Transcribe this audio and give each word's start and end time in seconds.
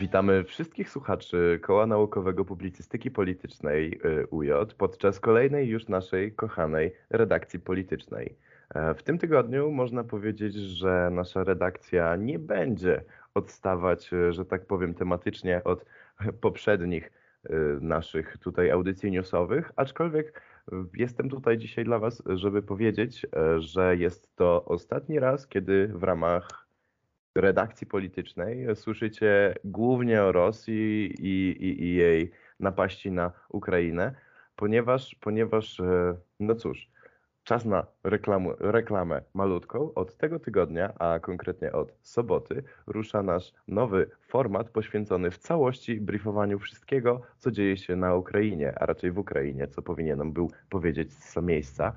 Witamy 0.00 0.44
wszystkich 0.44 0.90
słuchaczy 0.90 1.58
Koła 1.62 1.86
Naukowego 1.86 2.44
Publicystyki 2.44 3.10
Politycznej 3.10 4.00
y, 4.04 4.26
UJ 4.26 4.50
podczas 4.78 5.20
kolejnej 5.20 5.68
już 5.68 5.88
naszej 5.88 6.32
kochanej 6.32 6.92
redakcji 7.10 7.60
politycznej. 7.60 8.36
E, 8.74 8.94
w 8.94 9.02
tym 9.02 9.18
tygodniu 9.18 9.70
można 9.70 10.04
powiedzieć, 10.04 10.54
że 10.54 11.10
nasza 11.12 11.44
redakcja 11.44 12.16
nie 12.16 12.38
będzie 12.38 13.04
odstawać, 13.34 14.12
y, 14.12 14.32
że 14.32 14.44
tak 14.44 14.66
powiem, 14.66 14.94
tematycznie 14.94 15.64
od 15.64 15.84
poprzednich 16.46 17.12
y, 17.50 17.52
naszych 17.80 18.38
tutaj 18.38 18.70
audycji 18.70 19.10
newsowych, 19.10 19.72
aczkolwiek 19.76 20.42
jestem 20.94 21.30
tutaj 21.30 21.58
dzisiaj 21.58 21.84
dla 21.84 21.98
Was, 21.98 22.22
żeby 22.26 22.62
powiedzieć, 22.62 23.26
że 23.58 23.96
jest 23.96 24.36
to 24.36 24.64
ostatni 24.64 25.18
raz, 25.18 25.46
kiedy 25.46 25.88
w 25.94 26.02
ramach 26.02 26.69
redakcji 27.34 27.86
politycznej 27.86 28.76
słyszycie 28.76 29.54
głównie 29.64 30.22
o 30.22 30.32
Rosji 30.32 31.14
i, 31.18 31.50
i, 31.50 31.84
i 31.84 31.94
jej 31.94 32.30
napaści 32.60 33.12
na 33.12 33.32
Ukrainę, 33.48 34.14
ponieważ, 34.56 35.14
ponieważ 35.20 35.80
e, 35.80 36.16
no 36.40 36.54
cóż, 36.54 36.90
czas 37.44 37.64
na 37.64 37.86
reklamu, 38.04 38.52
reklamę 38.60 39.22
malutką. 39.34 39.94
Od 39.94 40.16
tego 40.16 40.38
tygodnia, 40.38 40.92
a 40.98 41.20
konkretnie 41.20 41.72
od 41.72 41.92
soboty, 42.02 42.62
rusza 42.86 43.22
nasz 43.22 43.52
nowy 43.68 44.10
format 44.28 44.70
poświęcony 44.70 45.30
w 45.30 45.38
całości 45.38 46.00
briefowaniu 46.00 46.58
wszystkiego, 46.58 47.20
co 47.38 47.50
dzieje 47.50 47.76
się 47.76 47.96
na 47.96 48.14
Ukrainie, 48.14 48.78
a 48.78 48.86
raczej 48.86 49.12
w 49.12 49.18
Ukrainie, 49.18 49.68
co 49.68 49.82
powinienem 49.82 50.32
był 50.32 50.50
powiedzieć 50.68 51.12
z 51.12 51.36
miejsca. 51.36 51.92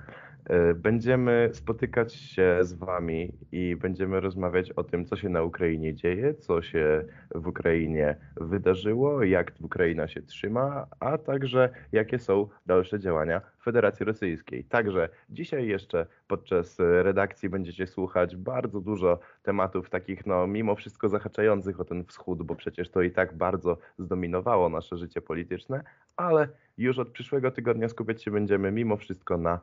E, 0.50 0.74
będziemy 0.74 1.50
spotykać 1.54 2.14
się 2.14 2.58
z 2.62 2.74
Wami 2.74 3.34
i 3.52 3.76
będziemy 3.76 4.20
rozmawiać 4.20 4.72
o 4.72 4.84
tym, 4.84 5.06
co 5.06 5.16
się 5.16 5.30
na 5.30 5.44
Ukrainie 5.44 5.96
dzieje, 5.96 6.34
co 6.34 6.62
się 6.62 7.06
w 7.36 7.48
Ukrainie 7.48 8.16
wydarzyło, 8.36 9.24
jak 9.24 9.52
Ukraina 9.62 10.08
się 10.08 10.22
trzyma, 10.22 10.88
a 11.00 11.18
także 11.18 11.70
jakie 11.92 12.20
są 12.20 12.48
dalsze 12.66 13.00
działania 13.00 13.42
Federacji 13.64 14.06
Rosyjskiej. 14.06 14.64
Także 14.64 15.10
dzisiaj 15.30 15.68
jeszcze 15.68 16.06
podczas 16.28 16.78
redakcji 16.80 17.50
będziecie 17.50 17.88
słuchać 17.88 18.36
bardzo 18.36 18.82
dużo 18.82 19.20
tematów 19.44 19.90
takich, 19.90 20.26
no 20.26 20.48
mimo 20.48 20.76
wszystko 20.76 21.10
zahaczających 21.10 21.80
o 21.80 21.86
ten 21.86 22.06
wschód, 22.06 22.44
bo 22.44 22.56
przecież 22.56 22.90
to 22.90 23.02
i 23.02 23.12
tak 23.12 23.38
bardzo 23.38 23.78
zdominowało 23.98 24.70
nasze 24.70 24.98
życie 24.98 25.22
polityczne, 25.22 25.84
ale 26.16 26.48
już 26.78 27.00
od 27.00 27.10
przyszłego 27.10 27.52
tygodnia 27.52 27.90
skupiać 27.90 28.24
się 28.24 28.32
będziemy 28.32 28.72
mimo 28.72 28.98
wszystko 28.98 29.38
na 29.38 29.60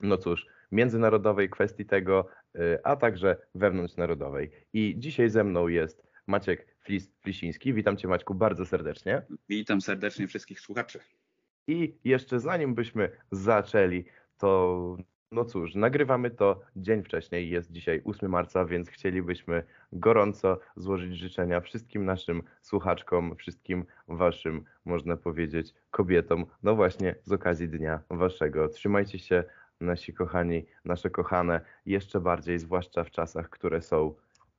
no 0.00 0.16
cóż, 0.16 0.46
międzynarodowej 0.72 1.50
kwestii 1.50 1.84
tego, 1.84 2.28
y, 2.56 2.78
a 2.84 2.96
także 2.96 3.36
wewnątrznarodowej. 3.54 4.50
I 4.72 4.94
dzisiaj 4.98 5.30
ze 5.30 5.44
mną 5.44 5.68
jest 5.68 6.02
Maciek 6.26 6.66
Flis 6.80 7.10
Flisiński. 7.22 7.74
Witam 7.74 7.96
Cię 7.96 8.08
Maćku 8.08 8.34
bardzo 8.34 8.66
serdecznie. 8.66 9.22
Witam 9.48 9.80
serdecznie 9.80 10.26
wszystkich 10.28 10.60
słuchaczy. 10.60 11.00
I 11.66 11.94
jeszcze 12.04 12.40
zanim 12.40 12.74
byśmy 12.74 13.10
zaczęli, 13.30 14.04
to 14.38 14.96
no 15.32 15.44
cóż, 15.44 15.74
nagrywamy 15.74 16.30
to 16.30 16.60
dzień 16.76 17.02
wcześniej, 17.02 17.50
jest 17.50 17.72
dzisiaj 17.72 18.02
8 18.04 18.30
marca, 18.30 18.64
więc 18.64 18.88
chcielibyśmy 18.88 19.62
gorąco 19.92 20.60
złożyć 20.76 21.16
życzenia 21.16 21.60
wszystkim 21.60 22.04
naszym 22.04 22.42
słuchaczkom, 22.62 23.36
wszystkim 23.36 23.84
waszym, 24.08 24.64
można 24.84 25.16
powiedzieć, 25.16 25.74
kobietom, 25.90 26.46
no 26.62 26.74
właśnie 26.74 27.14
z 27.24 27.32
okazji 27.32 27.68
dnia 27.68 28.00
waszego. 28.10 28.68
Trzymajcie 28.68 29.18
się 29.18 29.44
nasi 29.80 30.12
kochani, 30.12 30.66
nasze 30.84 31.10
kochane, 31.10 31.60
jeszcze 31.86 32.20
bardziej, 32.20 32.58
zwłaszcza 32.58 33.04
w 33.04 33.10
czasach, 33.10 33.50
które 33.50 33.82
są, 33.82 34.14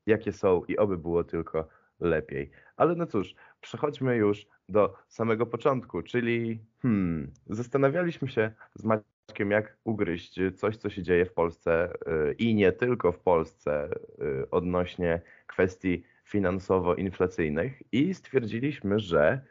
jakie 0.06 0.32
są 0.34 0.64
i 0.68 0.78
oby 0.78 0.98
było 0.98 1.24
tylko 1.24 1.68
lepiej. 2.00 2.52
Ale 2.78 2.96
no 2.96 3.06
cóż, 3.06 3.36
przechodźmy 3.62 4.16
już 4.16 4.48
do 4.70 4.96
samego 5.08 5.46
początku, 5.46 6.02
czyli 6.02 6.60
hmm, 6.82 7.32
zastanawialiśmy 7.50 8.28
się 8.28 8.52
z 8.76 8.84
Maćkiem, 8.84 9.52
jak 9.52 9.78
ugryźć 9.84 10.40
coś, 10.56 10.78
co 10.78 10.90
się 10.90 11.04
dzieje 11.04 11.26
w 11.26 11.34
Polsce 11.34 11.94
yy, 12.06 12.34
i 12.34 12.56
nie 12.56 12.72
tylko 12.72 13.12
w 13.12 13.20
Polsce 13.20 13.90
yy, 14.18 14.48
odnośnie 14.52 15.22
kwestii 15.48 16.04
finansowo-inflacyjnych 16.24 17.84
i 17.92 18.14
stwierdziliśmy, 18.14 19.00
że 19.00 19.42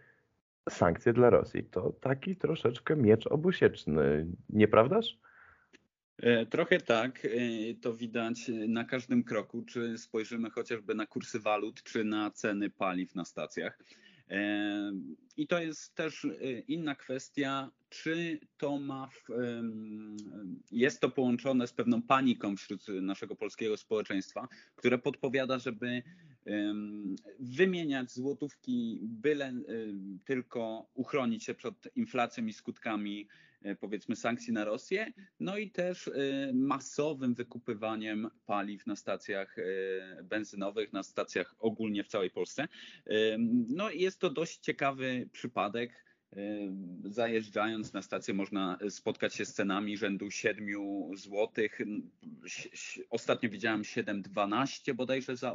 sankcje 0.71 1.13
dla 1.13 1.31
Rosji 1.31 1.65
to 1.65 1.93
taki 1.93 2.37
troszeczkę 2.37 2.97
miecz 2.97 3.27
obusieczny, 3.27 4.27
nieprawdaż? 4.51 5.19
E, 6.23 6.47
trochę 6.47 6.81
tak, 6.81 7.25
e, 7.25 7.29
to 7.81 7.95
widać 7.95 8.51
na 8.69 8.85
każdym 8.85 9.25
kroku, 9.25 9.63
czy 9.63 9.99
spojrzymy 9.99 10.51
chociażby 10.51 10.95
na 10.95 11.07
kursy 11.07 11.41
walut, 11.41 11.83
czy 11.83 12.05
na 12.05 12.31
ceny 12.31 12.71
paliw 12.71 13.15
na 13.15 13.25
stacjach. 13.25 13.79
E, 14.31 14.93
I 15.37 15.47
to 15.47 15.59
jest 15.59 15.95
też 15.95 16.27
inna 16.69 16.95
kwestia, 16.95 17.71
czy 17.89 18.41
to 18.57 18.79
ma, 18.79 19.07
w, 19.07 19.29
jest 20.71 21.01
to 21.01 21.11
połączone 21.11 21.67
z 21.67 21.73
pewną 21.73 22.03
paniką 22.03 22.57
wśród 22.57 22.87
naszego 22.89 23.37
polskiego 23.37 23.77
społeczeństwa, 23.77 24.49
które 24.77 24.99
podpowiada, 24.99 25.59
żeby 25.59 26.03
wymieniać 27.41 28.13
złotówki, 28.13 29.01
byle 29.03 29.53
tylko 30.25 30.91
uchronić 30.95 31.45
się 31.45 31.55
przed 31.55 31.97
inflacją 31.97 32.47
i 32.47 32.53
skutkami 32.53 33.29
E, 33.29 33.48
powiedzmy 33.81 34.17
sankcji 34.17 34.53
na 34.53 34.65
Rosję, 34.65 35.13
no 35.41 35.57
i 35.57 35.71
też 35.71 36.09
e, 36.09 36.13
masowym 36.55 37.35
wykupywaniem 37.35 38.31
paliw 38.47 38.87
na 38.87 38.97
stacjach 38.97 39.59
e, 39.59 39.63
benzynowych, 40.23 40.93
na 40.93 41.03
stacjach 41.03 41.55
ogólnie 41.59 42.05
w 42.05 42.09
całej 42.09 42.31
Polsce. 42.31 42.69
No 43.69 43.91
jest 43.91 44.21
to 44.21 44.31
dość 44.31 44.59
ciekawy 44.59 45.29
przypadek. 45.33 46.08
Zajeżdżając 47.05 47.93
na 47.93 48.03
stację 48.03 48.35
można 48.35 48.79
spotkać 48.89 49.35
się 49.35 49.45
z 49.45 49.55
cenami 49.55 49.97
rzędu 49.97 50.31
7 50.31 50.67
zł. 51.17 51.49
Ostatnio 53.11 53.51
widziałem 53.51 53.83
7,12 53.83 54.95
bodajże 54.95 55.37
za 55.37 55.55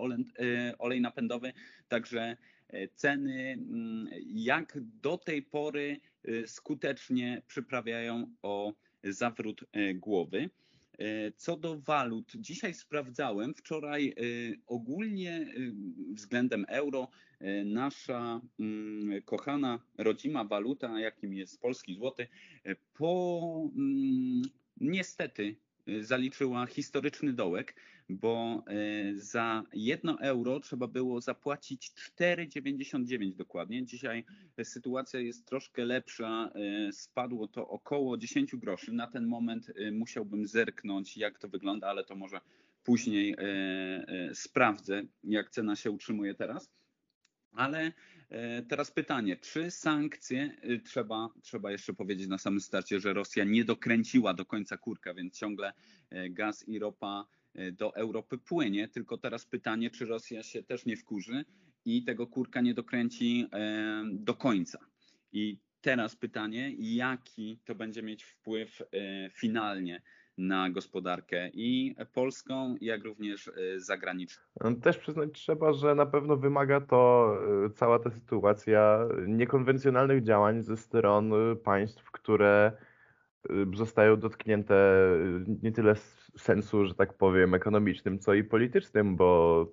olej 0.79 1.01
napędowy. 1.01 1.53
Także 1.87 2.37
ceny 2.95 3.51
mm, 3.51 4.07
jak 4.25 4.77
do 5.01 5.17
tej 5.17 5.41
pory 5.41 5.99
Y, 6.29 6.47
skutecznie 6.47 7.41
przyprawiają 7.47 8.27
o 8.41 8.73
zawrót 9.03 9.61
y, 9.61 9.93
głowy. 9.93 10.49
Y, 10.99 11.33
co 11.37 11.57
do 11.57 11.79
walut, 11.79 12.31
dzisiaj 12.35 12.73
sprawdzałem, 12.73 13.53
wczoraj 13.53 14.15
ogólnie 14.67 15.53
względem 16.13 16.65
euro 16.67 17.07
nasza 17.65 18.41
mm, 18.59 19.21
kochana 19.21 19.79
rodzima 19.97 20.43
waluta, 20.43 20.99
jakim 20.99 21.33
jest 21.33 21.61
polski 21.61 21.95
złoty, 21.95 22.27
po 22.93 23.69
mm, 23.75 24.41
niestety 24.77 25.55
zaliczyła 26.01 26.65
historyczny 26.65 27.33
dołek, 27.33 27.75
bo 28.09 28.63
e, 28.67 29.15
za 29.15 29.63
1 29.73 30.15
euro 30.21 30.59
trzeba 30.59 30.87
było 30.87 31.21
zapłacić 31.21 31.91
4,99 32.19 33.35
dokładnie. 33.35 33.85
Dzisiaj 33.85 34.25
sytuacja 34.63 35.19
jest 35.19 35.45
troszkę 35.45 35.85
lepsza, 35.85 36.51
e, 36.55 36.91
spadło 36.91 37.47
to 37.47 37.67
około 37.67 38.17
10 38.17 38.55
groszy. 38.55 38.93
Na 38.93 39.07
ten 39.07 39.27
moment 39.27 39.71
musiałbym 39.91 40.47
zerknąć, 40.47 41.17
jak 41.17 41.39
to 41.39 41.49
wygląda, 41.49 41.87
ale 41.87 42.03
to 42.03 42.15
może 42.15 42.39
później 42.83 43.35
sprawdzę, 44.33 45.03
jak 45.23 45.49
cena 45.49 45.75
się 45.75 45.91
utrzymuje 45.91 46.33
teraz. 46.35 46.69
Ale 47.55 47.91
teraz 48.69 48.91
pytanie, 48.91 49.37
czy 49.37 49.71
sankcje, 49.71 50.57
trzeba, 50.85 51.29
trzeba 51.41 51.71
jeszcze 51.71 51.93
powiedzieć 51.93 52.27
na 52.27 52.37
samym 52.37 52.61
starcie, 52.61 52.99
że 52.99 53.13
Rosja 53.13 53.43
nie 53.43 53.65
dokręciła 53.65 54.33
do 54.33 54.45
końca 54.45 54.77
kurka, 54.77 55.13
więc 55.13 55.39
ciągle 55.39 55.73
gaz 56.29 56.67
i 56.67 56.79
ropa 56.79 57.25
E, 57.55 57.71
do 57.71 57.95
Europy 57.95 58.37
płynie, 58.37 58.87
tylko 58.87 59.17
teraz 59.17 59.45
pytanie, 59.45 59.89
czy 59.89 60.05
Rosja 60.05 60.43
się 60.43 60.63
też 60.63 60.85
nie 60.85 60.97
wkurzy 60.97 61.45
i 61.85 62.03
tego 62.03 62.27
kurka 62.27 62.61
nie 62.61 62.73
dokręci 62.73 63.47
e, 63.51 64.03
do 64.11 64.33
końca. 64.33 64.79
I 65.31 65.59
teraz 65.81 66.15
pytanie, 66.15 66.73
jaki 66.77 67.59
to 67.65 67.75
będzie 67.75 68.03
mieć 68.03 68.23
wpływ 68.23 68.81
e, 68.81 68.85
finalnie 69.29 70.01
na 70.37 70.69
gospodarkę 70.69 71.49
i 71.53 71.95
polską, 72.13 72.75
jak 72.81 73.03
również 73.03 73.51
zagraniczną. 73.77 74.43
No, 74.63 74.75
też 74.75 74.97
przyznać 74.97 75.29
trzeba, 75.33 75.73
że 75.73 75.95
na 75.95 76.05
pewno 76.05 76.37
wymaga 76.37 76.81
to 76.81 77.33
cała 77.75 77.99
ta 77.99 78.09
sytuacja 78.09 79.07
niekonwencjonalnych 79.27 80.23
działań 80.23 80.61
ze 80.61 80.77
stron 80.77 81.31
państw, 81.63 82.11
które 82.11 82.71
zostają 83.73 84.17
dotknięte 84.17 84.75
nie 85.63 85.71
tyle 85.71 85.95
sensu, 86.37 86.85
że 86.85 86.95
tak 86.95 87.13
powiem, 87.13 87.53
ekonomicznym, 87.53 88.19
co 88.19 88.33
i 88.33 88.43
politycznym, 88.43 89.15
bo 89.15 89.67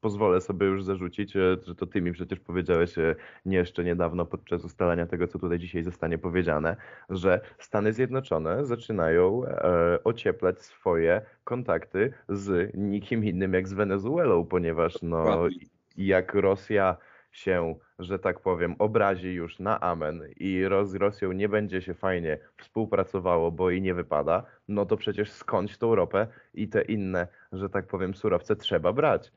pozwolę 0.00 0.40
sobie 0.40 0.66
już 0.66 0.84
zarzucić, 0.84 1.36
e, 1.36 1.56
że 1.66 1.74
to 1.74 1.86
ty 1.86 2.02
mi 2.02 2.12
przecież 2.12 2.40
powiedziałeś 2.40 2.98
e, 2.98 3.14
nie 3.46 3.56
jeszcze 3.56 3.84
niedawno 3.84 4.26
podczas 4.26 4.64
ustalania 4.64 5.06
tego, 5.06 5.28
co 5.28 5.38
tutaj 5.38 5.58
dzisiaj 5.58 5.82
zostanie 5.82 6.18
powiedziane, 6.18 6.76
że 7.10 7.40
Stany 7.58 7.92
Zjednoczone 7.92 8.66
zaczynają 8.66 9.44
e, 9.44 10.04
ocieplać 10.04 10.60
swoje 10.60 11.22
kontakty 11.44 12.12
z 12.28 12.74
nikim 12.74 13.24
innym 13.24 13.54
jak 13.54 13.68
z 13.68 13.72
Wenezuelą, 13.72 14.46
ponieważ 14.46 15.02
no 15.02 15.48
I 15.96 16.06
jak 16.06 16.34
Rosja 16.34 16.96
się, 17.32 17.74
że 17.98 18.18
tak 18.18 18.40
powiem, 18.40 18.74
obrazi 18.78 19.32
już 19.32 19.58
na 19.58 19.80
amen 19.80 20.22
i 20.36 20.64
z 20.82 20.94
Rosją 20.94 21.32
nie 21.32 21.48
będzie 21.48 21.82
się 21.82 21.94
fajnie 21.94 22.38
współpracowało, 22.56 23.50
bo 23.50 23.70
jej 23.70 23.82
nie 23.82 23.94
wypada, 23.94 24.42
no 24.68 24.86
to 24.86 24.96
przecież 24.96 25.32
skądś 25.32 25.78
tą 25.78 25.94
ropę 25.94 26.26
i 26.54 26.68
te 26.68 26.82
inne, 26.82 27.28
że 27.52 27.68
tak 27.68 27.86
powiem, 27.86 28.14
surowce 28.14 28.56
trzeba 28.56 28.92
brać. 28.92 29.32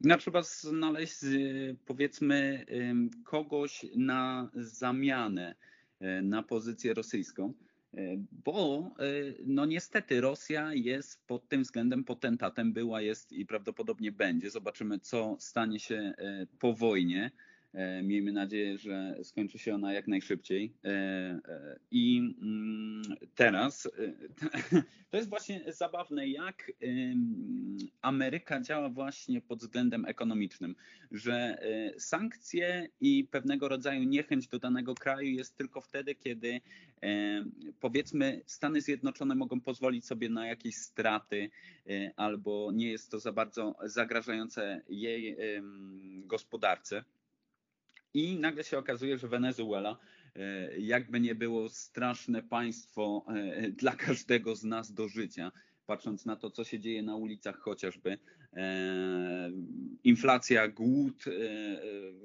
No, 0.00 0.18
trzeba 0.18 0.42
znaleźć, 0.42 1.16
powiedzmy, 1.86 2.66
kogoś 3.24 3.86
na 3.96 4.50
zamianę 4.54 5.54
e, 6.00 6.22
na 6.22 6.42
pozycję 6.42 6.94
rosyjską. 6.94 7.52
E, 7.94 8.16
bo 8.44 8.90
no 9.46 9.66
niestety 9.66 10.20
Rosja 10.20 10.74
jest 10.74 11.26
pod 11.26 11.48
tym 11.48 11.62
względem 11.62 12.04
potentatem, 12.04 12.72
była, 12.72 13.00
jest 13.00 13.32
i 13.32 13.46
prawdopodobnie 13.46 14.12
będzie. 14.12 14.50
Zobaczymy, 14.50 14.98
co 14.98 15.36
stanie 15.40 15.80
się 15.80 16.14
po 16.58 16.74
wojnie. 16.74 17.30
E, 17.76 18.02
miejmy 18.02 18.32
nadzieję, 18.32 18.78
że 18.78 19.16
skończy 19.22 19.58
się 19.58 19.74
ona 19.74 19.92
jak 19.92 20.08
najszybciej. 20.08 20.72
E, 20.84 20.88
e, 20.88 21.78
I 21.90 22.34
mm, 22.42 23.02
teraz 23.34 23.88
to 25.10 25.16
jest 25.16 25.28
właśnie 25.28 25.72
zabawne, 25.72 26.28
jak 26.28 26.72
Ameryka 28.02 28.60
działa 28.60 28.88
właśnie 28.88 29.40
pod 29.40 29.58
względem 29.58 30.04
ekonomicznym, 30.04 30.74
że 31.10 31.58
sankcje 31.98 32.88
i 33.00 33.24
pewnego 33.24 33.68
rodzaju 33.68 34.02
niechęć 34.02 34.48
do 34.48 34.58
danego 34.58 34.94
kraju 34.94 35.30
jest 35.30 35.56
tylko 35.56 35.80
wtedy, 35.80 36.14
kiedy 36.14 36.60
powiedzmy 37.80 38.42
Stany 38.46 38.80
Zjednoczone 38.80 39.34
mogą 39.34 39.60
pozwolić 39.60 40.06
sobie 40.06 40.28
na 40.28 40.46
jakieś 40.46 40.76
straty 40.76 41.50
albo 42.16 42.70
nie 42.74 42.90
jest 42.90 43.10
to 43.10 43.20
za 43.20 43.32
bardzo 43.32 43.74
zagrażające 43.84 44.82
jej 44.88 45.36
gospodarce. 46.26 47.04
I 48.14 48.38
nagle 48.38 48.64
się 48.64 48.78
okazuje, 48.78 49.18
że 49.18 49.28
Wenezuela, 49.28 49.98
e, 50.36 50.78
jakby 50.78 51.20
nie 51.20 51.34
było 51.34 51.68
straszne 51.68 52.42
państwo 52.42 53.26
e, 53.28 53.70
dla 53.70 53.96
każdego 53.96 54.56
z 54.56 54.64
nas 54.64 54.92
do 54.92 55.08
życia, 55.08 55.52
patrząc 55.86 56.26
na 56.26 56.36
to, 56.36 56.50
co 56.50 56.64
się 56.64 56.80
dzieje 56.80 57.02
na 57.02 57.16
ulicach 57.16 57.58
chociażby. 57.58 58.18
E, 58.52 59.50
inflacja, 60.04 60.68
głód, 60.68 61.24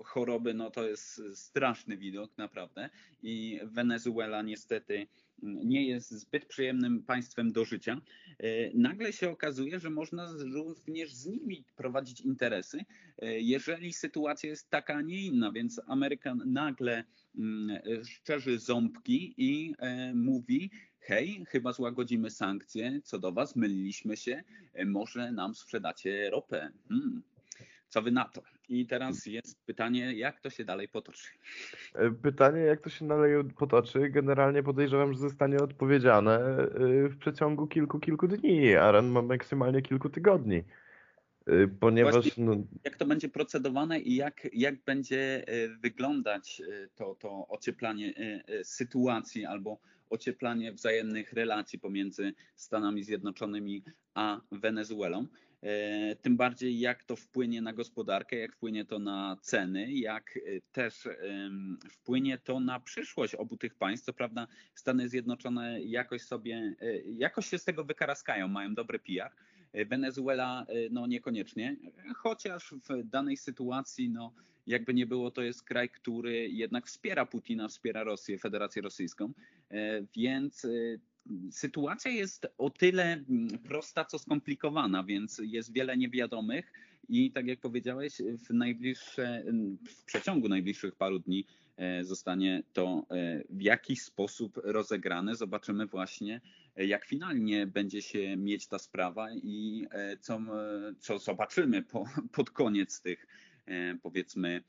choroby, 0.05 0.53
no 0.53 0.71
to 0.71 0.87
jest 0.87 1.21
straszny 1.33 1.97
widok 1.97 2.37
naprawdę. 2.37 2.89
I 3.23 3.59
Wenezuela 3.63 4.41
niestety 4.41 5.07
nie 5.43 5.87
jest 5.87 6.11
zbyt 6.11 6.45
przyjemnym 6.45 7.03
państwem 7.03 7.51
do 7.51 7.65
życia, 7.65 8.01
e, 8.39 8.73
nagle 8.73 9.13
się 9.13 9.29
okazuje, 9.29 9.79
że 9.79 9.89
można 9.89 10.33
również 10.53 11.13
z 11.13 11.25
nimi 11.25 11.65
prowadzić 11.75 12.21
interesy, 12.21 12.85
e, 13.17 13.39
jeżeli 13.39 13.93
sytuacja 13.93 14.49
jest 14.49 14.69
taka, 14.69 14.93
a 14.93 15.01
nie 15.01 15.21
inna. 15.21 15.51
Więc 15.51 15.81
Ameryka 15.87 16.35
nagle 16.45 17.03
mm, 17.37 17.79
szczerzy 18.05 18.59
ząbki 18.59 19.33
i 19.37 19.73
e, 19.79 20.13
mówi, 20.13 20.69
hej, 20.99 21.45
chyba 21.49 21.73
złagodzimy 21.73 22.29
sankcje, 22.29 23.01
co 23.03 23.19
do 23.19 23.31
was, 23.31 23.55
myliliśmy 23.55 24.17
się, 24.17 24.43
może 24.85 25.31
nam 25.31 25.55
sprzedacie 25.55 26.29
ropę. 26.29 26.71
Hmm. 26.89 27.21
Co 27.89 28.01
wy 28.01 28.11
na 28.11 28.25
to? 28.25 28.41
I 28.71 28.85
teraz 28.85 29.25
jest 29.25 29.65
pytanie, 29.65 30.13
jak 30.13 30.39
to 30.39 30.49
się 30.49 30.65
dalej 30.65 30.87
potoczy? 30.87 31.27
E, 31.93 32.11
pytanie, 32.11 32.59
jak 32.59 32.81
to 32.81 32.89
się 32.89 33.07
dalej 33.07 33.31
potoczy, 33.57 34.09
generalnie 34.09 34.63
podejrzewam, 34.63 35.13
że 35.13 35.19
zostanie 35.19 35.57
odpowiedziane 35.57 36.39
e, 36.39 36.67
w 37.09 37.17
przeciągu 37.17 37.67
kilku, 37.67 37.99
kilku 37.99 38.27
dni, 38.27 38.75
a 38.75 39.01
ma 39.01 39.21
maksymalnie 39.21 39.81
kilku 39.81 40.09
tygodni. 40.09 40.63
E, 41.45 41.67
ponieważ. 41.79 42.37
no... 42.37 42.55
Jak 42.83 42.95
to 42.95 43.05
będzie 43.05 43.29
procedowane 43.29 43.99
i 43.99 44.15
jak, 44.15 44.47
jak 44.53 44.83
będzie 44.83 45.45
wyglądać 45.81 46.61
to, 46.95 47.15
to 47.15 47.47
ocieplanie 47.47 48.13
sytuacji 48.63 49.45
albo 49.45 49.79
ocieplanie 50.09 50.73
wzajemnych 50.73 51.33
relacji 51.33 51.79
pomiędzy 51.79 52.33
Stanami 52.55 53.03
Zjednoczonymi 53.03 53.83
a 54.13 54.41
Wenezuelą. 54.51 55.27
E, 55.63 56.15
tym 56.15 56.37
bardziej 56.37 56.79
jak 56.79 57.03
to 57.03 57.15
wpłynie 57.15 57.61
na 57.61 57.73
gospodarkę, 57.73 58.35
jak 58.35 58.55
wpłynie 58.55 58.85
to 58.85 58.99
na 58.99 59.37
ceny, 59.41 59.93
jak 59.93 60.37
e, 60.37 60.61
też 60.71 61.07
wpłynie 61.89 62.37
to 62.37 62.59
na 62.59 62.79
przyszłość 62.79 63.35
obu 63.35 63.57
tych 63.57 63.75
państw. 63.75 64.05
Co 64.05 64.13
prawda 64.13 64.47
Stany 64.75 65.09
Zjednoczone 65.09 65.81
jakoś 65.81 66.21
sobie, 66.21 66.75
e, 66.81 67.01
jakoś 67.01 67.47
się 67.47 67.57
z 67.57 67.63
tego 67.63 67.83
wykaraskają, 67.83 68.47
mają 68.47 68.75
dobry 68.75 68.99
PR. 68.99 69.31
Wenezuela 69.85 70.65
no 70.91 71.07
niekoniecznie, 71.07 71.75
chociaż 72.15 72.73
w 72.89 73.03
danej 73.03 73.37
sytuacji 73.37 74.09
no 74.09 74.33
jakby 74.67 74.93
nie 74.93 75.05
było, 75.05 75.31
to 75.31 75.41
jest 75.41 75.63
kraj, 75.63 75.89
który 75.89 76.49
jednak 76.49 76.87
wspiera 76.87 77.25
Putina, 77.25 77.67
wspiera 77.67 78.03
Rosję, 78.03 78.37
Federację 78.37 78.81
Rosyjską, 78.81 79.33
więc 80.15 80.67
sytuacja 81.51 82.11
jest 82.11 82.47
o 82.57 82.69
tyle 82.69 83.13
mm, 83.13 83.47
prosta, 83.59 84.05
co 84.05 84.19
skomplikowana, 84.19 85.03
więc 85.03 85.41
jest 85.43 85.73
wiele 85.73 85.97
niewiadomych 85.97 86.73
i 87.09 87.31
tak 87.31 87.47
jak 87.47 87.59
powiedziałeś, 87.59 88.13
w, 88.47 88.53
najbliższe, 88.53 89.43
w 89.89 90.03
przeciągu 90.05 90.49
najbliższych 90.49 90.95
paru 90.95 91.19
dni 91.19 91.45
e, 91.77 92.03
zostanie 92.03 92.63
to 92.73 93.05
e, 93.11 93.43
w 93.49 93.61
jakiś 93.61 94.01
sposób 94.01 94.61
rozegrane. 94.63 95.35
Zobaczymy 95.35 95.85
właśnie, 95.85 96.41
e, 96.75 96.85
jak 96.85 97.05
finalnie 97.05 97.67
będzie 97.67 98.01
się 98.01 98.37
mieć 98.37 98.67
ta 98.67 98.79
sprawa 98.79 99.33
i 99.33 99.87
co, 100.19 100.39
co 100.99 101.19
zobaczymy 101.19 101.83
po, 101.83 102.05
pod 102.37 102.49
koniec 102.49 103.01
tych 103.01 103.27
powiedzmy 104.01 104.63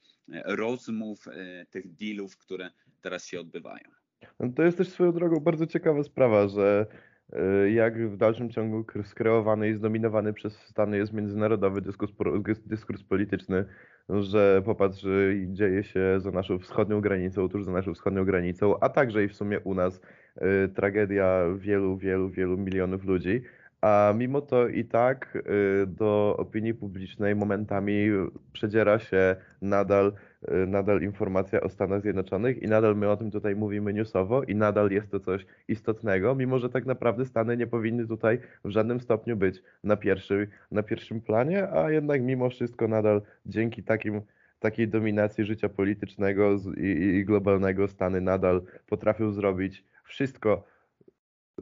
rozmów, 0.44 1.24
tych 1.70 1.94
dealów, 1.94 2.36
które 2.36 2.70
teraz 3.00 3.26
się 3.26 3.40
odbywają. 3.40 4.01
No 4.40 4.48
to 4.56 4.62
jest 4.62 4.78
też 4.78 4.88
swoją 4.88 5.12
drogą 5.12 5.40
bardzo 5.40 5.66
ciekawa 5.66 6.02
sprawa, 6.02 6.48
że 6.48 6.86
e, 7.32 7.70
jak 7.70 8.08
w 8.08 8.16
dalszym 8.16 8.50
ciągu 8.50 8.84
skreowany 9.04 9.68
i 9.68 9.74
zdominowany 9.74 10.32
przez 10.32 10.56
Stany 10.58 10.96
jest 10.96 11.12
międzynarodowy 11.12 11.80
dyskurs, 11.80 12.12
dyskurs 12.66 13.02
polityczny, 13.02 13.64
że 14.08 14.62
popatrz, 14.64 15.06
dzieje 15.46 15.84
się 15.84 16.20
za 16.20 16.30
naszą 16.30 16.58
wschodnią 16.58 17.00
granicą, 17.00 17.48
tuż 17.48 17.64
za 17.64 17.72
naszą 17.72 17.94
wschodnią 17.94 18.24
granicą, 18.24 18.80
a 18.80 18.88
także 18.88 19.24
i 19.24 19.28
w 19.28 19.36
sumie 19.36 19.60
u 19.60 19.74
nas 19.74 20.00
y, 20.36 20.68
tragedia 20.68 21.44
wielu, 21.56 21.96
wielu, 21.96 22.30
wielu 22.30 22.58
milionów 22.58 23.04
ludzi. 23.04 23.42
A 23.80 24.14
mimo 24.16 24.40
to 24.40 24.68
i 24.68 24.84
tak 24.84 25.36
y, 25.36 25.86
do 25.86 26.36
opinii 26.38 26.74
publicznej 26.74 27.36
momentami 27.36 28.08
przedziera 28.52 28.98
się 28.98 29.36
nadal 29.62 30.12
Y, 30.31 30.31
nadal 30.66 31.02
informacja 31.02 31.60
o 31.60 31.68
Stanach 31.68 32.02
Zjednoczonych 32.02 32.62
i 32.62 32.68
nadal 32.68 32.96
my 32.96 33.10
o 33.10 33.16
tym 33.16 33.30
tutaj 33.30 33.56
mówimy 33.56 33.92
newsowo 33.92 34.42
i 34.42 34.54
nadal 34.54 34.90
jest 34.90 35.10
to 35.10 35.20
coś 35.20 35.46
istotnego, 35.68 36.34
mimo 36.34 36.58
że 36.58 36.68
tak 36.68 36.86
naprawdę 36.86 37.26
Stany 37.26 37.56
nie 37.56 37.66
powinny 37.66 38.06
tutaj 38.06 38.38
w 38.64 38.70
żadnym 38.70 39.00
stopniu 39.00 39.36
być 39.36 39.62
na, 39.84 39.96
pierwszy, 39.96 40.48
na 40.70 40.82
pierwszym 40.82 41.20
planie, 41.20 41.68
a 41.68 41.90
jednak 41.90 42.22
mimo 42.22 42.50
wszystko 42.50 42.88
nadal 42.88 43.22
dzięki 43.46 43.82
takim, 43.82 44.22
takiej 44.58 44.88
dominacji 44.88 45.44
życia 45.44 45.68
politycznego 45.68 46.56
i, 46.76 46.86
i 46.86 47.24
globalnego 47.24 47.88
Stany 47.88 48.20
nadal 48.20 48.62
potrafią 48.86 49.32
zrobić 49.32 49.84
wszystko, 50.04 50.64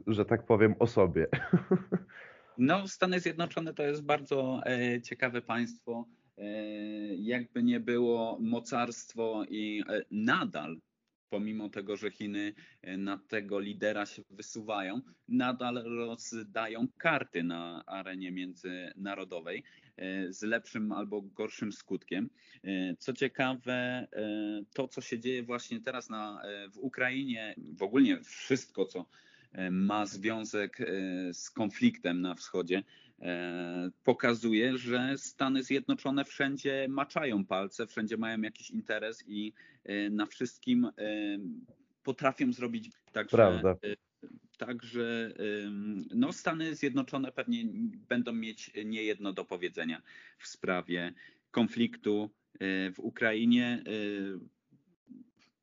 że 0.07 0.25
tak 0.25 0.43
powiem, 0.43 0.75
o 0.79 0.87
sobie. 0.87 1.27
No, 2.57 2.87
Stany 2.87 3.19
Zjednoczone 3.19 3.73
to 3.73 3.83
jest 3.83 4.03
bardzo 4.03 4.61
e, 4.65 5.01
ciekawe 5.01 5.41
państwo 5.41 6.05
jakby 7.17 7.63
nie 7.63 7.79
było 7.79 8.37
mocarstwo 8.41 9.45
i 9.49 9.83
e, 9.89 10.01
nadal 10.11 10.77
pomimo 11.29 11.69
tego, 11.69 11.97
że 11.97 12.11
Chiny 12.11 12.53
e, 12.81 12.97
na 12.97 13.17
tego 13.17 13.59
lidera 13.59 14.05
się 14.05 14.23
wysuwają, 14.29 15.01
nadal 15.27 15.75
rozdają 15.75 16.87
karty 16.97 17.43
na 17.43 17.83
arenie 17.85 18.31
międzynarodowej 18.31 19.63
z 20.29 20.41
lepszym 20.41 20.91
albo 20.91 21.21
gorszym 21.21 21.71
skutkiem. 21.71 22.29
Co 22.99 23.13
ciekawe, 23.13 24.07
to 24.73 24.87
co 24.87 25.01
się 25.01 25.19
dzieje 25.19 25.43
właśnie 25.43 25.81
teraz 25.81 26.09
na, 26.09 26.41
w 26.73 26.77
Ukrainie, 26.77 27.55
w 27.57 27.83
ogóle 27.83 28.23
wszystko, 28.23 28.85
co 28.85 29.05
ma 29.71 30.05
związek 30.05 30.77
z 31.33 31.49
konfliktem 31.49 32.21
na 32.21 32.35
wschodzie, 32.35 32.83
E, 32.83 33.10
pokazuje, 34.03 34.77
że 34.77 35.17
Stany 35.17 35.63
Zjednoczone 35.63 36.25
wszędzie 36.25 36.87
maczają 36.89 37.45
palce, 37.45 37.87
wszędzie 37.87 38.17
mają 38.17 38.41
jakiś 38.41 38.69
interes 38.69 39.23
i 39.27 39.53
e, 39.83 40.09
na 40.09 40.25
wszystkim 40.25 40.85
e, 40.85 40.91
potrafią 42.03 42.53
zrobić 42.53 42.91
także. 43.11 43.37
Prawda. 43.37 43.75
Także 44.57 45.33
no, 46.15 46.33
Stany 46.33 46.75
Zjednoczone 46.75 47.31
pewnie 47.31 47.63
będą 48.09 48.33
mieć 48.33 48.71
niejedno 48.85 49.33
do 49.33 49.45
powiedzenia 49.45 50.01
w 50.37 50.47
sprawie 50.47 51.13
konfliktu 51.51 52.29
w 52.93 52.95
Ukrainie. 52.97 53.83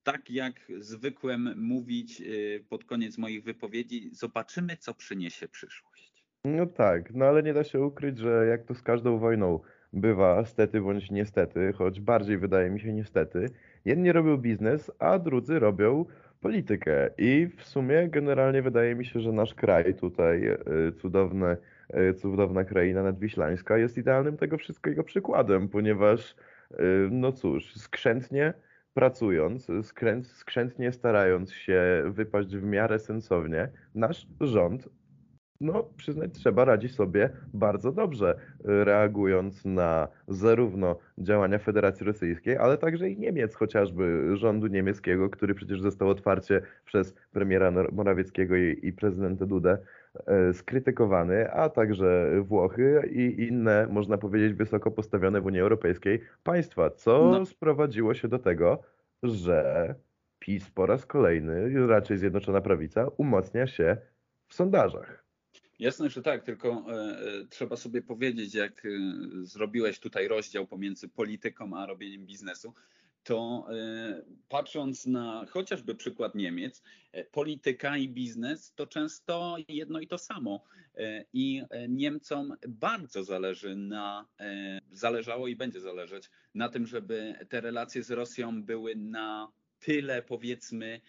Tak 0.02 0.30
jak 0.30 0.72
zwykłem 0.78 1.54
mówić 1.56 2.22
pod 2.68 2.84
koniec 2.84 3.18
moich 3.18 3.42
wypowiedzi, 3.42 4.10
zobaczymy, 4.12 4.76
co 4.76 4.94
przyniesie 4.94 5.48
przyszłość. 5.48 6.07
No 6.56 6.66
tak, 6.66 7.14
no 7.14 7.24
ale 7.24 7.42
nie 7.42 7.54
da 7.54 7.64
się 7.64 7.80
ukryć, 7.80 8.18
że 8.18 8.46
jak 8.46 8.62
to 8.62 8.74
z 8.74 8.82
każdą 8.82 9.18
wojną 9.18 9.60
bywa 9.92 10.44
stety 10.44 10.80
bądź 10.80 11.10
niestety, 11.10 11.72
choć 11.72 12.00
bardziej 12.00 12.38
wydaje 12.38 12.70
mi 12.70 12.80
się 12.80 12.92
niestety. 12.92 13.50
Jedni 13.84 14.12
robią 14.12 14.36
biznes, 14.36 14.90
a 14.98 15.18
drudzy 15.18 15.58
robią 15.58 16.04
politykę. 16.40 17.10
I 17.18 17.48
w 17.56 17.64
sumie 17.64 18.08
generalnie 18.08 18.62
wydaje 18.62 18.94
mi 18.94 19.04
się, 19.04 19.20
że 19.20 19.32
nasz 19.32 19.54
kraj 19.54 19.94
tutaj, 19.94 20.46
e, 20.46 20.58
cudowne, 20.92 21.56
e, 21.88 22.14
cudowna 22.14 22.64
kraina 22.64 23.02
nadwiślańska, 23.02 23.78
jest 23.78 23.98
idealnym 23.98 24.36
tego 24.36 24.58
wszystkiego 24.58 25.04
przykładem, 25.04 25.68
ponieważ, 25.68 26.36
e, 26.70 26.76
no 27.10 27.32
cóż, 27.32 27.74
skrzętnie 27.74 28.54
pracując, 28.94 29.66
skrzętnie 30.22 30.92
starając 30.92 31.52
się 31.52 32.02
wypaść 32.06 32.56
w 32.56 32.62
miarę 32.62 32.98
sensownie, 32.98 33.68
nasz 33.94 34.26
rząd 34.40 34.88
no, 35.60 35.90
przyznać 35.96 36.32
trzeba, 36.32 36.64
radzi 36.64 36.88
sobie 36.88 37.30
bardzo 37.54 37.92
dobrze, 37.92 38.36
y, 38.60 38.84
reagując 38.84 39.64
na 39.64 40.08
zarówno 40.28 40.98
działania 41.18 41.58
Federacji 41.58 42.06
Rosyjskiej, 42.06 42.56
ale 42.56 42.78
także 42.78 43.10
i 43.10 43.18
Niemiec, 43.18 43.54
chociażby 43.54 44.36
rządu 44.36 44.66
niemieckiego, 44.66 45.30
który 45.30 45.54
przecież 45.54 45.80
został 45.80 46.08
otwarcie 46.08 46.62
przez 46.84 47.14
premiera 47.32 47.72
Morawieckiego 47.92 48.56
i, 48.56 48.78
i 48.82 48.92
prezydenta 48.92 49.46
Dudę 49.46 49.78
e, 50.26 50.52
skrytykowany, 50.52 51.52
a 51.52 51.68
także 51.68 52.30
Włochy 52.42 53.02
i 53.12 53.46
inne, 53.48 53.86
można 53.90 54.18
powiedzieć, 54.18 54.54
wysoko 54.54 54.90
postawione 54.90 55.40
w 55.40 55.46
Unii 55.46 55.60
Europejskiej 55.60 56.20
państwa, 56.42 56.90
co 56.90 57.30
no. 57.30 57.46
sprowadziło 57.46 58.14
się 58.14 58.28
do 58.28 58.38
tego, 58.38 58.82
że 59.22 59.94
PiS 60.38 60.70
po 60.70 60.86
raz 60.86 61.06
kolejny, 61.06 61.86
raczej 61.86 62.18
Zjednoczona 62.18 62.60
Prawica, 62.60 63.06
umacnia 63.16 63.66
się 63.66 63.96
w 64.48 64.54
sondażach. 64.54 65.27
Jasne, 65.78 66.10
że 66.10 66.22
tak, 66.22 66.44
tylko 66.44 66.68
e, 66.68 66.92
e, 66.92 67.46
trzeba 67.50 67.76
sobie 67.76 68.02
powiedzieć, 68.02 68.54
jak 68.54 68.86
e, 68.86 68.88
zrobiłeś 69.42 69.98
tutaj 69.98 70.28
rozdział 70.28 70.66
pomiędzy 70.66 71.08
polityką 71.08 71.76
a 71.76 71.86
robieniem 71.86 72.26
biznesu, 72.26 72.74
to 73.24 73.66
patrząc 74.48 75.06
na 75.06 75.46
chociażby 75.50 75.94
przykład 75.94 76.34
Niemiec, 76.34 76.82
polityka 77.32 77.96
i 77.96 78.08
biznes 78.08 78.72
to 78.74 78.86
często 78.86 79.56
jedno 79.68 80.00
i 80.00 80.06
to 80.06 80.18
samo. 80.18 80.64
I 81.32 81.62
Niemcom 81.88 82.56
bardzo 82.68 83.24
zależy 83.24 83.76
na, 83.76 84.26
zależało 84.92 85.48
i 85.48 85.56
będzie 85.56 85.80
zależeć 85.80 86.30
na 86.54 86.68
tym, 86.68 86.86
żeby 86.86 87.34
te 87.48 87.60
relacje 87.60 88.02
z 88.02 88.10
Rosją 88.10 88.62
były 88.62 88.96
na 88.96 89.52
tyle 89.80 90.22
powiedzmy 90.22 91.00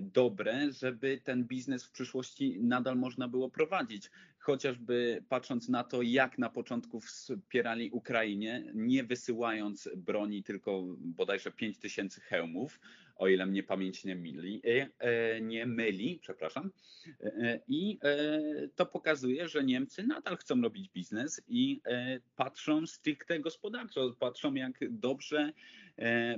dobre, 0.00 0.72
żeby 0.72 1.20
ten 1.24 1.44
biznes 1.44 1.84
w 1.84 1.90
przyszłości 1.90 2.58
nadal 2.60 2.96
można 2.96 3.28
było 3.28 3.50
prowadzić. 3.50 4.10
Chociażby 4.38 5.24
patrząc 5.28 5.68
na 5.68 5.84
to, 5.84 6.02
jak 6.02 6.38
na 6.38 6.50
początku 6.50 7.00
wspierali 7.00 7.90
Ukrainie, 7.90 8.64
nie 8.74 9.04
wysyłając 9.04 9.88
broni, 9.96 10.42
tylko 10.42 10.84
bodajże 10.98 11.50
5 11.50 11.78
tysięcy 11.78 12.20
hełmów, 12.20 12.80
o 13.16 13.28
ile 13.28 13.46
mnie 13.46 13.62
pamięć 13.62 14.04
nie 14.04 14.16
myli, 14.16 14.62
e, 14.64 14.88
e, 14.98 15.40
nie 15.40 15.66
myli, 15.66 16.18
przepraszam. 16.22 16.70
I 17.68 17.98
to 18.74 18.86
pokazuje, 18.86 19.48
że 19.48 19.64
Niemcy 19.64 20.02
nadal 20.02 20.36
chcą 20.36 20.62
robić 20.62 20.88
biznes 20.88 21.42
i 21.48 21.80
patrzą 22.36 22.86
stricte 22.86 23.40
gospodarczo, 23.40 24.14
patrzą 24.18 24.54
jak 24.54 24.78
dobrze 24.90 25.52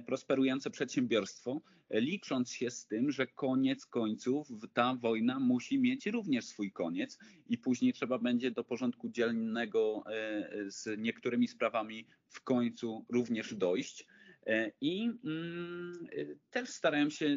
prosperujące 0.07 0.71
przedsiębiorstwo 0.71 1.61
licząc 1.91 2.53
się 2.53 2.71
z 2.71 2.87
tym, 2.87 3.11
że 3.11 3.27
koniec 3.27 3.87
końców 3.87 4.49
ta 4.75 4.95
wojna 4.95 5.41
musi 5.41 5.79
mieć 5.79 6.07
również 6.07 6.45
swój 6.45 6.73
koniec 6.73 7.19
i 7.49 7.59
później 7.59 7.93
trzeba 7.93 8.19
będzie 8.19 8.51
do 8.51 8.65
porządku 8.65 9.09
dzielnego 9.09 10.05
e, 10.07 10.71
z 10.71 10.99
niektórymi 10.99 11.49
sprawami 11.49 12.07
w 12.29 12.43
końcu 12.43 13.07
również 13.09 13.55
dojść. 13.55 14.07
E, 14.47 14.73
I 14.81 15.11
mm, 15.25 16.07
też 16.51 16.69
starają 16.69 17.11
się 17.11 17.27
e, 17.27 17.37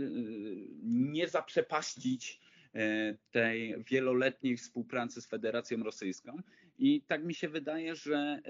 nie 0.83 1.27
zaprzepaścić 1.27 2.43
tej 3.31 3.83
wieloletniej 3.83 4.57
współpracy 4.57 5.21
z 5.21 5.27
Federacją 5.27 5.83
Rosyjską. 5.83 6.41
I 6.77 7.01
tak 7.01 7.23
mi 7.23 7.33
się 7.33 7.49
wydaje, 7.49 7.95
że 7.95 8.41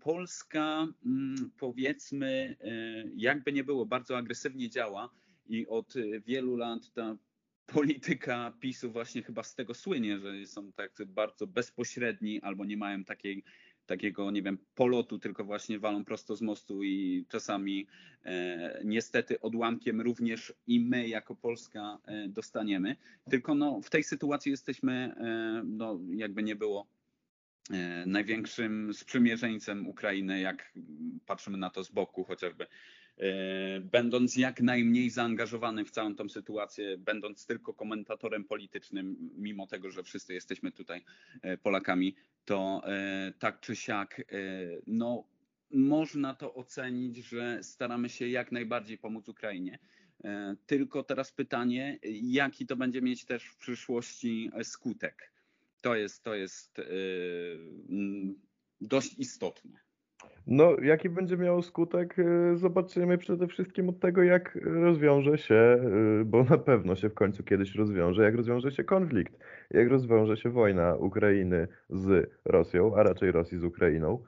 Polska, 0.00 0.86
mm, 1.06 1.50
powiedzmy, 1.58 2.56
jakby 3.16 3.52
nie 3.52 3.64
było, 3.64 3.86
bardzo 3.86 4.16
agresywnie 4.16 4.70
działa 4.70 5.10
i 5.46 5.66
od 5.66 5.96
y, 5.96 6.22
wielu 6.26 6.56
lat 6.56 6.92
ta 6.92 7.16
polityka 7.66 8.52
PiSu 8.60 8.92
właśnie 8.92 9.22
chyba 9.22 9.42
z 9.42 9.54
tego 9.54 9.74
słynie, 9.74 10.18
że 10.18 10.46
są 10.46 10.72
tak 10.72 10.92
bardzo 11.06 11.46
bezpośredni 11.46 12.40
albo 12.42 12.64
nie 12.64 12.76
mają 12.76 13.04
takiej, 13.04 13.44
takiego, 13.86 14.30
nie 14.30 14.42
wiem, 14.42 14.58
polotu, 14.74 15.18
tylko 15.18 15.44
właśnie 15.44 15.78
walą 15.78 16.04
prosto 16.04 16.36
z 16.36 16.42
mostu 16.42 16.82
i 16.82 17.26
czasami 17.28 17.86
e, 18.24 18.80
niestety 18.84 19.40
odłamkiem 19.40 20.00
również 20.00 20.54
i 20.66 20.80
my 20.80 21.08
jako 21.08 21.34
Polska 21.34 21.98
e, 22.04 22.28
dostaniemy. 22.28 22.96
Tylko 23.30 23.54
no, 23.54 23.80
w 23.82 23.90
tej 23.90 24.04
sytuacji 24.04 24.50
jesteśmy, 24.50 24.92
e, 24.92 25.62
no, 25.64 26.00
jakby 26.10 26.42
nie 26.42 26.56
było, 26.56 26.86
e, 26.86 26.93
największym 28.06 28.94
sprzymierzeńcem 28.94 29.88
Ukrainy, 29.88 30.40
jak 30.40 30.72
patrzymy 31.26 31.58
na 31.58 31.70
to 31.70 31.84
z 31.84 31.90
boku 31.90 32.24
chociażby 32.24 32.66
E, 33.18 33.80
będąc 33.80 34.36
jak 34.36 34.60
najmniej 34.60 35.10
zaangażowany 35.10 35.84
w 35.84 35.90
całą 35.90 36.14
tą 36.14 36.28
sytuację, 36.28 36.98
będąc 36.98 37.46
tylko 37.46 37.74
komentatorem 37.74 38.44
politycznym, 38.44 39.30
mimo 39.36 39.66
tego, 39.66 39.90
że 39.90 40.02
wszyscy 40.02 40.34
jesteśmy 40.34 40.72
tutaj 40.72 41.04
e, 41.42 41.58
Polakami, 41.58 42.14
to 42.44 42.82
e, 42.86 43.32
tak 43.38 43.60
czy 43.60 43.76
siak, 43.76 44.22
no, 44.86 45.24
można 45.70 46.34
to 46.34 46.54
ocenić, 46.54 47.16
że 47.16 47.62
staramy 47.62 48.08
się 48.08 48.28
jak 48.28 48.52
najbardziej 48.52 48.98
pomóc 48.98 49.28
Ukrainie. 49.28 49.78
Tylko 50.66 51.02
teraz 51.02 51.32
pytanie, 51.32 51.98
jaki 52.22 52.66
to 52.66 52.76
będzie 52.76 53.02
mieć 53.02 53.24
też 53.24 53.44
w 53.44 53.56
przyszłości 53.56 54.50
skutek? 54.62 55.32
To 55.84 55.94
jest, 55.94 56.22
to 56.22 56.34
jest 56.34 56.80
dość 58.80 59.18
istotne. 59.18 59.70
No, 60.46 60.76
jaki 60.82 61.10
będzie 61.10 61.36
miał 61.36 61.62
skutek, 61.62 62.18
y, 62.18 62.56
zobaczymy 62.56 63.18
przede 63.18 63.46
wszystkim 63.46 63.88
od 63.88 64.00
tego, 64.00 64.22
jak 64.22 64.58
rozwiąże 64.62 65.38
się, 65.38 65.54
y, 66.20 66.24
bo 66.24 66.44
na 66.44 66.58
pewno 66.58 66.96
się 66.96 67.08
w 67.08 67.14
końcu 67.14 67.42
kiedyś 67.42 67.74
rozwiąże, 67.74 68.22
jak 68.22 68.34
rozwiąże 68.34 68.70
się 68.70 68.84
konflikt, 68.84 69.38
jak 69.70 69.88
rozwiąże 69.88 70.36
się 70.36 70.50
wojna 70.50 70.94
Ukrainy 70.94 71.68
z 71.90 72.30
Rosją, 72.44 72.96
a 72.96 73.02
raczej 73.02 73.32
Rosji 73.32 73.58
z 73.58 73.64
Ukrainą. 73.64 74.24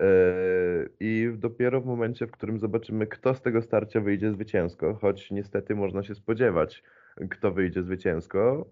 Y, 0.00 0.04
I 1.00 1.28
dopiero 1.36 1.80
w 1.80 1.86
momencie, 1.86 2.26
w 2.26 2.30
którym 2.30 2.58
zobaczymy, 2.58 3.06
kto 3.06 3.34
z 3.34 3.42
tego 3.42 3.62
starcia 3.62 4.00
wyjdzie 4.00 4.30
zwycięsko, 4.30 4.94
choć 4.94 5.30
niestety 5.30 5.74
można 5.74 6.02
się 6.02 6.14
spodziewać, 6.14 6.82
kto 7.30 7.52
wyjdzie 7.52 7.82
zwycięsko, 7.82 8.70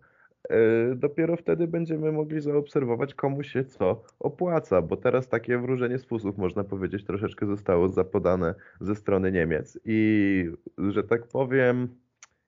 dopiero 0.97 1.37
wtedy 1.37 1.67
będziemy 1.67 2.13
mogli 2.13 2.41
zaobserwować, 2.41 3.15
komu 3.15 3.43
się 3.43 3.65
co 3.65 4.03
opłaca, 4.21 4.83
bo 4.83 4.97
teraz 4.97 5.29
takie 5.29 5.59
wróżenie 5.59 5.99
z 5.99 6.05
fusów, 6.05 6.39
można 6.39 6.65
powiedzieć, 6.65 7.05
troszeczkę 7.05 7.47
zostało 7.47 7.89
zapodane 7.89 8.55
ze 8.81 8.95
strony 8.95 9.33
Niemiec 9.33 9.79
i, 9.85 10.51
że 10.89 11.05
tak 11.05 11.27
powiem, 11.27 11.89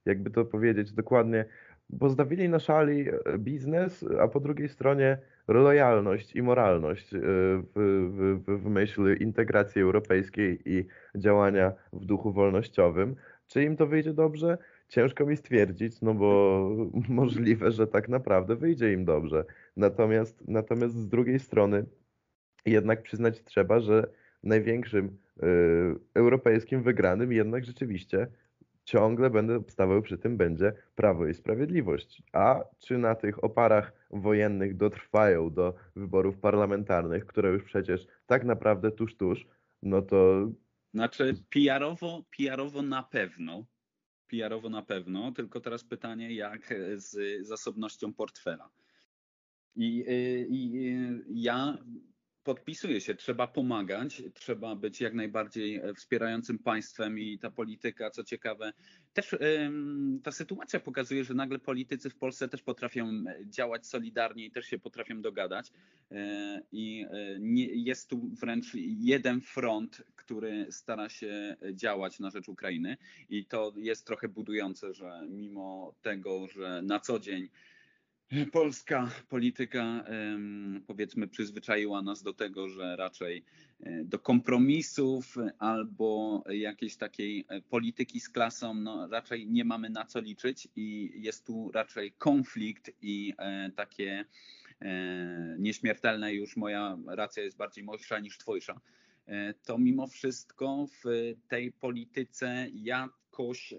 jakby 0.06 0.30
to 0.30 0.44
powiedzieć 0.44 0.92
dokładnie, 0.92 1.44
postawili 2.00 2.48
na 2.48 2.58
szali 2.58 3.08
e, 3.08 3.38
biznes, 3.38 4.04
a 4.20 4.28
po 4.28 4.40
drugiej 4.40 4.68
stronie 4.68 5.18
lojalność 5.48 6.36
i 6.36 6.42
moralność 6.42 7.14
e, 7.14 7.18
w, 7.20 8.42
w, 8.46 8.62
w 8.62 8.68
myśl 8.68 9.16
integracji 9.20 9.82
europejskiej 9.82 10.60
i 10.64 10.86
działania 11.14 11.72
w 11.92 12.04
duchu 12.04 12.32
wolnościowym. 12.32 13.16
Czy 13.46 13.62
im 13.62 13.76
to 13.76 13.86
wyjdzie 13.86 14.12
dobrze? 14.12 14.58
Ciężko 14.88 15.26
mi 15.26 15.36
stwierdzić, 15.36 16.00
no 16.02 16.14
bo 16.14 16.60
możliwe, 17.08 17.72
że 17.72 17.86
tak 17.86 18.08
naprawdę 18.08 18.56
wyjdzie 18.56 18.92
im 18.92 19.04
dobrze. 19.04 19.44
Natomiast, 19.76 20.48
natomiast 20.48 20.94
z 20.94 21.08
drugiej 21.08 21.40
strony 21.40 21.84
jednak 22.66 23.02
przyznać 23.02 23.44
trzeba, 23.44 23.80
że 23.80 24.10
największym 24.42 25.06
y, 25.06 25.40
europejskim 26.14 26.82
wygranym 26.82 27.32
jednak 27.32 27.64
rzeczywiście 27.64 28.26
ciągle 28.88 29.30
będę 29.30 29.62
stawał 29.68 30.02
przy 30.02 30.18
tym 30.18 30.36
będzie 30.36 30.72
Prawo 30.94 31.26
i 31.26 31.34
Sprawiedliwość. 31.34 32.22
A 32.32 32.64
czy 32.78 32.98
na 32.98 33.14
tych 33.14 33.44
oparach 33.44 33.92
wojennych 34.10 34.76
dotrwają 34.76 35.50
do 35.50 35.74
wyborów 35.96 36.38
parlamentarnych, 36.38 37.26
które 37.26 37.50
już 37.50 37.64
przecież 37.64 38.06
tak 38.26 38.44
naprawdę 38.44 38.90
tuż, 38.90 39.16
tuż, 39.16 39.46
no 39.82 40.02
to... 40.02 40.48
Znaczy 40.94 41.34
PR-owo, 41.50 42.22
PR-owo 42.36 42.82
na 42.82 43.02
pewno, 43.02 43.64
PR-owo 44.28 44.68
na 44.68 44.82
pewno, 44.82 45.32
tylko 45.32 45.60
teraz 45.60 45.84
pytanie, 45.84 46.34
jak 46.34 46.74
z 46.94 47.46
zasobnością 47.46 48.14
portfela. 48.14 48.70
I, 49.76 50.04
y, 50.08 50.46
i 50.50 50.88
y, 50.88 51.24
ja 51.28 51.78
podpisuję 52.48 53.00
się, 53.00 53.14
trzeba 53.14 53.46
pomagać, 53.46 54.22
trzeba 54.34 54.76
być 54.76 55.00
jak 55.00 55.14
najbardziej 55.14 55.80
wspierającym 55.96 56.58
państwem 56.58 57.18
i 57.18 57.38
ta 57.38 57.50
polityka, 57.50 58.10
co 58.10 58.24
ciekawe, 58.24 58.72
też 59.12 59.36
ta 60.22 60.32
sytuacja 60.32 60.80
pokazuje, 60.80 61.24
że 61.24 61.34
nagle 61.34 61.58
politycy 61.58 62.10
w 62.10 62.16
Polsce 62.16 62.48
też 62.48 62.62
potrafią 62.62 63.24
działać 63.44 63.86
solidarnie 63.86 64.46
i 64.46 64.50
też 64.50 64.66
się 64.66 64.78
potrafią 64.78 65.22
dogadać 65.22 65.72
i 66.72 67.06
jest 67.74 68.08
tu 68.10 68.30
wręcz 68.40 68.66
jeden 68.98 69.40
front, 69.40 70.02
który 70.16 70.66
stara 70.70 71.08
się 71.08 71.56
działać 71.72 72.20
na 72.20 72.30
rzecz 72.30 72.48
Ukrainy 72.48 72.96
i 73.30 73.44
to 73.44 73.72
jest 73.76 74.06
trochę 74.06 74.28
budujące, 74.28 74.94
że 74.94 75.20
mimo 75.28 75.94
tego, 76.02 76.46
że 76.46 76.82
na 76.82 77.00
co 77.00 77.18
dzień 77.18 77.48
polska 78.52 79.10
polityka, 79.28 80.04
powiedzmy, 80.86 81.28
przyzwyczaiła 81.28 82.02
nas 82.02 82.22
do 82.22 82.32
tego, 82.32 82.68
że 82.68 82.96
raczej 82.96 83.44
e, 83.80 84.04
do 84.04 84.18
kompromisów 84.18 85.36
albo 85.58 86.42
jakiejś 86.48 86.96
takiej 86.96 87.44
e, 87.48 87.60
polityki 87.60 88.20
z 88.20 88.28
klasą, 88.28 88.74
no 88.74 89.08
raczej 89.08 89.46
nie 89.46 89.64
mamy 89.64 89.90
na 89.90 90.04
co 90.04 90.20
liczyć 90.20 90.68
i 90.76 91.12
jest 91.14 91.46
tu 91.46 91.70
raczej 91.74 92.12
konflikt 92.12 92.90
i 93.02 93.34
e, 93.38 93.70
takie 93.76 94.24
nieśmiertelne 95.58 96.34
już 96.34 96.56
moja 96.56 96.98
racja 97.06 97.42
jest 97.42 97.56
bardziej 97.56 97.84
mojsza 97.84 98.18
niż 98.18 98.38
twojsza. 98.38 98.80
To 99.64 99.78
mimo 99.78 100.06
wszystko 100.06 100.86
w 100.86 101.34
tej 101.48 101.72
polityce 101.72 102.66
ja 102.72 103.08
jakoś 103.38 103.74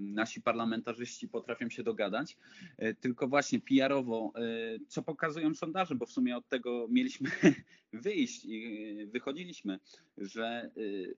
nasi 0.00 0.42
parlamentarzyści 0.42 1.28
potrafią 1.28 1.68
się 1.68 1.82
dogadać, 1.82 2.36
e, 2.78 2.94
tylko 2.94 3.28
właśnie 3.28 3.60
PR-owo, 3.60 4.32
e, 4.34 4.40
co 4.88 5.02
pokazują 5.02 5.54
sondaże, 5.54 5.94
bo 5.94 6.06
w 6.06 6.10
sumie 6.10 6.36
od 6.36 6.48
tego 6.48 6.86
mieliśmy 6.90 7.30
wyjść 7.92 8.44
i 8.44 8.86
e, 9.02 9.06
wychodziliśmy, 9.06 9.78
że 10.18 10.70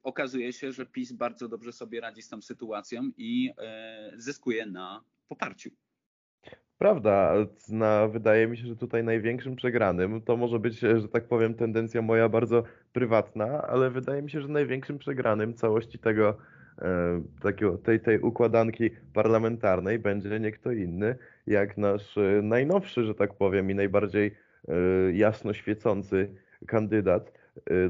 okazuje 0.03 0.53
się, 0.53 0.73
że 0.73 0.87
PiS 0.87 1.13
bardzo 1.13 1.49
dobrze 1.49 1.73
sobie 1.73 2.01
radzi 2.01 2.23
z 2.23 2.29
tą 2.29 2.43
sytuacją 2.43 3.11
i 3.17 3.53
zyskuje 4.17 4.67
na 4.67 5.05
poparciu. 5.29 5.71
Prawda, 6.79 7.35
na, 7.69 8.09
wydaje 8.09 8.47
mi 8.47 8.57
się, 8.57 8.67
że 8.67 8.77
tutaj 8.77 9.05
największym 9.05 9.57
przegranym 9.57 10.23
to 10.23 10.37
może 10.37 10.59
być, 10.59 10.79
że 10.79 11.09
tak 11.09 11.29
powiem, 11.29 11.55
tendencja 11.55 12.03
moja 12.03 12.29
bardzo 12.29 12.63
prywatna, 12.93 13.63
ale 13.63 13.91
wydaje 13.91 14.23
mi 14.23 14.31
się, 14.31 14.41
że 14.41 14.49
największym 14.49 14.99
przegranym 14.99 15.55
całości 15.55 15.99
tego 15.99 16.39
takiego, 17.43 17.79
tej, 17.79 18.01
tej 18.01 18.21
układanki 18.21 18.91
parlamentarnej 19.13 19.99
będzie 19.99 20.41
nie 20.41 20.53
kto 20.53 20.73
inny, 20.73 21.17
jak 21.47 21.79
nasz 21.79 22.19
e, 22.19 22.43
najnowszy, 22.43 23.05
że 23.05 23.15
tak 23.15 23.35
powiem, 23.35 23.71
i 23.71 23.75
najbardziej 23.75 24.35
e, 24.69 24.73
jasno 25.13 25.53
świecący 25.53 26.29
kandydat 26.67 27.39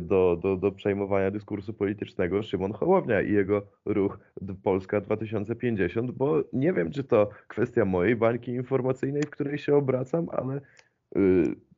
do, 0.01 0.39
do, 0.43 0.57
do 0.57 0.73
przejmowania 0.73 1.31
dyskursu 1.31 1.75
politycznego, 1.75 2.43
Szymon 2.43 2.73
Hołownia 2.73 3.23
i 3.23 3.33
jego 3.33 3.63
ruch 3.85 4.19
Polska 4.63 5.01
2050, 5.01 6.11
bo 6.11 6.45
nie 6.53 6.73
wiem, 6.73 6.91
czy 6.91 7.05
to 7.05 7.31
kwestia 7.49 7.85
mojej 7.85 8.17
bańki 8.17 8.51
informacyjnej, 8.51 9.23
w 9.23 9.31
której 9.31 9.59
się 9.59 9.77
obracam, 9.77 10.27
ale 10.33 10.61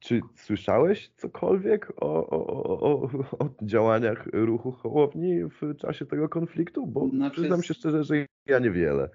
czy 0.01 0.21
słyszałeś 0.37 1.11
cokolwiek 1.17 1.93
o, 1.97 2.27
o, 2.31 2.47
o, 2.47 3.03
o, 3.39 3.51
działaniach 3.63 4.27
ruchu 4.33 4.73
Hołowni 4.73 5.45
w 5.45 5.77
czasie 5.77 6.07
tego 6.07 6.29
konfliktu? 6.29 6.87
Bo 6.87 7.09
znaczy, 7.09 7.35
przyznam 7.35 7.63
się 7.63 7.75
szczerze, 7.75 8.05
że 8.05 8.27
ja 8.47 8.59
niewiele. 8.59 9.11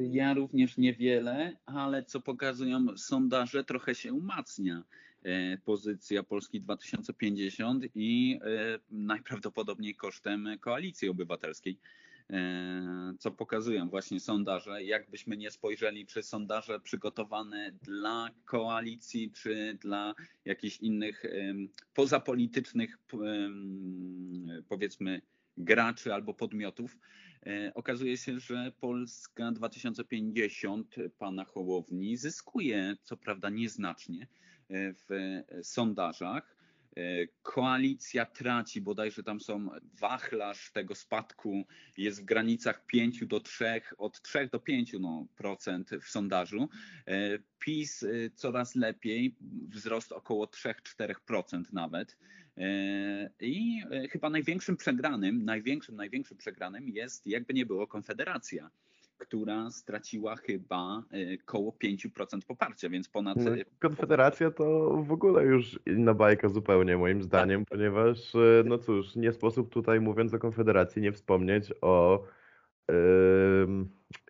Ja 0.00 0.34
również 0.34 0.78
niewiele, 0.78 1.56
ale 1.66 2.04
co 2.04 2.20
pokazują 2.20 2.96
sondaże, 2.96 3.64
trochę 3.64 3.94
się 3.94 4.12
umacnia 4.12 4.82
e, 5.22 5.58
pozycja 5.58 6.22
Polski 6.22 6.60
2050 6.60 7.84
i 7.94 8.38
e, 8.44 8.78
najprawdopodobniej 8.90 9.94
kosztem 9.94 10.48
koalicji 10.60 11.08
obywatelskiej. 11.08 11.78
E, 12.30 13.14
co 13.18 13.30
pokazują 13.30 13.88
właśnie 13.88 14.20
sondaże. 14.20 14.82
Jakbyśmy 14.82 15.36
nie 15.36 15.50
spojrzeli, 15.50 16.06
czy 16.06 16.22
sondaże 16.22 16.80
przygotowane 16.80 17.72
dla 17.82 18.30
koalicji, 18.44 19.32
czy 19.32 19.78
dla 19.80 20.14
jakichś 20.44 20.76
innych 20.76 21.22
pozapolitycznych, 21.94 22.98
powiedzmy, 24.68 25.22
graczy 25.56 26.14
albo 26.14 26.34
podmiotów, 26.34 26.98
e, 27.46 27.72
okazuje 27.74 28.16
się, 28.16 28.40
że 28.40 28.72
Polska 28.80 29.52
2050 29.52 30.94
pana 31.18 31.44
Hołowni 31.44 32.16
zyskuje, 32.16 32.96
co 33.02 33.16
prawda 33.16 33.50
nieznacznie, 33.50 34.26
e, 34.68 34.94
w 34.94 35.42
sondażach 35.62 36.56
E, 36.56 36.61
koalicja 37.42 38.26
traci, 38.26 38.80
bodajże 38.80 39.22
tam 39.22 39.40
są 39.40 39.68
wachlarz 40.00 40.72
tego 40.72 40.94
spadku 40.94 41.66
jest 41.96 42.22
w 42.22 42.24
granicach 42.24 42.86
5 42.86 43.26
do 43.26 43.40
3, 43.40 43.80
od 43.98 44.22
3 44.22 44.48
do 44.52 44.60
5 44.60 44.92
no, 45.00 45.26
procent 45.36 45.90
w 46.02 46.08
sondażu. 46.08 46.68
E, 47.06 47.38
PiS 47.58 48.02
e, 48.02 48.08
coraz 48.34 48.74
lepiej, 48.74 49.36
wzrost 49.68 50.12
około 50.12 50.46
3-4% 50.46 51.62
nawet. 51.72 52.18
I 53.40 53.82
chyba 54.10 54.30
największym 54.30 54.76
przegranym, 54.76 55.44
największym, 55.44 55.96
największym 55.96 56.36
przegranym 56.36 56.88
jest 56.88 57.26
jakby 57.26 57.54
nie 57.54 57.66
było 57.66 57.86
Konfederacja 57.86 58.70
która 59.22 59.70
straciła 59.70 60.36
chyba 60.36 61.02
e, 61.10 61.36
koło 61.38 61.76
5% 61.84 62.08
poparcia, 62.46 62.88
więc 62.88 63.08
ponad. 63.08 63.36
No, 63.36 63.56
e, 63.56 63.64
Konfederacja 63.78 64.50
to 64.50 64.96
w 65.02 65.12
ogóle 65.12 65.44
już 65.44 65.80
inna 65.86 66.14
bajka 66.14 66.48
zupełnie, 66.48 66.96
moim 66.96 67.22
zdaniem, 67.22 67.60
tak. 67.60 67.68
ponieważ, 67.68 68.34
e, 68.34 68.38
no 68.64 68.78
cóż, 68.78 69.16
nie 69.16 69.32
sposób 69.32 69.72
tutaj 69.72 70.00
mówiąc 70.00 70.34
o 70.34 70.38
Konfederacji 70.38 71.02
nie 71.02 71.12
wspomnieć 71.12 71.72
o, 71.80 72.24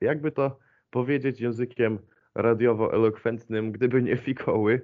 jakby 0.00 0.32
to 0.32 0.58
powiedzieć 0.90 1.40
językiem 1.40 1.98
radiowo-elokwentnym, 2.34 3.72
gdyby 3.72 4.02
nie 4.02 4.16
fikoły, 4.16 4.82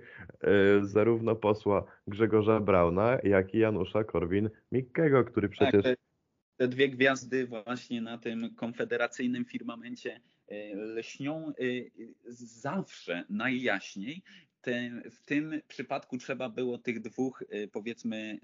zarówno 0.83 1.37
posła 1.37 1.85
Grzegorza 2.07 2.61
Brauna, 2.61 3.19
jak 3.23 3.55
i 3.55 3.59
Janusza 3.59 4.05
Korwin-Mikkego, 4.05 5.25
który 5.25 5.49
tak, 5.49 5.57
przecież. 5.57 5.83
Tak, 5.83 5.99
te 6.59 6.69
dwie 6.69 6.89
gwiazdy 6.89 7.47
właśnie 7.47 8.03
na 8.03 8.19
tym 8.19 8.55
konfederacyjnym 8.55 9.45
firmamencie 9.45 10.21
e, 10.49 10.77
lśnią 10.77 11.49
e, 11.49 11.53
zawsze 12.35 13.25
najjaśniej. 13.31 14.23
W 15.11 15.23
tym 15.25 15.61
przypadku 15.69 16.19
trzeba 16.19 16.49
było 16.49 16.79
tych 16.79 17.01
dwóch, 17.01 17.43
e, 17.51 17.69
powiedzmy, 17.69 18.39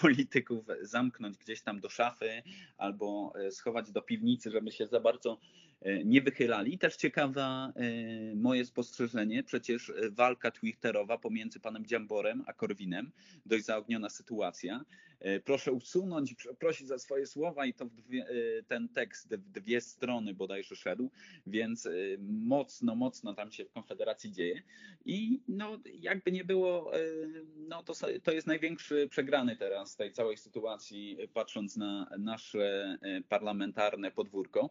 polityków 0.00 0.66
zamknąć 0.80 1.38
gdzieś 1.38 1.62
tam 1.62 1.80
do 1.80 1.88
szafy 1.88 2.42
albo 2.76 3.32
schować 3.50 3.92
do 3.92 4.02
piwnicy, 4.02 4.50
żeby 4.50 4.72
się 4.72 4.86
za 4.86 5.00
bardzo 5.00 5.40
nie 6.04 6.22
wychylali. 6.22 6.78
Też 6.78 6.96
ciekawa 6.96 7.72
e, 7.76 8.34
moje 8.34 8.64
spostrzeżenie, 8.64 9.42
przecież 9.42 9.92
walka 10.10 10.50
twitterowa 10.50 11.18
pomiędzy 11.18 11.60
panem 11.60 11.86
Dziamborem 11.86 12.44
a 12.46 12.52
Korwinem, 12.52 13.10
dość 13.46 13.64
zaogniona 13.64 14.08
sytuacja. 14.08 14.84
E, 15.20 15.40
proszę 15.40 15.72
usunąć, 15.72 16.34
prosić 16.58 16.86
za 16.88 16.98
swoje 16.98 17.26
słowa 17.26 17.66
i 17.66 17.74
to 17.74 17.84
dwie, 17.84 18.26
ten 18.68 18.88
tekst 18.88 19.36
w 19.36 19.50
dwie 19.50 19.80
strony 19.80 20.34
bodajże 20.34 20.76
szedł, 20.76 21.10
więc 21.46 21.88
mocno, 22.28 22.94
mocno 22.94 23.34
tam 23.34 23.52
się 23.52 23.64
w 23.64 23.72
Konfederacji 23.72 24.32
dzieje 24.32 24.62
i 25.04 25.40
no 25.48 25.78
jakby 26.00 26.32
nie 26.32 26.44
było, 26.44 26.92
no 27.56 27.82
to, 27.82 27.92
to 28.22 28.32
jest 28.32 28.46
największy 28.46 29.08
przegrany 29.10 29.56
teraz 29.56 29.96
tej 29.96 30.12
całej 30.12 30.36
sytuacji, 30.36 31.18
patrząc 31.34 31.76
na 31.76 32.10
nasze 32.18 32.98
parlamentarne 33.28 34.10
podwórko. 34.10 34.70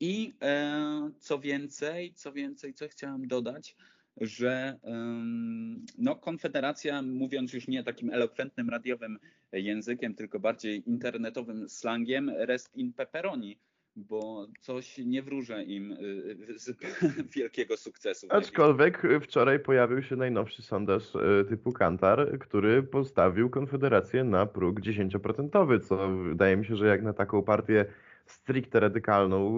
I 0.00 0.34
e, 0.42 1.10
co 1.18 1.38
więcej, 1.38 2.12
co 2.14 2.32
więcej, 2.32 2.74
co 2.74 2.88
chciałem 2.88 3.28
dodać, 3.28 3.76
że 4.20 4.78
no, 5.98 6.16
Konfederacja, 6.16 7.02
mówiąc 7.02 7.52
już 7.52 7.68
nie 7.68 7.84
takim 7.84 8.10
elokwentnym 8.10 8.68
radiowym 8.70 9.18
językiem, 9.52 10.14
tylko 10.14 10.40
bardziej 10.40 10.82
internetowym 10.90 11.68
slangiem, 11.68 12.30
rest 12.30 12.76
in 12.76 12.92
pepperoni, 12.92 13.58
bo 13.96 14.46
coś 14.60 14.98
nie 14.98 15.22
wróżę 15.22 15.64
im 15.64 15.92
y, 15.92 16.58
z 16.58 16.70
wielkiego 17.36 17.76
sukcesu. 17.76 18.26
Aczkolwiek 18.30 19.02
wczoraj 19.22 19.60
pojawił 19.60 20.02
się 20.02 20.16
najnowszy 20.16 20.62
sondaż 20.62 21.14
y, 21.14 21.44
typu 21.48 21.72
Kantar, 21.72 22.38
który 22.38 22.82
postawił 22.82 23.50
Konfederację 23.50 24.24
na 24.24 24.46
próg 24.46 24.80
10%, 24.80 25.80
co 25.80 26.08
wydaje 26.08 26.56
mi 26.56 26.66
się, 26.66 26.76
że 26.76 26.86
jak 26.86 27.02
na 27.02 27.12
taką 27.12 27.42
partię 27.42 27.86
stricte 28.28 28.80
radykalną, 28.80 29.52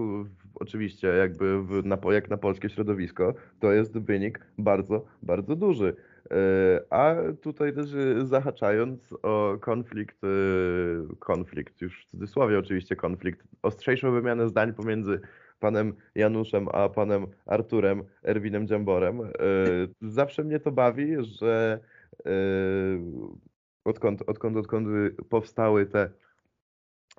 oczywiście 0.54 1.09
jakby 1.09 1.62
w, 1.62 1.85
na, 1.85 1.98
jak 2.12 2.30
na 2.30 2.37
polskie 2.37 2.70
środowisko, 2.70 3.35
to 3.61 3.72
jest 3.72 3.98
wynik 3.98 4.46
bardzo, 4.59 5.04
bardzo 5.22 5.56
duży. 5.56 5.96
E, 6.30 6.92
a 6.92 7.14
tutaj 7.42 7.74
też 7.74 7.94
e, 7.94 8.26
zahaczając 8.26 9.14
o 9.22 9.56
konflikt, 9.61 10.24
e, 10.24 10.28
konflikt, 11.18 11.80
już 11.80 12.04
w 12.04 12.11
cudzysłowie 12.11 12.59
oczywiście 12.59 12.96
konflikt, 12.96 13.42
ostrzejszą 13.62 14.12
wymianę 14.12 14.48
zdań 14.48 14.74
pomiędzy 14.74 15.20
panem 15.61 15.94
Januszem 16.14 16.68
a 16.72 16.88
panem 16.88 17.26
Arturem 17.46 18.02
Erwinem 18.22 18.66
Dziamborem. 18.66 19.20
Zawsze 20.00 20.44
mnie 20.44 20.61
to 20.61 20.72
bawi, 20.72 21.16
że 21.20 21.80
odkąd, 23.85 24.22
odkąd, 24.26 24.56
odkąd 24.56 24.88
powstały 25.28 25.87
te 25.87 26.11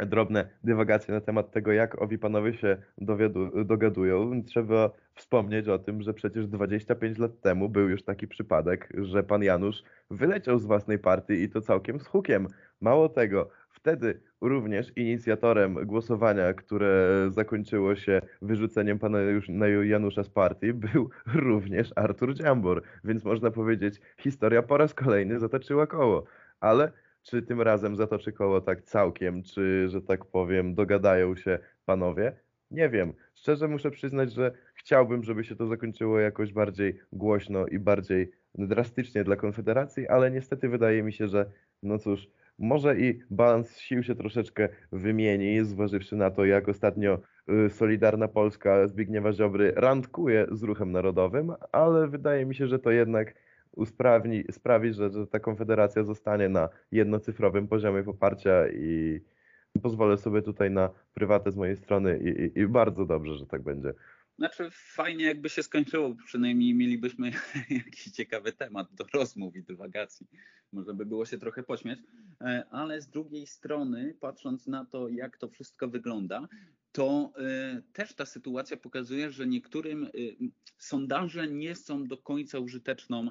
drobne 0.06 0.50
dywagacje 0.64 1.14
na 1.14 1.22
temat 1.22 1.52
tego, 1.52 1.72
jak 1.72 2.02
owi 2.02 2.18
panowie 2.18 2.54
się 2.54 2.78
dowiadu, 2.98 3.66
dogadują. 3.66 4.44
Trzeba 4.44 4.92
wspomnieć 5.16 5.68
o 5.68 5.80
tym, 5.80 6.02
że 6.02 6.14
przecież 6.14 6.48
25 6.48 7.18
lat 7.18 7.42
temu 7.42 7.70
był 7.70 7.90
już 7.90 8.04
taki 8.04 8.28
przypadek, 8.28 8.90
że 8.98 9.24
pan 9.24 9.44
Janusz 9.44 9.84
wyleciał 10.12 10.60
z 10.60 10.66
własnej 10.66 11.00
partii 11.00 11.34
i 11.34 11.50
to 11.50 11.62
całkiem 11.62 12.00
z 12.00 12.08
hukiem. 12.08 12.48
Mało 12.82 13.10
tego, 13.10 13.50
wtedy 13.70 14.20
również 14.42 14.92
inicjatorem 14.96 15.74
głosowania, 15.74 16.54
które 16.54 17.08
zakończyło 17.30 17.96
się 17.96 18.22
wyrzuceniem 18.42 19.00
pana 19.00 19.20
Janusza 19.84 20.24
z 20.24 20.30
partii, 20.30 20.74
był 20.74 21.10
również 21.48 21.92
Artur 21.96 22.34
Dziambor. 22.34 22.82
Więc 23.04 23.24
można 23.24 23.52
powiedzieć, 23.52 24.02
historia 24.18 24.62
po 24.64 24.78
raz 24.78 24.94
kolejny 24.94 25.40
zatoczyła 25.40 25.88
koło. 25.88 26.24
Ale 26.60 26.92
czy 27.24 27.42
tym 27.42 27.62
razem 27.62 27.96
zatoczy 27.96 28.32
koło 28.32 28.62
tak 28.62 28.82
całkiem, 28.82 29.44
czy, 29.44 29.90
że 29.90 30.02
tak 30.02 30.26
powiem, 30.26 30.76
dogadają 30.76 31.36
się 31.36 31.60
panowie? 31.86 32.36
Nie 32.72 32.90
wiem. 32.90 33.14
Szczerze 33.36 33.68
muszę 33.68 33.92
przyznać, 33.92 34.34
że 34.34 34.52
chciałbym, 34.74 35.24
żeby 35.24 35.44
się 35.44 35.56
to 35.56 35.68
zakończyło 35.68 36.20
jakoś 36.20 36.54
bardziej 36.54 37.00
głośno 37.12 37.68
i 37.68 37.80
bardziej 37.80 38.32
drastycznie 38.56 39.24
dla 39.24 39.36
Konfederacji, 39.36 40.08
ale 40.08 40.32
niestety 40.32 40.70
wydaje 40.70 41.04
mi 41.04 41.14
się, 41.14 41.28
że 41.28 41.52
no 41.84 42.00
cóż, 42.00 42.28
może 42.60 43.00
i 43.00 43.20
balans 43.30 43.78
sił 43.78 44.04
się 44.04 44.16
troszeczkę 44.16 44.70
wymieni, 44.92 45.66
zważywszy 45.66 46.16
na 46.16 46.32
to, 46.32 46.46
jak 46.46 46.70
ostatnio 46.70 47.20
y, 47.66 47.70
Solidarna 47.70 48.28
Polska 48.28 48.88
Zbigniewa 48.88 49.34
Ziobry 49.34 49.74
randkuje 49.76 50.48
z 50.52 50.64
ruchem 50.64 50.92
narodowym, 50.92 51.54
ale 51.72 52.08
wydaje 52.08 52.46
mi 52.46 52.56
się, 52.56 52.68
że 52.68 52.80
to 52.80 52.92
jednak 52.92 53.34
usprawni, 53.76 54.44
sprawi, 54.52 54.94
że, 54.94 55.10
że 55.12 55.28
ta 55.28 55.40
konfederacja 55.40 56.04
zostanie 56.04 56.50
na 56.50 56.70
jednocyfrowym 56.92 57.68
poziomie 57.68 58.04
poparcia 58.04 58.68
i 58.70 59.22
pozwolę 59.82 60.18
sobie 60.18 60.42
tutaj 60.42 60.72
na 60.72 60.90
prywatę 61.14 61.52
z 61.52 61.56
mojej 61.56 61.78
strony 61.78 62.20
i, 62.20 62.28
i, 62.30 62.60
i 62.60 62.68
bardzo 62.68 63.06
dobrze, 63.06 63.36
że 63.36 63.46
tak 63.46 63.62
będzie. 63.62 63.94
Znaczy 64.42 64.70
fajnie 64.72 65.26
jakby 65.26 65.50
się 65.50 65.64
skończyło, 65.64 66.16
przynajmniej 66.26 66.74
mielibyśmy 66.74 67.32
jakiś 67.86 68.04
ciekawy 68.04 68.54
temat 68.54 68.88
do 68.94 69.06
rozmów 69.14 69.56
i 69.56 69.64
dywagacji. 69.64 70.28
Można 70.74 70.94
by 70.94 71.06
było 71.06 71.26
się 71.26 71.38
trochę 71.38 71.64
pośmiać, 71.64 72.00
e, 72.42 72.66
ale 72.72 73.02
z 73.02 73.08
drugiej 73.08 73.48
strony, 73.48 74.16
patrząc 74.20 74.68
na 74.68 74.86
to, 74.86 75.10
jak 75.10 75.38
to 75.38 75.50
wszystko 75.50 75.88
wygląda, 75.88 76.48
to 76.92 77.34
y, 77.78 77.82
też 77.94 78.14
ta 78.14 78.26
sytuacja 78.26 78.78
pokazuje, 78.78 79.32
że 79.32 79.48
niektórym 79.48 80.04
y, 80.04 80.36
sondaże 80.78 81.48
nie 81.48 81.76
są 81.76 82.08
do 82.08 82.18
końca 82.18 82.60
użyteczną, 82.60 83.30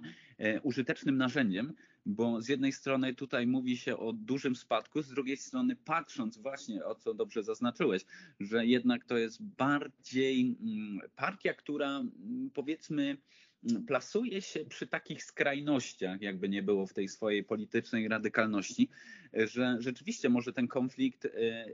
użytecznym 0.62 1.16
narzędziem, 1.16 1.72
bo 2.06 2.42
z 2.42 2.48
jednej 2.48 2.72
strony 2.72 3.14
tutaj 3.14 3.46
mówi 3.46 3.76
się 3.76 3.96
o 3.96 4.12
dużym 4.12 4.56
spadku, 4.56 5.02
z 5.02 5.08
drugiej 5.08 5.36
strony 5.36 5.76
patrząc 5.76 6.38
właśnie 6.38 6.84
o 6.84 6.94
co 6.94 7.14
dobrze 7.14 7.42
zaznaczyłeś, 7.42 8.04
że 8.40 8.66
jednak 8.66 9.04
to 9.04 9.18
jest 9.18 9.42
bardziej 9.42 10.56
mm, 10.60 11.00
partia, 11.16 11.54
która 11.54 11.98
mm, 11.98 12.50
powiedzmy 12.54 13.16
plasuje 13.86 14.42
się 14.42 14.64
przy 14.64 14.86
takich 14.86 15.24
skrajnościach, 15.24 16.20
jakby 16.20 16.48
nie 16.48 16.62
było 16.62 16.86
w 16.86 16.92
tej 16.92 17.08
swojej 17.08 17.44
politycznej 17.44 18.08
radykalności, 18.08 18.88
że 19.32 19.76
rzeczywiście 19.78 20.28
może 20.28 20.52
ten 20.52 20.68
konflikt 20.68 21.28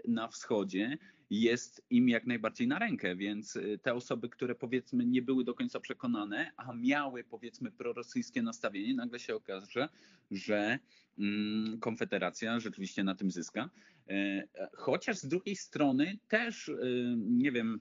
na 0.09 0.29
wschodzie 0.29 0.99
jest 1.31 1.83
im 1.91 2.09
jak 2.09 2.27
najbardziej 2.27 2.69
na 2.69 2.79
rękę, 2.79 3.17
więc 3.17 3.57
y, 3.57 3.79
te 3.83 3.95
osoby, 3.95 4.29
które 4.29 4.55
powiedzmy 4.55 5.07
nie 5.07 5.23
były 5.23 5.45
do 5.45 5.55
końca 5.55 5.81
przekonane, 5.81 6.53
a 6.57 6.73
miały 6.73 7.25
powiedzmy 7.25 7.73
prorosyjskie 7.73 8.43
nastawienie, 8.43 8.95
nagle 8.95 9.19
się 9.19 9.35
okaże, 9.35 9.89
że 10.31 10.79
mm, 11.19 11.79
Konfederacja 11.81 12.61
rzeczywiście 12.61 13.05
na 13.05 13.15
tym 13.15 13.31
zyska. 13.31 13.71
E, 14.09 14.49
chociaż 14.75 15.17
z 15.17 15.29
drugiej 15.29 15.57
strony 15.57 16.19
też 16.29 16.69
y, 16.69 17.15
nie 17.17 17.53
wiem, 17.53 17.81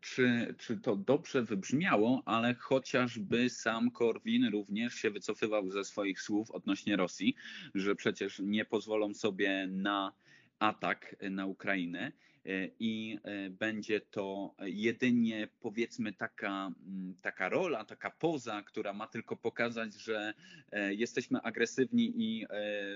czy, 0.00 0.54
czy 0.58 0.76
to 0.76 0.96
dobrze 0.96 1.42
wybrzmiało, 1.42 2.22
ale 2.24 2.54
chociażby 2.54 3.50
sam 3.50 3.90
Korwin 3.90 4.50
również 4.52 4.94
się 4.94 5.10
wycofywał 5.10 5.70
ze 5.70 5.84
swoich 5.84 6.20
słów 6.20 6.50
odnośnie 6.50 6.96
Rosji, 6.96 7.34
że 7.74 7.94
przecież 7.94 8.40
nie 8.44 8.64
pozwolą 8.64 9.14
sobie 9.14 9.68
na 9.70 10.12
atak 10.58 11.16
na 11.30 11.46
Ukrainę. 11.46 12.12
E, 12.46 12.68
i 12.80 13.18
e, 13.24 13.50
będzie 13.50 14.00
to 14.00 14.54
jedynie 14.60 15.48
powiedzmy 15.60 16.12
taka, 16.12 16.72
mm, 16.86 17.14
taka 17.22 17.48
rola, 17.48 17.84
taka 17.84 18.10
poza, 18.10 18.62
która 18.62 18.92
ma 18.92 19.06
tylko 19.06 19.36
pokazać, 19.36 19.94
że 19.94 20.34
e, 20.72 20.94
jesteśmy 20.94 21.40
agresywni 21.40 22.12
i 22.16 22.46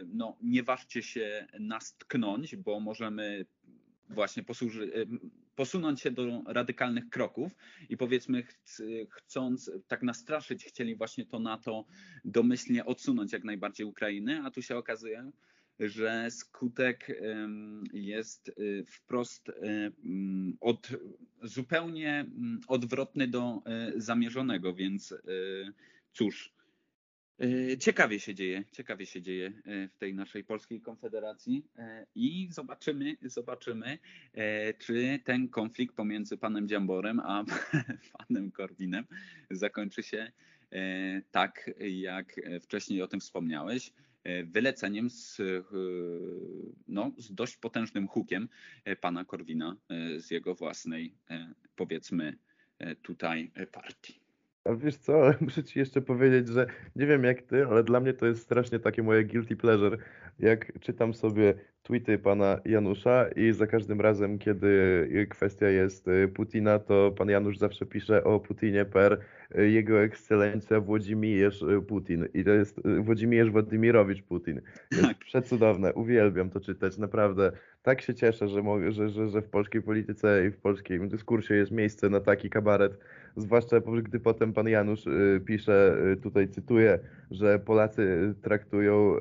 no, 0.07 0.37
nie 0.43 0.63
ważcie 0.63 1.03
się 1.03 1.47
nas 1.61 1.97
tknąć, 1.97 2.57
bo 2.57 2.81
możemy 2.81 3.47
właśnie 4.11 4.43
posłuży, 4.43 5.07
posunąć 5.57 6.01
się 6.01 6.11
do 6.11 6.43
radykalnych 6.47 7.11
kroków 7.11 7.53
i 7.89 7.97
powiedzmy 7.97 8.43
chcąc 9.11 9.71
tak 9.89 10.03
nastraszyć, 10.03 10.65
chcieli 10.65 10.97
właśnie 10.97 11.27
to 11.27 11.39
NATO 11.39 11.85
domyślnie 12.25 12.85
odsunąć 12.85 13.33
jak 13.33 13.45
najbardziej 13.45 13.87
Ukrainę, 13.87 14.43
a 14.45 14.51
tu 14.51 14.63
się 14.63 14.77
okazuje, 14.77 15.31
że 15.81 16.31
skutek 16.31 17.21
jest 17.93 18.49
y, 18.49 18.85
wprost 18.87 19.49
y, 19.49 19.53
mm, 20.05 20.57
od, 20.61 20.89
zupełnie 21.43 22.21
mm, 22.21 22.61
odwrotny 22.69 23.29
do 23.29 23.63
y, 23.97 24.01
zamierzonego, 24.01 24.75
więc 24.75 25.15
cóż, 26.13 26.57
Ciekawie 27.81 28.21
się 28.21 28.35
dzieje, 28.35 28.65
ciekawie 28.73 29.07
się 29.07 29.23
dzieje 29.23 29.53
w 29.91 29.99
tej 29.99 30.15
naszej 30.15 30.45
polskiej 30.45 30.81
konfederacji 30.81 31.67
i 32.15 32.49
zobaczymy, 32.51 33.17
zobaczymy, 33.23 33.99
czy 34.79 35.21
ten 35.25 35.49
konflikt 35.49 35.97
pomiędzy 35.97 36.37
panem 36.37 36.69
Dziamborem 36.69 37.21
a 37.21 37.45
panem 38.19 38.51
Korwinem 38.51 39.05
zakończy 39.51 40.03
się 40.03 40.33
tak, 41.31 41.71
jak 41.81 42.41
wcześniej 42.63 43.03
o 43.03 43.09
tym 43.09 43.21
wspomniałeś, 43.21 43.93
E, 43.93 44.06
wyleceniem 44.45 45.11
z, 45.11 45.41
e, 45.41 45.45
no, 46.89 47.13
z 47.19 47.35
dość 47.35 47.57
potężnym 47.57 48.09
hukiem 48.09 48.49
e, 48.85 48.97
pana 48.97 49.25
Korwina 49.25 49.77
z 50.19 50.31
jego 50.31 50.55
własnej, 50.55 51.15
powiedzmy, 51.77 52.39
tutaj 53.03 53.53
partii. 53.73 54.26
A 54.69 54.75
wiesz 54.75 54.97
co, 54.97 55.31
muszę 55.41 55.65
ci 55.65 55.79
jeszcze 55.79 56.03
powiedzieć, 56.03 56.49
że 56.49 56.67
nie 56.97 57.07
wiem 57.07 57.25
jak 57.25 57.43
ty, 57.43 57.67
ale 57.67 57.85
dla 57.85 58.01
mnie 58.01 58.13
to 58.13 58.27
jest 58.27 58.43
strasznie 58.43 58.79
takie 58.79 59.03
moje 59.03 59.25
guilty 59.25 59.57
pleasure, 59.57 59.99
jak 60.39 60.81
czytam 60.81 61.15
sobie 61.15 61.55
tweety 61.87 62.19
pana 62.19 62.61
Janusza 62.65 63.29
i 63.37 63.53
za 63.53 63.67
każdym 63.67 64.01
razem, 64.01 64.39
kiedy 64.39 64.69
kwestia 65.31 65.69
jest 65.69 66.09
y, 66.09 66.29
Putina, 66.29 66.79
to 66.79 67.11
pan 67.19 67.29
Janusz 67.29 67.59
zawsze 67.59 67.87
pisze 67.87 68.25
o 68.25 68.41
Putinie 68.41 68.85
per 68.85 69.21
y, 69.59 69.71
jego 69.71 70.03
ekscelencja 70.03 70.81
Włodzimierz 70.81 71.63
y, 71.63 71.83
Putin. 71.83 72.29
I 72.35 72.45
to 72.45 72.51
jest 72.51 72.81
Włodzimierz 73.01 73.51
Władimirowicz 73.51 74.23
Putin. 74.23 74.61
Jest 74.91 75.05
tak. 75.05 75.19
przecudowne, 75.19 75.95
uwielbiam 75.95 76.51
to 76.51 76.61
czytać, 76.61 76.99
naprawdę. 76.99 77.53
Tak 77.83 78.03
się 78.03 78.15
cieszę, 78.15 78.49
że, 78.49 78.63
mogę, 78.63 78.93
że, 78.93 79.09
że, 79.09 79.29
że 79.29 79.43
w 79.43 79.49
polskiej 79.49 79.83
polityce 79.83 80.47
i 80.47 80.51
w 80.51 80.57
polskim 80.57 81.09
dyskursie 81.09 81.55
jest 81.55 81.73
miejsce 81.73 82.09
na 82.09 82.21
taki 82.21 82.51
kabaret, 82.51 82.99
zwłaszcza 83.37 83.77
gdy 84.03 84.21
potem 84.21 84.53
pan 84.53 84.69
Janusz 84.69 85.05
pisze, 85.45 85.97
tutaj 86.23 86.49
cytuję, 86.49 86.99
że 87.31 87.59
Polacy 87.59 88.35
traktują 88.43 89.19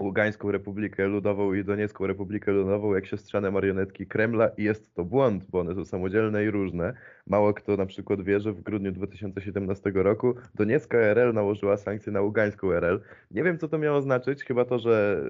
Ługańską 0.00 0.50
Republikę 0.50 1.06
Ludową 1.06 1.54
i 1.54 1.64
Doniecką 1.64 2.06
Republikę 2.06 2.52
Ludową 2.52 2.94
jak 2.94 3.06
siostrzane 3.06 3.50
marionetki 3.50 4.06
Kremla 4.06 4.48
i 4.48 4.62
jest 4.64 4.94
to 4.94 5.04
błąd, 5.04 5.46
bo 5.50 5.60
one 5.60 5.74
są 5.74 5.84
samodzielne 5.84 6.44
i 6.44 6.50
różne. 6.50 6.94
Mało 7.26 7.54
kto 7.54 7.76
na 7.76 7.86
przykład 7.86 8.22
wie, 8.22 8.40
że 8.40 8.52
w 8.52 8.62
grudniu 8.62 8.92
2017 8.92 9.92
roku 9.94 10.34
Doniecka 10.54 10.98
RL 10.98 11.34
nałożyła 11.34 11.76
sankcje 11.76 12.12
na 12.12 12.20
Ługańską 12.20 12.72
RL. 12.72 13.00
Nie 13.30 13.42
wiem, 13.42 13.58
co 13.58 13.68
to 13.68 13.78
miało 13.78 14.02
znaczyć, 14.02 14.44
chyba 14.44 14.64
to, 14.64 14.78
że 14.78 15.24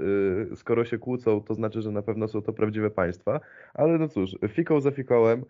yy, 0.50 0.56
skoro 0.56 0.84
się 0.84 0.98
kłócą, 0.98 1.40
to 1.40 1.54
znaczy, 1.54 1.82
że 1.82 1.90
na 1.90 2.02
pewno 2.02 2.28
są 2.28 2.42
to 2.42 2.52
prawdziwe 2.52 2.90
państwa, 2.90 3.40
ale 3.74 3.98
no 3.98 4.08
cóż, 4.08 4.36
fiką 4.48 4.80
za 4.80 4.90
fikołem 4.90 5.44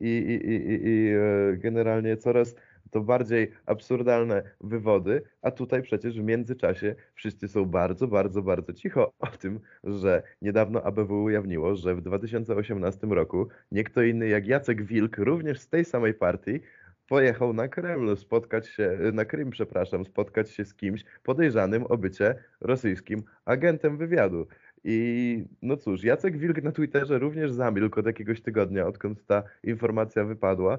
i, 0.00 0.08
i, 0.08 0.50
i, 0.50 0.86
i 0.88 1.04
yy, 1.04 1.56
generalnie 1.56 2.16
coraz 2.16 2.54
to 2.90 3.00
bardziej 3.00 3.52
absurdalne 3.66 4.42
wywody, 4.60 5.22
a 5.42 5.50
tutaj 5.50 5.82
przecież 5.82 6.20
w 6.20 6.24
międzyczasie 6.24 6.94
wszyscy 7.14 7.48
są 7.48 7.64
bardzo, 7.64 8.08
bardzo, 8.08 8.42
bardzo 8.42 8.72
cicho 8.72 9.12
o 9.18 9.26
tym, 9.26 9.60
że 9.84 10.22
niedawno 10.42 10.82
ABW 10.82 11.24
ujawniło, 11.24 11.76
że 11.76 11.94
w 11.94 12.00
2018 12.02 13.06
roku 13.06 13.48
nie 13.72 13.84
kto 13.84 14.02
inny 14.02 14.28
jak 14.28 14.46
Jacek 14.46 14.82
Wilk, 14.82 15.18
również 15.18 15.60
z 15.60 15.68
tej 15.68 15.84
samej 15.84 16.14
partii, 16.14 16.60
pojechał 17.08 17.52
na 17.52 17.68
Kreml 17.68 18.16
spotkać 18.16 18.68
się, 18.68 18.98
na 19.12 19.24
Krym, 19.24 19.50
przepraszam, 19.50 20.04
spotkać 20.04 20.50
się 20.50 20.64
z 20.64 20.74
kimś 20.74 21.04
podejrzanym 21.22 21.84
o 21.86 21.98
bycie 21.98 22.34
rosyjskim 22.60 23.22
agentem 23.44 23.96
wywiadu. 23.96 24.46
I 24.88 25.44
no 25.62 25.76
cóż, 25.76 26.04
Jacek 26.04 26.38
Wilk 26.38 26.62
na 26.62 26.72
Twitterze 26.72 27.18
również 27.18 27.52
zamilkł 27.52 28.00
od 28.00 28.06
jakiegoś 28.06 28.40
tygodnia, 28.40 28.86
odkąd 28.86 29.26
ta 29.26 29.42
informacja 29.62 30.24
wypadła. 30.24 30.78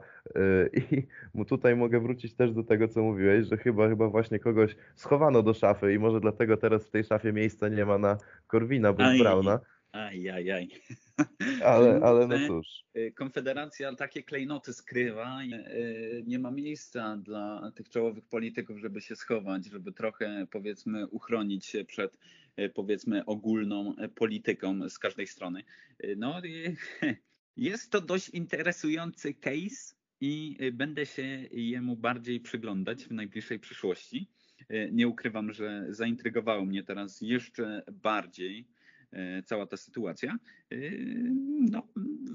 I 0.74 1.08
tutaj 1.48 1.76
mogę 1.76 2.00
wrócić 2.00 2.34
też 2.34 2.52
do 2.52 2.64
tego, 2.64 2.88
co 2.88 3.02
mówiłeś, 3.02 3.48
że 3.48 3.58
chyba, 3.58 3.90
chyba 3.90 4.10
właśnie 4.10 4.40
kogoś 4.40 4.76
schowano 4.96 5.44
do 5.44 5.54
szafy 5.54 5.94
i 5.94 6.00
może 6.00 6.20
dlatego 6.20 6.58
teraz 6.58 6.88
w 6.88 6.92
tej 6.92 7.04
szafie 7.04 7.34
miejsca 7.34 7.70
nie 7.70 7.86
ma 7.86 7.98
na 7.98 8.18
Korwina 8.48 8.94
bądź 8.94 9.20
Brauna. 9.20 9.60
Ajajaj. 9.92 10.68
Ale, 11.64 12.00
ale 12.04 12.28
no 12.28 12.36
cóż. 12.48 12.68
Y, 12.98 13.12
Konfederacja 13.12 13.96
takie 13.96 14.24
klejnoty 14.24 14.74
skrywa 14.74 15.44
i 15.44 15.54
y, 15.54 16.24
nie 16.28 16.40
ma 16.40 16.52
miejsca 16.52 17.18
dla 17.18 17.72
tych 17.76 17.90
czołowych 17.90 18.26
polityków, 18.26 18.78
żeby 18.78 19.02
się 19.02 19.16
schować, 19.16 19.66
żeby 19.66 19.92
trochę 19.92 20.48
powiedzmy 20.52 21.08
uchronić 21.08 21.66
się 21.66 21.86
przed 21.86 22.18
powiedzmy 22.74 23.26
ogólną 23.26 23.96
polityką 24.16 24.90
z 24.90 25.00
każdej 25.00 25.28
strony. 25.28 25.64
No 26.18 26.42
jest 27.58 27.92
to 27.92 28.02
dość 28.02 28.30
interesujący 28.30 29.34
case 29.34 29.96
i 30.22 30.58
będę 30.74 31.06
się 31.06 31.24
jemu 31.52 31.96
bardziej 31.96 32.40
przyglądać 32.40 33.04
w 33.04 33.12
najbliższej 33.12 33.60
przyszłości. 33.60 34.28
Nie 34.92 35.08
ukrywam, 35.08 35.54
że 35.54 35.86
zaintrygowało 35.90 36.66
mnie 36.66 36.84
teraz 36.84 37.22
jeszcze 37.22 37.84
bardziej 37.92 38.68
E, 39.12 39.44
cała 39.44 39.66
ta 39.66 39.78
sytuacja. 39.78 40.38
E, 40.72 40.76
no, 41.72 41.88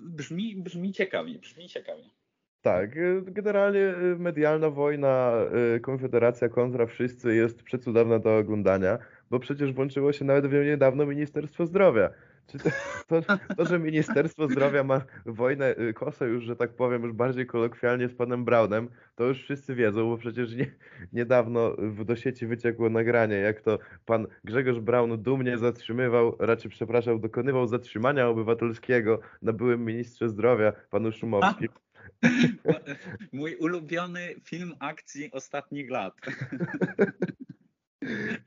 brzmi, 0.04 0.56
brzmi 0.56 0.92
ciekawie, 0.92 1.38
brzmi 1.38 1.68
ciekawie. 1.68 2.04
Tak, 2.62 2.96
e, 2.96 3.22
generalnie 3.22 3.94
medialna 4.18 4.70
wojna 4.70 5.32
Konfederacja 5.82 6.48
kontra 6.48 6.86
wszyscy 6.86 7.34
jest 7.34 7.62
przecudowna 7.62 8.18
do 8.18 8.36
oglądania, 8.36 8.98
bo 9.32 9.38
przecież 9.38 9.72
włączyło 9.72 10.12
się 10.12 10.24
nawet 10.24 10.46
w 10.46 10.52
nią 10.52 10.62
niedawno 10.62 11.06
Ministerstwo 11.06 11.66
Zdrowia. 11.66 12.10
Czy 12.46 12.58
to, 12.58 12.70
to, 13.22 13.38
to, 13.56 13.64
że 13.64 13.78
Ministerstwo 13.78 14.48
Zdrowia 14.48 14.84
ma 14.84 15.02
wojnę 15.26 15.78
y, 15.78 15.94
kosę 15.94 16.28
już, 16.28 16.44
że 16.44 16.56
tak 16.56 16.76
powiem, 16.76 17.02
już 17.02 17.12
bardziej 17.12 17.46
kolokwialnie 17.46 18.08
z 18.08 18.14
panem 18.14 18.44
Brownem, 18.44 18.88
to 19.14 19.24
już 19.24 19.42
wszyscy 19.42 19.74
wiedzą, 19.74 20.08
bo 20.08 20.18
przecież 20.18 20.54
nie, 20.54 20.66
niedawno 21.12 21.76
do 22.04 22.16
sieci 22.16 22.46
wyciekło 22.46 22.90
nagranie, 22.90 23.36
jak 23.36 23.60
to 23.60 23.78
pan 24.04 24.26
Grzegorz 24.44 24.80
Braun 24.80 25.22
dumnie 25.22 25.58
zatrzymywał, 25.58 26.36
raczej 26.38 26.70
przepraszam, 26.70 27.20
dokonywał 27.20 27.66
zatrzymania 27.66 28.28
obywatelskiego 28.28 29.20
na 29.42 29.52
byłym 29.52 29.84
ministrze 29.84 30.28
zdrowia, 30.28 30.72
panu 30.90 31.12
Szumowskim. 31.12 31.68
Mój 33.32 33.56
ulubiony 33.56 34.34
film 34.44 34.74
akcji 34.80 35.30
ostatnich 35.32 35.90
lat. 35.90 36.14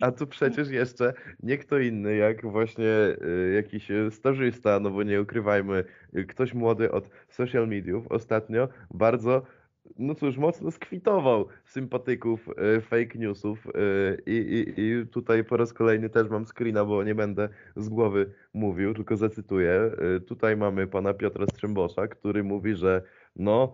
A 0.02 0.12
tu 0.12 0.28
przecież 0.28 0.70
jeszcze 0.70 1.14
nie 1.44 1.58
kto 1.58 1.80
inny, 1.80 2.16
jak 2.16 2.46
właśnie 2.46 2.86
y, 2.86 3.54
jakiś 3.56 3.88
stażysta, 4.10 4.80
no 4.80 4.90
bo 4.92 5.04
nie 5.04 5.22
ukrywajmy, 5.22 5.84
y, 6.16 6.26
ktoś 6.26 6.54
młody 6.54 6.92
od 6.92 7.10
social 7.30 7.68
mediów 7.68 8.08
ostatnio 8.08 8.68
bardzo, 8.94 9.42
no 10.00 10.16
cóż, 10.16 10.38
mocno 10.38 10.72
skwitował 10.72 11.48
sympatyków 11.66 12.50
y, 12.78 12.82
fake 12.82 13.20
newsów 13.20 13.68
i, 14.26 14.32
i, 14.32 14.82
i 14.82 15.08
tutaj 15.08 15.44
po 15.44 15.58
raz 15.58 15.74
kolejny 15.74 16.10
też 16.10 16.30
mam 16.30 16.46
screena, 16.46 16.86
bo 16.86 17.04
nie 17.04 17.16
będę 17.16 17.50
z 17.76 17.90
głowy 17.90 18.34
mówił, 18.54 18.94
tylko 18.94 19.18
zacytuję. 19.18 19.92
Tutaj 20.28 20.58
mamy 20.58 20.88
pana 20.88 21.14
Piotra 21.14 21.46
Strzembosza, 21.48 22.08
który 22.08 22.44
mówi, 22.44 22.76
że 22.76 23.02
no, 23.36 23.74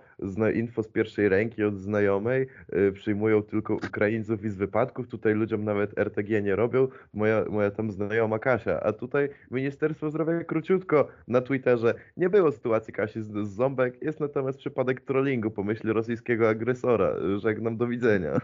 info 0.53 0.83
z 0.83 0.87
pierwszej 0.87 1.29
ręki 1.29 1.63
od 1.63 1.77
znajomej, 1.77 2.47
yy, 2.71 2.91
przyjmują 2.91 3.43
tylko 3.43 3.75
Ukraińców 3.75 4.45
i 4.45 4.49
z 4.49 4.55
wypadków, 4.55 5.07
tutaj 5.07 5.33
ludziom 5.33 5.63
nawet 5.63 5.99
RTG 5.99 6.41
nie 6.41 6.55
robią, 6.55 6.87
moja, 7.13 7.45
moja 7.49 7.71
tam 7.71 7.91
znajoma 7.91 8.39
Kasia, 8.39 8.79
a 8.83 8.93
tutaj 8.93 9.29
Ministerstwo 9.51 10.09
Zdrowia 10.09 10.43
króciutko 10.43 11.07
na 11.27 11.41
Twitterze, 11.41 11.93
nie 12.17 12.29
było 12.29 12.51
sytuacji 12.51 12.93
Kasi 12.93 13.21
z, 13.21 13.27
z 13.27 13.49
Ząbek, 13.49 14.01
jest 14.01 14.19
natomiast 14.19 14.59
przypadek 14.59 15.01
trollingu 15.01 15.51
po 15.51 15.63
myśli 15.63 15.93
rosyjskiego 15.93 16.49
agresora, 16.49 17.15
żegnam, 17.37 17.77
do 17.77 17.87
widzenia. 17.87 18.31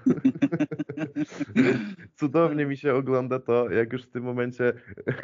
Cudownie 2.19 2.65
mi 2.65 2.77
się 2.77 2.93
ogląda 2.93 3.39
to, 3.39 3.71
jak 3.71 3.93
już 3.93 4.03
w 4.03 4.11
tym 4.11 4.23
momencie 4.23 4.73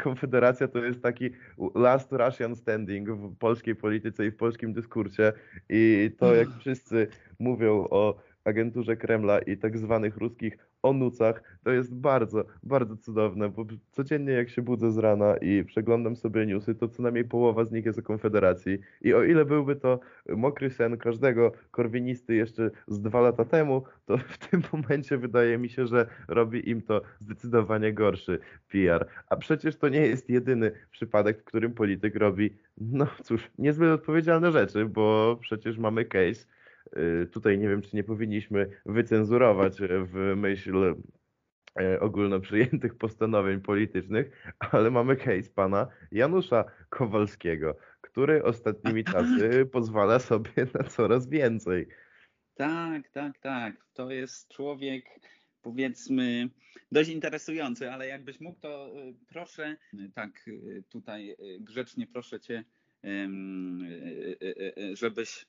Konfederacja 0.03 0.67
to 0.67 0.85
jest 0.85 1.01
taki 1.01 1.29
last 1.75 2.11
Russian 2.11 2.55
standing 2.55 3.09
w 3.09 3.37
polskiej 3.37 3.75
polityce 3.75 4.25
i 4.25 4.31
w 4.31 4.35
polskim 4.35 4.73
dyskursie. 4.73 5.33
I 5.69 5.82
i 5.83 6.11
to, 6.11 6.35
jak 6.35 6.49
wszyscy 6.59 7.07
mówią 7.39 7.87
o 7.89 8.15
agenturze 8.45 8.97
Kremla 8.97 9.39
i 9.39 9.57
tak 9.57 9.77
zwanych 9.77 10.17
ruskich 10.17 10.57
onucach, 10.83 11.43
to 11.63 11.71
jest 11.71 11.95
bardzo, 11.95 12.45
bardzo 12.63 12.97
cudowne, 12.97 13.49
bo 13.49 13.65
codziennie 13.91 14.33
jak 14.33 14.49
się 14.49 14.61
budzę 14.61 14.91
z 14.91 14.97
rana 14.97 15.37
i 15.37 15.63
przeglądam 15.63 16.15
sobie 16.15 16.45
newsy, 16.45 16.75
to 16.75 16.87
co 16.87 17.03
najmniej 17.03 17.25
połowa 17.25 17.65
z 17.65 17.71
nich 17.71 17.85
jest 17.85 17.99
o 17.99 18.01
Konfederacji. 18.01 18.79
I 19.01 19.13
o 19.13 19.23
ile 19.23 19.45
byłby 19.45 19.75
to 19.75 19.99
mokry 20.29 20.69
sen 20.69 20.97
każdego 20.97 21.51
korwinisty 21.71 22.35
jeszcze 22.35 22.71
z 22.87 23.01
dwa 23.01 23.21
lata 23.21 23.45
temu, 23.45 23.83
to 24.05 24.17
w 24.17 24.37
tym 24.37 24.61
momencie 24.73 25.17
wydaje 25.17 25.57
mi 25.57 25.69
się, 25.69 25.87
że 25.87 26.07
robi 26.27 26.69
im 26.69 26.81
to 26.81 27.01
zdecydowanie 27.19 27.93
gorszy 27.93 28.39
PR. 28.69 29.07
A 29.29 29.35
przecież 29.35 29.75
to 29.75 29.89
nie 29.89 30.07
jest 30.07 30.29
jedyny 30.29 30.71
przypadek, 30.91 31.41
w 31.41 31.43
którym 31.43 31.73
polityk 31.73 32.15
robi, 32.15 32.53
no 32.77 33.07
cóż, 33.23 33.49
niezbyt 33.57 33.89
odpowiedzialne 33.89 34.51
rzeczy, 34.51 34.85
bo 34.85 35.37
przecież 35.41 35.77
mamy 35.77 36.05
case, 36.05 36.45
tutaj 37.31 37.57
nie 37.57 37.69
wiem, 37.69 37.81
czy 37.81 37.95
nie 37.95 38.03
powinniśmy 38.03 38.69
wycenzurować 38.85 39.77
w 39.81 40.33
myśl 40.35 40.95
e, 41.79 41.99
ogólno 41.99 42.39
przyjętych 42.39 42.95
postanowień 42.95 43.61
politycznych, 43.61 44.53
ale 44.59 44.91
mamy 44.91 45.15
case 45.15 45.49
pana 45.55 45.87
Janusza 46.11 46.65
Kowalskiego, 46.89 47.77
który 48.01 48.43
ostatnimi 48.43 49.03
czasy 49.13 49.65
pozwala 49.71 50.19
sobie 50.19 50.67
na 50.73 50.83
coraz 50.83 51.29
więcej. 51.29 51.87
Tak, 52.55 53.09
tak, 53.09 53.39
tak. 53.39 53.85
To 53.93 54.11
jest 54.11 54.49
człowiek, 54.49 55.05
powiedzmy, 55.61 56.49
dość 56.91 57.09
interesujący, 57.09 57.91
ale 57.91 58.07
jakbyś 58.07 58.39
mógł, 58.39 58.59
to 58.59 58.99
y, 58.99 59.13
proszę, 59.27 59.77
tak 60.13 60.45
tutaj 60.89 61.29
y, 61.31 61.59
grzecznie 61.59 62.07
proszę 62.07 62.39
cię, 62.39 62.63
żebyś 64.93 65.45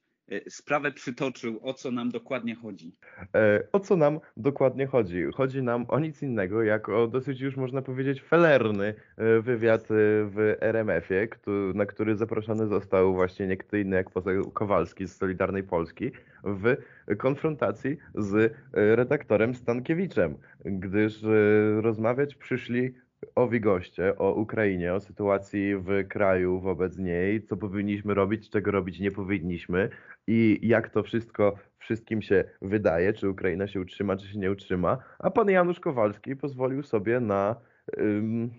sprawę 0.49 0.93
przytoczył, 0.93 1.61
o 1.63 1.75
co 1.75 1.91
nam 1.91 2.11
dokładnie 2.11 2.55
chodzi. 2.55 2.97
E, 3.35 3.63
o 3.73 3.81
co 3.81 3.97
nam 3.97 4.21
dokładnie 4.37 4.87
chodzi? 4.87 5.25
Chodzi 5.35 5.63
nam 5.63 5.85
o 5.89 5.99
nic 5.99 6.23
innego, 6.23 6.63
jak 6.63 6.89
o 6.89 7.07
dosyć 7.07 7.41
już 7.41 7.57
można 7.57 7.83
powiedzieć 7.83 8.23
felerny 8.23 8.95
e, 9.17 9.41
wywiad 9.41 9.87
w 10.25 10.57
RMF-ie, 10.61 11.29
na 11.75 11.87
który 11.87 12.17
zaproszony 12.17 12.67
został 12.67 13.15
właśnie 13.15 13.47
nie 13.47 13.57
kto 13.57 13.77
inny 13.77 13.97
jak 13.97 14.11
poseł 14.11 14.51
Kowalski 14.51 15.07
z 15.07 15.17
Solidarnej 15.17 15.63
Polski 15.63 16.11
w 16.45 16.77
konfrontacji 17.19 17.97
z 18.15 18.55
redaktorem 18.73 19.55
Stankiewiczem, 19.55 20.39
gdyż 20.65 21.25
rozmawiać 21.81 22.35
przyszli 22.35 22.95
owi 23.35 23.61
goście 23.61 24.19
o 24.19 24.33
Ukrainie, 24.33 24.95
o 24.95 25.01
sytuacji 25.01 25.77
w 25.77 26.09
kraju 26.09 26.61
wobec 26.61 26.99
niej, 26.99 27.43
co 27.43 27.57
powinniśmy 27.57 28.15
robić, 28.15 28.51
czego 28.51 28.71
robić 28.71 29.01
nie 29.01 29.11
powinniśmy 29.11 29.89
i 30.27 30.59
jak 30.63 30.91
to 30.91 31.03
wszystko 31.03 31.55
wszystkim 31.79 32.23
się 32.23 32.45
wydaje, 32.63 33.13
czy 33.13 33.29
Ukraina 33.29 33.67
się 33.67 33.81
utrzyma, 33.81 34.17
czy 34.17 34.29
się 34.29 34.39
nie 34.39 34.51
utrzyma. 34.51 34.99
A 35.19 35.31
pan 35.31 35.51
Janusz 35.51 35.81
Kowalski 35.81 36.37
pozwolił 36.37 36.83
sobie 36.83 37.21
na 37.21 37.57
um, 37.97 38.51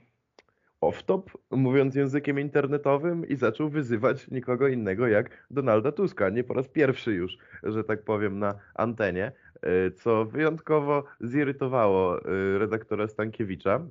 off-top, 0.82 1.22
mówiąc 1.52 1.96
językiem 1.96 2.40
internetowym, 2.40 3.28
i 3.28 3.36
zaczął 3.36 3.70
wyzywać 3.70 4.32
nikogo 4.32 4.68
innego 4.68 5.08
jak 5.08 5.48
Donalda 5.52 5.92
Tuska. 5.92 6.30
Nie 6.30 6.44
po 6.44 6.54
raz 6.54 6.68
pierwszy 6.68 7.14
już, 7.14 7.38
że 7.64 7.84
tak 7.84 8.04
powiem, 8.04 8.40
na 8.40 8.56
antenie, 8.76 9.32
e, 9.62 9.92
co 9.92 10.26
wyjątkowo 10.26 11.04
zirytowało 11.22 12.20
e, 12.20 12.58
redaktora 12.58 13.08
Stankiewicza 13.08 13.86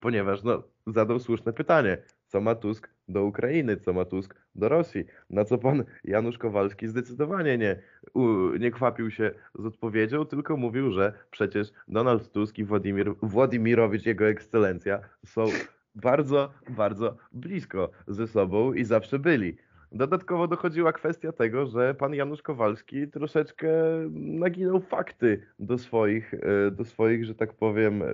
ponieważ 0.00 0.42
no, 0.42 0.62
zadał 0.86 1.18
słuszne 1.18 1.52
pytanie, 1.52 1.98
co 2.26 2.40
ma 2.40 2.54
Tusk 2.54 2.90
do 3.08 3.24
Ukrainy, 3.24 3.76
co 3.76 3.92
ma 3.92 4.04
Tusk 4.04 4.34
do 4.54 4.68
Rosji, 4.68 5.04
na 5.30 5.44
co 5.44 5.58
pan 5.58 5.84
Janusz 6.04 6.38
Kowalski 6.38 6.88
zdecydowanie 6.88 7.58
nie, 7.58 7.82
nie 8.60 8.70
kwapił 8.70 9.10
się 9.10 9.30
z 9.54 9.66
odpowiedzią, 9.66 10.24
tylko 10.24 10.56
mówił, 10.56 10.92
że 10.92 11.12
przecież 11.30 11.68
Donald 11.88 12.32
Tusk 12.32 12.58
i 12.58 12.64
Władimir, 12.64 13.14
Władimirowicz, 13.22 14.06
jego 14.06 14.28
ekscelencja, 14.28 15.00
są 15.26 15.44
bardzo, 15.94 16.52
bardzo 16.68 17.16
blisko 17.32 17.90
ze 18.06 18.26
sobą 18.26 18.72
i 18.72 18.84
zawsze 18.84 19.18
byli. 19.18 19.56
Dodatkowo 19.92 20.48
dochodziła 20.48 20.92
kwestia 20.92 21.32
tego, 21.32 21.66
że 21.66 21.94
pan 21.94 22.14
Janusz 22.14 22.42
Kowalski 22.42 23.08
troszeczkę 23.08 23.68
naginął 24.12 24.80
fakty 24.80 25.42
do 25.58 25.78
swoich, 25.78 26.34
e, 26.34 26.70
do 26.70 26.84
swoich 26.84 27.24
że 27.24 27.34
tak 27.34 27.54
powiem, 27.54 28.02
e, 28.02 28.06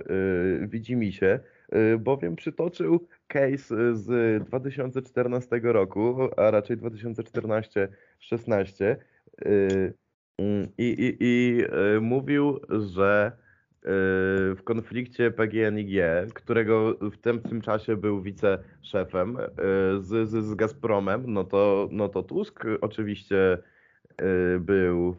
widzimisię 0.67 1.39
Y, 1.62 1.62
bowiem 1.99 2.35
przytoczył 2.35 3.07
case 3.27 3.95
z 3.95 4.43
2014 4.43 5.59
roku, 5.63 6.17
a 6.37 6.51
raczej 6.51 6.77
2014-16 6.77 8.95
y, 9.45 9.93
mm, 10.37 10.67
i, 10.77 10.83
i, 10.83 11.17
i 11.19 11.63
y, 11.95 12.01
mówił, 12.01 12.59
że 12.93 13.31
w 14.55 14.59
konflikcie 14.63 15.31
PGNiG, 15.31 16.01
którego 16.33 16.97
w 17.11 17.17
tym, 17.17 17.39
w 17.39 17.49
tym 17.49 17.61
czasie 17.61 17.97
był 17.97 18.21
wiceszefem 18.21 19.37
z, 19.99 20.29
z, 20.29 20.45
z 20.45 20.55
Gazpromem, 20.55 21.23
no 21.27 21.43
to, 21.43 21.89
no 21.91 22.09
to 22.09 22.23
Tusk 22.23 22.63
oczywiście 22.81 23.57
był 24.59 25.15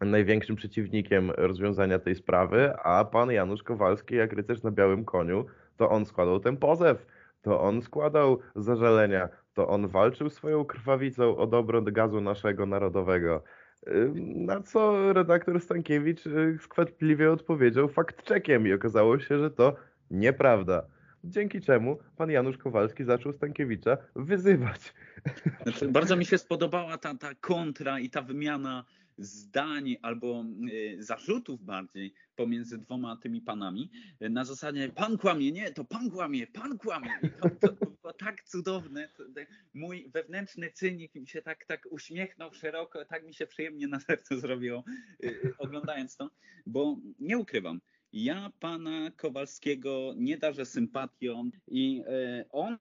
największym 0.00 0.56
przeciwnikiem 0.56 1.30
rozwiązania 1.30 1.98
tej 1.98 2.14
sprawy, 2.14 2.76
a 2.76 3.04
pan 3.04 3.30
Janusz 3.30 3.62
Kowalski, 3.62 4.14
jak 4.14 4.32
rycerz 4.32 4.62
na 4.62 4.70
białym 4.70 5.04
koniu, 5.04 5.46
to 5.76 5.90
on 5.90 6.04
składał 6.04 6.40
ten 6.40 6.56
pozew, 6.56 7.06
to 7.42 7.60
on 7.60 7.82
składał 7.82 8.38
zażalenia, 8.56 9.28
to 9.54 9.68
on 9.68 9.88
walczył 9.88 10.30
swoją 10.30 10.64
krwawicą 10.64 11.36
o 11.36 11.46
dobro 11.46 11.82
gazu 11.82 12.20
naszego 12.20 12.66
narodowego. 12.66 13.42
Na 14.34 14.60
co 14.60 15.12
redaktor 15.12 15.60
Stankiewicz 15.60 16.26
y, 16.26 16.58
skwapliwie 16.62 17.32
odpowiedział 17.32 17.88
fakt 17.88 18.22
czekiem 18.22 18.66
i 18.66 18.72
okazało 18.72 19.18
się, 19.18 19.38
że 19.38 19.50
to 19.50 19.76
nieprawda. 20.10 20.82
Dzięki 21.24 21.60
czemu 21.60 21.98
pan 22.16 22.30
Janusz 22.30 22.58
Kowalski 22.58 23.04
zaczął 23.04 23.32
Stankiewicza 23.32 23.96
wyzywać. 24.16 24.94
Znaczy, 25.62 25.88
bardzo 25.88 26.16
mi 26.16 26.24
się 26.24 26.38
spodobała 26.38 26.98
ta, 26.98 27.14
ta 27.14 27.34
kontra 27.34 28.00
i 28.00 28.10
ta 28.10 28.22
wymiana 28.22 28.84
zdań 29.18 29.96
albo 30.02 30.44
y, 30.72 30.96
zarzutów 31.02 31.64
bardziej 31.64 32.14
pomiędzy 32.36 32.78
dwoma 32.78 33.16
tymi 33.16 33.40
panami 33.40 33.90
na 34.20 34.44
zasadzie 34.44 34.88
pan 34.88 35.18
kłamie, 35.18 35.52
nie, 35.52 35.72
to 35.72 35.84
pan 35.84 36.10
kłamie, 36.10 36.46
pan 36.46 36.78
kłamie. 36.78 37.10
To, 37.40 37.68
to, 37.68 37.86
było 38.04 38.12
tak 38.12 38.44
cudowne. 38.44 39.08
Mój 39.74 40.10
wewnętrzny 40.10 40.70
cynik 40.70 41.14
mi 41.14 41.26
się 41.26 41.42
tak, 41.42 41.66
tak 41.66 41.86
uśmiechnął 41.90 42.54
szeroko, 42.54 43.04
tak 43.04 43.26
mi 43.26 43.34
się 43.34 43.46
przyjemnie 43.46 43.88
na 43.88 44.00
sercu 44.00 44.38
zrobiło 44.38 44.84
y, 45.24 45.28
y, 45.28 45.54
oglądając 45.58 46.16
to, 46.16 46.30
bo 46.66 46.96
nie 47.18 47.38
ukrywam, 47.38 47.80
ja 48.12 48.52
pana 48.60 49.10
Kowalskiego 49.16 50.14
nie 50.16 50.38
darzę 50.38 50.66
sympatią 50.66 51.50
i 51.68 52.02
on 52.50 52.78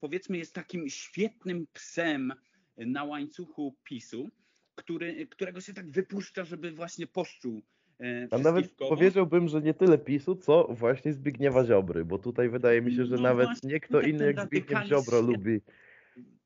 powiedzmy 0.00 0.38
jest 0.38 0.54
takim 0.54 0.88
świetnym 0.88 1.66
psem 1.72 2.32
na 2.76 3.04
łańcuchu 3.04 3.76
PiSu, 3.84 4.30
który, 4.74 5.26
którego 5.26 5.60
się 5.60 5.74
tak 5.74 5.90
wypuszcza, 5.90 6.44
żeby 6.44 6.72
właśnie 6.72 7.06
poszczuł 7.06 7.62
e, 8.00 8.28
A 8.30 8.38
nawet 8.38 8.74
powiedziałbym, 8.88 9.48
że 9.48 9.62
nie 9.62 9.74
tyle 9.74 9.98
PiSu, 9.98 10.36
co 10.36 10.68
właśnie 10.70 11.12
Zbigniewa 11.12 11.64
Ziobry, 11.64 12.04
bo 12.04 12.18
tutaj 12.18 12.48
wydaje 12.48 12.82
mi 12.82 12.94
się, 12.94 13.04
że 13.04 13.16
no 13.16 13.22
nawet 13.22 13.62
nie 13.62 13.80
kto 13.80 14.00
inny 14.00 14.24
jak 14.24 14.40
Zbigniew 14.40 14.86
Ziobro 14.86 15.20
lubi. 15.20 15.60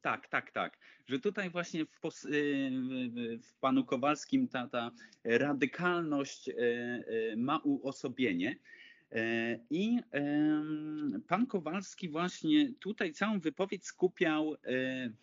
Tak, 0.01 0.29
tak, 0.29 0.51
tak. 0.51 0.79
Że 1.07 1.19
tutaj 1.19 1.51
właśnie 1.51 1.85
w, 1.85 2.25
y, 2.27 3.39
w 3.39 3.55
panu 3.61 3.85
Kowalskim 3.85 4.49
ta, 4.49 4.69
ta 4.69 4.91
radykalność 5.25 6.49
e, 6.49 6.55
e, 6.57 7.37
ma 7.37 7.59
uosobienie. 7.59 8.57
I 9.71 9.99
pan 11.29 11.47
Kowalski 11.47 12.09
właśnie 12.09 12.73
tutaj 12.81 13.13
całą 13.13 13.41
wypowiedź 13.41 13.87
skupiał 13.87 14.57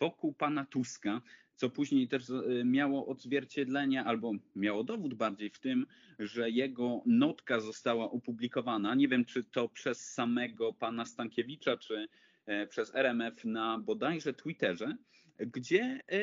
wokół 0.00 0.32
pana 0.32 0.64
Tuska, 0.64 1.20
co 1.56 1.70
później 1.70 2.08
też 2.08 2.30
e, 2.30 2.64
miało 2.64 3.06
odzwierciedlenie, 3.06 4.04
albo 4.04 4.32
miało 4.56 4.84
dowód 4.84 5.14
bardziej 5.14 5.50
w 5.50 5.58
tym, 5.58 5.86
że 6.18 6.50
jego 6.50 7.02
notka 7.06 7.60
została 7.60 8.10
opublikowana. 8.10 8.94
Nie 8.94 9.08
wiem, 9.08 9.24
czy 9.24 9.44
to 9.44 9.68
przez 9.68 10.12
samego 10.12 10.72
pana 10.72 11.04
Stankiewicza, 11.04 11.76
czy 11.76 12.08
e, 12.46 12.66
przez 12.66 12.94
RMF 12.94 13.44
na 13.44 13.78
bodajże 13.78 14.34
Twitterze, 14.34 14.96
gdzie 15.38 15.82
e, 15.82 16.20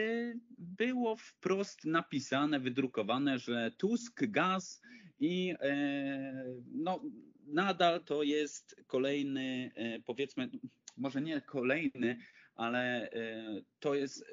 było 0.58 1.16
wprost 1.16 1.86
napisane, 1.86 2.60
wydrukowane, 2.60 3.40
że 3.40 3.72
Tusk, 3.78 4.26
gaz 4.26 4.82
i 5.20 5.54
no, 6.72 7.02
nadal 7.48 8.04
to 8.04 8.24
jest 8.24 8.84
kolejny, 8.88 9.72
powiedzmy, 10.06 10.50
może 10.98 11.22
nie 11.22 11.42
kolejny, 11.42 12.18
ale 12.56 13.12
e, 13.12 13.44
to 13.80 13.96
jest, 13.96 14.26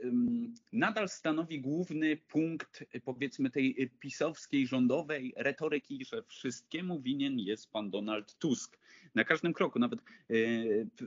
nadal 0.72 1.08
stanowi 1.08 1.60
główny 1.60 2.16
punkt, 2.16 2.84
powiedzmy, 3.04 3.50
tej 3.50 3.90
pisowskiej, 4.00 4.66
rządowej 4.66 5.32
retoryki, 5.36 6.04
że 6.04 6.22
wszystkiemu 6.22 7.00
winien 7.00 7.38
jest 7.38 7.72
pan 7.72 7.90
Donald 7.90 8.34
Tusk. 8.38 8.78
Na 9.14 9.24
każdym 9.24 9.52
kroku, 9.52 9.78
nawet 9.78 10.00
e, 10.00 10.04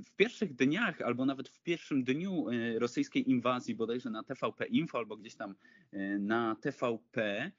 w 0.03 0.11
pierwszych 0.15 0.55
dniach, 0.55 1.01
albo 1.01 1.25
nawet 1.25 1.49
w 1.49 1.59
pierwszym 1.63 2.03
dniu 2.03 2.49
e, 2.49 2.79
rosyjskiej 2.79 3.29
inwazji, 3.29 3.75
bodajże 3.75 4.09
na 4.09 4.23
TVP 4.23 4.65
Info, 4.65 4.97
albo 4.97 5.17
gdzieś 5.17 5.35
tam 5.35 5.55
na 6.19 6.55
TVP, 6.61 7.23
E, 7.23 7.51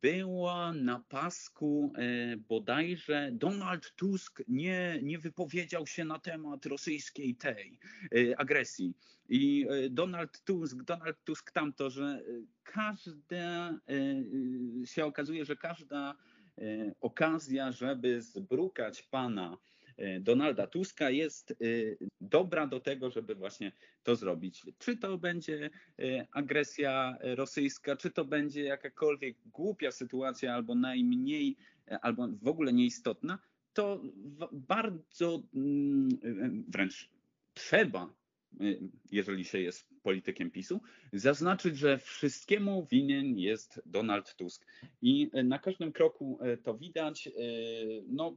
była 0.00 0.72
na 0.72 1.04
pasku 1.08 1.92
e, 1.96 2.36
bodajże 2.36 3.30
Donald 3.32 3.92
Tusk 3.96 4.42
nie, 4.48 5.00
nie 5.02 5.18
wypowiedział 5.18 5.86
się 5.86 6.04
na 6.04 6.18
temat 6.18 6.66
rosyjskiej 6.66 7.34
tej 7.34 7.78
e, 8.14 8.38
agresji. 8.40 8.94
I 9.28 9.66
Donald 9.90 10.44
Tusk, 10.44 10.82
Donald 10.82 11.24
Tusk 11.24 11.52
tamto, 11.52 11.90
że 11.90 12.22
każda 12.64 13.80
się 14.84 15.04
okazuje, 15.04 15.44
że 15.44 15.56
każda 15.56 16.14
okazja, 17.00 17.72
żeby 17.72 18.22
zbrukać 18.22 19.02
pana 19.02 19.56
E, 19.56 19.73
Donalda 20.20 20.66
Tuska 20.66 21.10
jest 21.10 21.50
e, 21.50 21.54
dobra 22.20 22.66
do 22.66 22.80
tego, 22.80 23.10
żeby 23.10 23.34
właśnie 23.34 23.72
to 24.02 24.16
zrobić. 24.16 24.62
Czy 24.78 24.96
to 24.96 25.18
będzie 25.18 25.70
e, 25.98 26.26
agresja 26.32 27.18
rosyjska, 27.20 27.96
czy 27.96 28.10
to 28.10 28.24
będzie 28.24 28.62
jakakolwiek 28.62 29.36
głupia 29.46 29.90
sytuacja, 29.90 30.54
albo 30.54 30.74
najmniej, 30.74 31.56
albo 32.00 32.28
w 32.42 32.48
ogóle 32.48 32.72
nieistotna, 32.72 33.38
to 33.72 34.02
bardzo 34.52 35.42
mm, 35.54 36.08
wręcz 36.68 37.10
trzeba, 37.54 38.14
jeżeli 39.12 39.44
się 39.44 39.60
jest 39.60 39.88
politykiem 40.02 40.50
PiSu, 40.50 40.80
zaznaczyć, 41.12 41.78
że 41.78 41.98
wszystkiemu 41.98 42.86
winien 42.90 43.38
jest 43.38 43.82
Donald 43.86 44.36
Tusk. 44.36 44.66
I 45.02 45.30
na 45.44 45.58
każdym 45.58 45.92
kroku 45.92 46.38
to 46.62 46.74
widać. 46.74 47.28
No, 48.06 48.36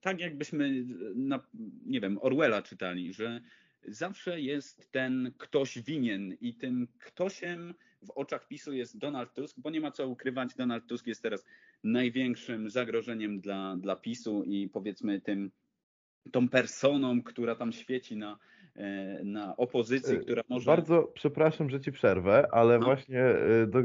tak 0.00 0.20
jakbyśmy, 0.20 0.84
na, 1.14 1.40
nie 1.86 2.00
wiem, 2.00 2.18
Orwella 2.22 2.62
czytali, 2.62 3.12
że 3.12 3.40
zawsze 3.88 4.40
jest 4.40 4.92
ten 4.92 5.32
ktoś 5.38 5.78
winien 5.78 6.36
i 6.40 6.54
tym 6.54 6.88
ktośem 6.98 7.74
w 8.02 8.10
oczach 8.10 8.48
PiSu 8.48 8.72
jest 8.72 8.98
Donald 8.98 9.34
Tusk, 9.34 9.60
bo 9.60 9.70
nie 9.70 9.80
ma 9.80 9.90
co 9.90 10.08
ukrywać, 10.08 10.54
Donald 10.54 10.86
Tusk 10.86 11.06
jest 11.06 11.22
teraz 11.22 11.44
największym 11.84 12.70
zagrożeniem 12.70 13.40
dla, 13.40 13.76
dla 13.76 13.96
PiSu 13.96 14.44
i 14.44 14.68
powiedzmy 14.68 15.20
tym, 15.20 15.50
tą 16.32 16.48
personą, 16.48 17.22
która 17.22 17.54
tam 17.54 17.72
świeci 17.72 18.16
na, 18.16 18.38
na 19.24 19.56
opozycji, 19.56 20.16
e, 20.16 20.18
która 20.18 20.42
może... 20.48 20.66
Bardzo 20.66 21.02
przepraszam, 21.14 21.70
że 21.70 21.80
ci 21.80 21.92
przerwę, 21.92 22.48
ale 22.52 22.78
no. 22.78 22.84
właśnie, 22.84 23.20
e, 23.20 23.66
do, 23.66 23.78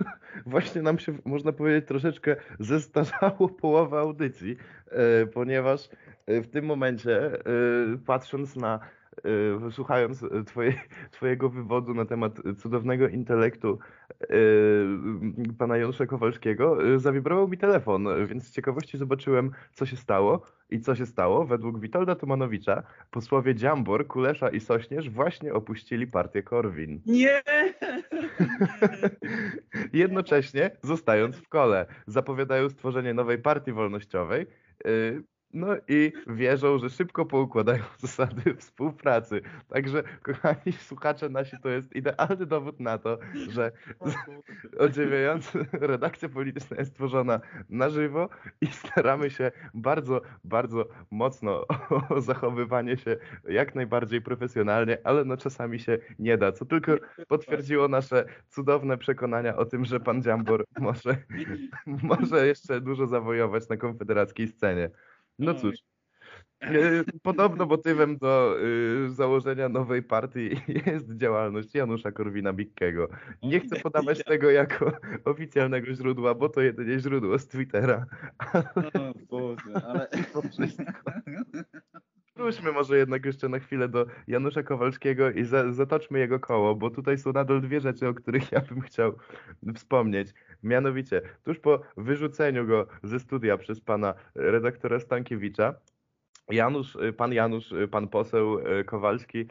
właśnie 0.46 0.82
nam 0.82 0.98
się, 0.98 1.18
można 1.24 1.52
powiedzieć, 1.52 1.88
troszeczkę 1.88 2.36
zestarzało 2.60 3.48
połowę 3.62 3.98
audycji, 3.98 4.56
ponieważ 5.34 5.88
w 6.26 6.46
tym 6.46 6.64
momencie, 6.64 7.30
patrząc 8.06 8.56
na 8.56 8.80
słuchając 9.70 10.22
y, 10.22 10.44
twoje, 10.44 10.72
Twojego 11.10 11.48
wywodu 11.48 11.94
na 11.94 12.04
temat 12.04 12.32
cudownego 12.58 13.08
intelektu 13.08 13.78
y, 14.22 14.34
pana 15.58 15.76
Janusza 15.76 16.06
Kowalskiego, 16.06 16.78
zawibrował 16.96 17.48
mi 17.48 17.58
telefon, 17.58 18.08
więc 18.26 18.46
z 18.46 18.50
ciekawości 18.50 18.98
zobaczyłem, 18.98 19.50
co 19.72 19.86
się 19.86 19.96
stało. 19.96 20.42
I 20.70 20.80
co 20.80 20.94
się 20.94 21.06
stało? 21.06 21.44
Według 21.44 21.80
Witolda 21.80 22.14
Tomanowicza 22.14 22.82
posłowie 23.10 23.54
Dziambor, 23.54 24.06
Kulesza 24.06 24.48
i 24.48 24.60
Sośnierz 24.60 25.10
właśnie 25.10 25.54
opuścili 25.54 26.06
partię 26.06 26.42
Korwin. 26.42 27.00
Nie! 27.06 27.42
Jednocześnie, 29.92 30.70
zostając 30.82 31.36
w 31.36 31.48
kole, 31.48 31.86
zapowiadają 32.06 32.68
stworzenie 32.68 33.14
nowej 33.14 33.38
partii 33.38 33.72
wolnościowej, 33.72 34.46
no 35.56 35.76
i 35.88 36.12
wierzą, 36.26 36.78
że 36.78 36.90
szybko 36.90 37.26
poukładają 37.26 37.82
zasady 37.98 38.54
współpracy. 38.54 39.40
Także, 39.68 40.02
kochani 40.22 40.72
słuchacze 40.78 41.28
nasi, 41.28 41.56
to 41.62 41.68
jest 41.68 41.96
idealny 41.96 42.46
dowód 42.46 42.80
na 42.80 42.98
to, 42.98 43.18
że 43.50 43.72
odziwiająca 44.78 45.58
redakcja 45.72 46.28
polityczna 46.28 46.76
jest 46.76 46.94
tworzona 46.94 47.40
na 47.68 47.90
żywo 47.90 48.28
i 48.60 48.66
staramy 48.66 49.30
się 49.30 49.52
bardzo, 49.74 50.20
bardzo 50.44 50.88
mocno 51.10 51.66
o 52.08 52.20
zachowywanie 52.20 52.96
się 52.96 53.16
jak 53.48 53.74
najbardziej 53.74 54.22
profesjonalnie, 54.22 54.98
ale 55.04 55.24
no 55.24 55.36
czasami 55.36 55.80
się 55.80 55.98
nie 56.18 56.38
da, 56.38 56.52
co 56.52 56.64
tylko 56.64 56.92
potwierdziło 57.28 57.88
nasze 57.88 58.24
cudowne 58.48 58.98
przekonania 58.98 59.56
o 59.56 59.64
tym, 59.64 59.84
że 59.84 60.00
pan 60.00 60.22
Dziambor 60.22 60.64
może, 60.78 61.16
może 61.86 62.46
jeszcze 62.46 62.80
dużo 62.80 63.06
zawojować 63.06 63.68
na 63.68 63.76
konfederackiej 63.76 64.48
scenie. 64.48 64.90
No 65.38 65.54
cóż. 65.54 65.76
Podobno 67.22 67.66
motywem 67.66 68.18
do 68.18 68.56
y, 69.06 69.10
założenia 69.10 69.68
nowej 69.68 70.02
partii 70.02 70.50
jest 70.86 71.16
działalność 71.16 71.74
Janusza 71.74 72.10
Korwina-Mikkego. 72.10 73.06
Nie 73.42 73.60
chcę 73.60 73.80
podawać 73.80 74.24
tego 74.24 74.50
jako 74.50 74.92
oficjalnego 75.24 75.94
źródła, 75.94 76.34
bo 76.34 76.48
to 76.48 76.60
jedynie 76.60 76.98
źródło 76.98 77.38
z 77.38 77.48
Twittera. 77.48 78.06
O 78.54 79.12
Boże, 79.30 79.86
ale... 79.86 80.08
Wróćmy 82.36 82.72
może 82.72 82.98
jednak 82.98 83.24
jeszcze 83.24 83.48
na 83.48 83.58
chwilę 83.58 83.88
do 83.88 84.06
Janusza 84.26 84.62
Kowalskiego 84.62 85.30
i 85.30 85.44
za, 85.44 85.72
zatoczmy 85.72 86.18
jego 86.18 86.40
koło, 86.40 86.74
bo 86.74 86.90
tutaj 86.90 87.18
są 87.18 87.32
nadal 87.32 87.60
dwie 87.60 87.80
rzeczy, 87.80 88.08
o 88.08 88.14
których 88.14 88.52
ja 88.52 88.60
bym 88.60 88.80
chciał 88.80 89.12
wspomnieć. 89.74 90.34
Mianowicie, 90.62 91.22
tuż 91.44 91.58
po 91.58 91.80
wyrzuceniu 91.96 92.66
go 92.66 92.86
ze 93.02 93.20
studia 93.20 93.58
przez 93.58 93.80
pana 93.80 94.14
redaktora 94.34 95.00
Stankiewicza, 95.00 95.74
Janusz, 96.50 96.98
pan 97.16 97.32
Janusz, 97.32 97.74
pan 97.90 98.08
poseł 98.08 98.58
Kowalski, 98.86 99.46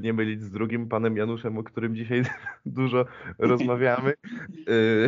nie 0.00 0.12
mylić 0.12 0.42
z 0.42 0.50
drugim 0.50 0.88
panem 0.88 1.16
Januszem, 1.16 1.58
o 1.58 1.62
którym 1.62 1.94
dzisiaj 1.96 2.22
dużo 2.66 3.04
rozmawiamy, 3.38 4.12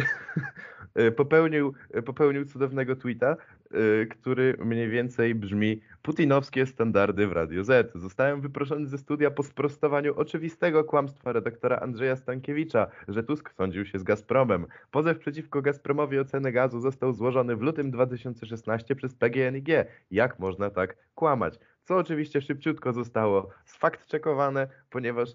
popełnił, 1.17 1.75
popełnił 2.05 2.45
cudownego 2.45 2.97
tweeta, 2.97 3.37
Y, 3.37 3.62
który 4.11 4.57
mniej 4.65 4.89
więcej 4.89 5.35
brzmi 5.35 5.81
Putinowskie 6.03 6.67
standardy 6.67 7.27
w 7.27 7.33
Radio 7.33 7.65
Z. 7.65 7.93
Zostałem 7.95 8.41
wyproszony 8.41 8.87
ze 8.87 8.99
studia 8.99 9.31
po 9.31 9.43
sprostowaniu 9.43 10.15
oczywistego 10.15 10.85
kłamstwa 10.85 11.33
redaktora 11.33 11.77
Andrzeja 11.77 12.17
Stankiewicza, 12.17 12.87
że 13.09 13.23
Tusk 13.23 13.53
sądził 13.55 13.87
się 13.87 13.99
z 13.99 14.03
Gazpromem. 14.03 14.67
Pozew 14.91 15.19
przeciwko 15.19 15.63
Gazpromowi 15.63 16.19
o 16.19 16.25
cenę 16.25 16.53
gazu 16.53 16.81
został 16.81 17.13
złożony 17.13 17.57
w 17.57 17.61
lutym 17.61 17.91
2016 17.91 18.97
przez 18.97 19.15
PGNiG. 19.15 19.69
Jak 20.11 20.39
można 20.39 20.71
tak 20.71 20.97
kłamać? 21.15 21.59
Co 21.85 21.97
oczywiście 21.97 22.41
szybciutko 22.41 22.93
zostało 22.93 23.51
sfakt-czekowane, 23.67 24.67
ponieważ 24.91 25.29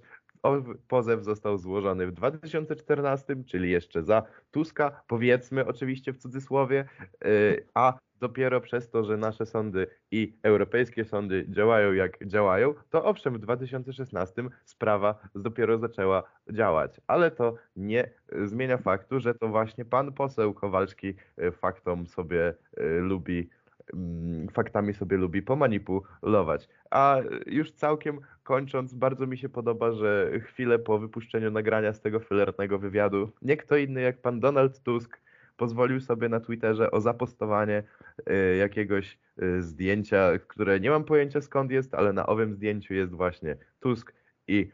pozew 0.88 1.24
został 1.24 1.58
złożony 1.58 2.08
w 2.08 2.12
2014, 2.12 3.36
czyli 3.46 3.72
jeszcze 3.72 4.04
za 4.04 4.24
Tuska, 4.52 5.04
powiedzmy 5.08 5.66
oczywiście 5.66 6.14
w 6.14 6.18
cudzysłowie, 6.18 6.86
y, 7.26 7.66
a 7.74 7.98
dopiero 8.20 8.62
przez 8.62 8.90
to, 8.90 9.04
że 9.04 9.18
nasze 9.18 9.46
sądy 9.46 9.88
i 10.12 10.34
europejskie 10.44 11.06
sądy 11.06 11.46
działają 11.50 11.94
jak 11.94 12.28
działają, 12.28 12.74
to 12.90 13.06
owszem, 13.06 13.34
w 13.34 13.40
2016 13.40 14.44
sprawa 14.66 15.20
dopiero 15.36 15.78
zaczęła 15.78 16.24
działać. 16.50 17.02
Ale 17.08 17.32
to 17.32 17.56
nie 17.76 18.10
zmienia 18.46 18.78
faktu, 18.78 19.20
że 19.20 19.36
to 19.36 19.48
właśnie 19.48 19.86
pan 19.86 20.14
poseł 20.14 20.54
Kowalski 20.54 21.14
y, 21.40 21.52
faktom 21.52 22.08
sobie 22.08 22.54
y, 22.80 23.00
lubi 23.00 23.50
mm, 23.94 24.48
faktami 24.50 24.94
sobie 24.94 25.18
lubi 25.18 25.42
pomanipulować. 25.42 26.70
A 26.92 27.18
już 27.46 27.72
całkiem 27.72 28.20
kończąc, 28.44 28.94
bardzo 28.94 29.28
mi 29.28 29.38
się 29.38 29.50
podoba, 29.50 29.92
że 29.92 30.32
chwilę 30.40 30.80
po 30.80 31.00
wypuszczeniu 31.00 31.52
nagrania 31.52 31.94
z 31.94 32.02
tego 32.02 32.20
filernego 32.20 32.80
wywiadu, 32.80 33.32
nie 33.42 33.58
kto 33.58 33.78
inny 33.78 34.02
jak 34.02 34.22
pan 34.22 34.40
Donald 34.40 34.84
Tusk 34.84 35.20
pozwolił 35.58 36.02
sobie 36.02 36.30
na 36.30 36.40
Twitterze 36.40 36.92
o 36.92 37.02
zapostowanie 37.02 37.84
y, 38.30 38.56
jakiegoś 38.58 39.20
y, 39.42 39.64
zdjęcia, 39.64 40.32
które 40.48 40.80
nie 40.80 40.90
mam 40.90 41.04
pojęcia 41.04 41.42
skąd 41.42 41.72
jest, 41.72 41.96
ale 41.96 42.14
na 42.14 42.26
owym 42.26 42.54
zdjęciu 42.54 42.94
jest 42.94 43.14
właśnie 43.14 43.58
Tusk 43.80 44.14
i 44.48 44.72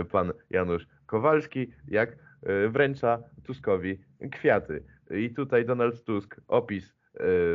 y, 0.00 0.04
pan 0.04 0.32
Janusz 0.50 0.86
Kowalski, 1.06 1.72
jak 1.88 2.16
wręcza 2.68 3.22
Tuskowi 3.44 3.98
kwiaty. 4.32 4.84
I 5.10 5.30
tutaj 5.34 5.64
Donald 5.64 6.04
Tusk, 6.04 6.40
opis 6.48 6.97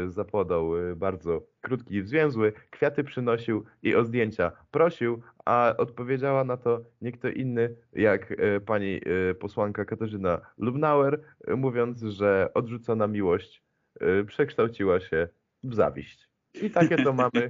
zapodał 0.07 0.71
bardzo 0.95 1.41
krótki 1.61 1.95
i 1.95 2.03
zwięzły, 2.03 2.53
kwiaty 2.71 3.03
przynosił 3.03 3.63
i 3.83 3.95
o 3.95 4.05
zdjęcia 4.05 4.51
prosił, 4.71 5.21
a 5.45 5.73
odpowiedziała 5.77 6.43
na 6.43 6.57
to 6.57 6.81
nie 7.01 7.11
kto 7.11 7.29
inny 7.29 7.75
jak 7.93 8.31
e, 8.31 8.59
pani 8.59 9.01
e, 9.29 9.33
posłanka 9.33 9.85
Katarzyna 9.85 10.41
Lubnauer, 10.57 11.21
mówiąc, 11.57 12.01
że 12.01 12.49
odrzucona 12.53 13.07
miłość 13.07 13.63
e, 13.99 14.23
przekształciła 14.23 14.99
się 14.99 15.27
w 15.63 15.75
zawiść. 15.75 16.29
I 16.61 16.69
takie 16.69 16.97
to 16.97 17.13
mamy, 17.13 17.49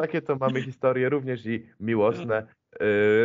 takie 0.00 0.22
to 0.22 0.36
mamy 0.36 0.62
historie 0.62 1.08
również 1.08 1.46
i 1.46 1.66
miłosne, 1.80 2.46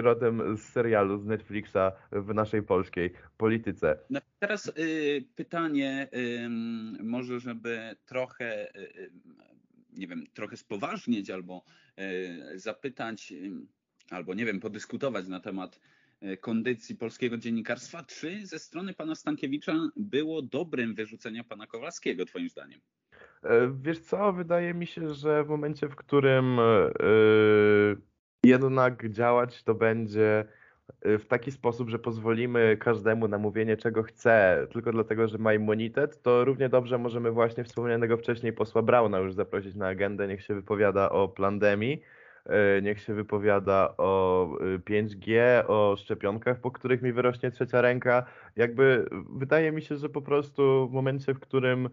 rodem 0.02 0.58
z 0.58 0.62
serialu 0.62 1.18
z 1.18 1.26
Netflixa 1.26 1.92
w 2.12 2.34
naszej 2.34 2.64
polskiej 2.64 3.14
polityce. 3.38 4.00
No 4.10 4.20
teraz 4.40 4.68
y, 4.78 5.26
pytanie, 5.36 6.08
y, 6.14 6.50
może 7.04 7.40
żeby 7.40 7.96
trochę, 8.06 8.76
y, 8.76 9.12
nie 9.94 10.08
wiem, 10.08 10.26
trochę 10.34 10.58
spoważnieć 10.58 11.30
albo 11.30 11.64
zapytać 12.56 13.34
albo 14.10 14.34
nie 14.34 14.46
wiem, 14.46 14.60
podyskutować 14.60 15.28
na 15.28 15.40
temat 15.40 15.80
e, 16.22 16.38
kondycji 16.38 16.96
polskiego 16.96 17.38
dziennikarstwa, 17.38 18.04
czy 18.04 18.46
ze 18.46 18.60
strony 18.60 18.94
pana 18.94 19.16
Stankiewicza 19.16 19.74
było 19.96 20.42
dobrym 20.42 20.96
wyrzucenia 20.96 21.44
pana 21.44 21.68
Kowalskiego, 21.68 22.26
twoim 22.26 22.50
zdaniem? 22.50 22.80
E, 23.44 23.78
wiesz 23.82 24.00
co, 24.00 24.34
wydaje 24.34 24.74
mi 24.74 24.88
się, 24.88 25.14
że 25.14 25.44
w 25.44 25.48
momencie, 25.48 25.88
w 25.88 25.96
którym 25.96 26.58
yy, 27.00 27.98
jednak 28.44 29.10
działać 29.10 29.64
to 29.64 29.76
będzie 29.76 30.46
w 31.02 31.26
taki 31.28 31.52
sposób, 31.52 31.90
że 31.90 32.00
pozwolimy 32.00 32.78
każdemu 32.80 33.28
na 33.28 33.38
mówienie 33.38 33.78
czego 33.78 34.04
chce, 34.04 34.68
tylko 34.74 34.92
dlatego, 34.92 35.28
że 35.28 35.38
ma 35.38 35.54
immunitet, 35.54 36.22
to 36.22 36.46
równie 36.46 36.70
dobrze 36.70 36.98
możemy 36.98 37.32
właśnie 37.32 37.64
wspomnianego 37.64 38.18
wcześniej 38.18 38.54
posła 38.54 38.82
Brauna 38.82 39.20
już 39.20 39.34
zaprosić 39.34 39.76
na 39.76 39.88
agendę, 39.88 40.28
niech 40.28 40.44
się 40.44 40.56
wypowiada 40.56 41.10
o 41.10 41.28
pandemii 41.28 42.02
E, 42.46 42.82
niech 42.82 43.02
się 43.02 43.14
wypowiada 43.14 43.94
o 43.98 44.48
5G, 44.86 45.38
e, 45.38 45.68
o 45.68 45.96
szczepionkach, 46.00 46.60
po 46.60 46.72
których 46.72 47.02
mi 47.02 47.14
wyrośnie 47.14 47.52
trzecia 47.52 47.82
ręka. 47.82 48.26
Jakby 48.56 49.06
wydaje 49.30 49.72
mi 49.72 49.82
się, 49.82 49.96
że 49.98 50.10
po 50.10 50.22
prostu 50.22 50.90
w 50.90 50.94
momencie, 50.94 51.34
w 51.34 51.40
którym 51.40 51.90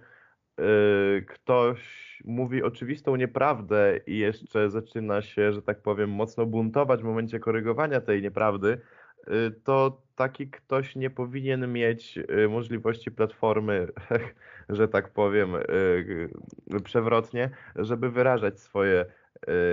ktoś 1.26 1.80
mówi 2.24 2.62
oczywistą 2.62 3.16
nieprawdę 3.16 4.00
i 4.06 4.18
jeszcze 4.18 4.70
zaczyna 4.70 5.22
się, 5.22 5.52
że 5.52 5.62
tak 5.62 5.82
powiem, 5.82 6.10
mocno 6.10 6.46
buntować 6.46 7.00
w 7.00 7.04
momencie 7.04 7.38
korygowania 7.40 8.00
tej 8.00 8.22
nieprawdy, 8.22 8.80
to 9.64 10.02
taki 10.16 10.50
ktoś 10.50 10.96
nie 10.96 11.10
powinien 11.10 11.72
mieć 11.72 12.18
możliwości 12.48 13.10
platformy, 13.10 13.88
że 14.68 14.88
tak 14.88 15.12
powiem, 15.12 15.50
przewrotnie, 16.84 17.50
żeby 17.76 18.10
wyrażać 18.10 18.60
swoje 18.60 19.06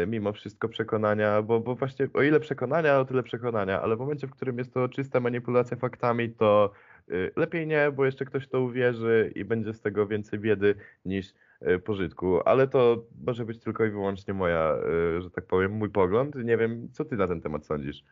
Y, 0.03 0.07
mimo 0.07 0.33
wszystko 0.33 0.69
przekonania, 0.69 1.41
bo, 1.41 1.59
bo 1.59 1.75
właśnie 1.75 2.07
o 2.13 2.21
ile 2.21 2.39
przekonania, 2.39 2.99
o 2.99 3.05
tyle 3.05 3.23
przekonania, 3.23 3.81
ale 3.81 3.95
w 3.95 3.99
momencie, 3.99 4.27
w 4.27 4.31
którym 4.31 4.57
jest 4.57 4.73
to 4.73 4.89
czysta 4.89 5.19
manipulacja 5.19 5.77
faktami, 5.77 6.29
to 6.29 6.71
y, 6.71 6.97
lepiej 7.36 7.68
nie, 7.68 7.91
bo 7.95 8.05
jeszcze 8.05 8.26
ktoś 8.26 8.47
to 8.47 8.62
uwierzy 8.62 9.32
i 9.36 9.45
będzie 9.45 9.74
z 9.74 9.82
tego 9.82 10.08
więcej 10.08 10.39
biedy 10.39 10.76
niż 11.05 11.34
y, 11.76 11.80
pożytku, 11.80 12.39
ale 12.45 12.68
to 12.68 13.05
może 13.26 13.45
być 13.45 13.60
tylko 13.60 13.86
i 13.86 13.89
wyłącznie 13.89 14.34
moja, 14.34 14.76
że 15.20 15.30
tak 15.32 15.45
powiem, 15.45 15.72
mój 15.72 15.89
pogląd. 15.89 16.36
Nie 16.36 16.58
wiem, 16.58 16.89
co 16.91 17.05
ty 17.05 17.16
na 17.18 17.28
ten 17.28 17.41
temat 17.41 17.66
sądzisz? 17.66 18.03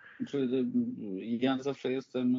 Ja 1.21 1.63
zawsze 1.63 1.91
jestem, 1.91 2.35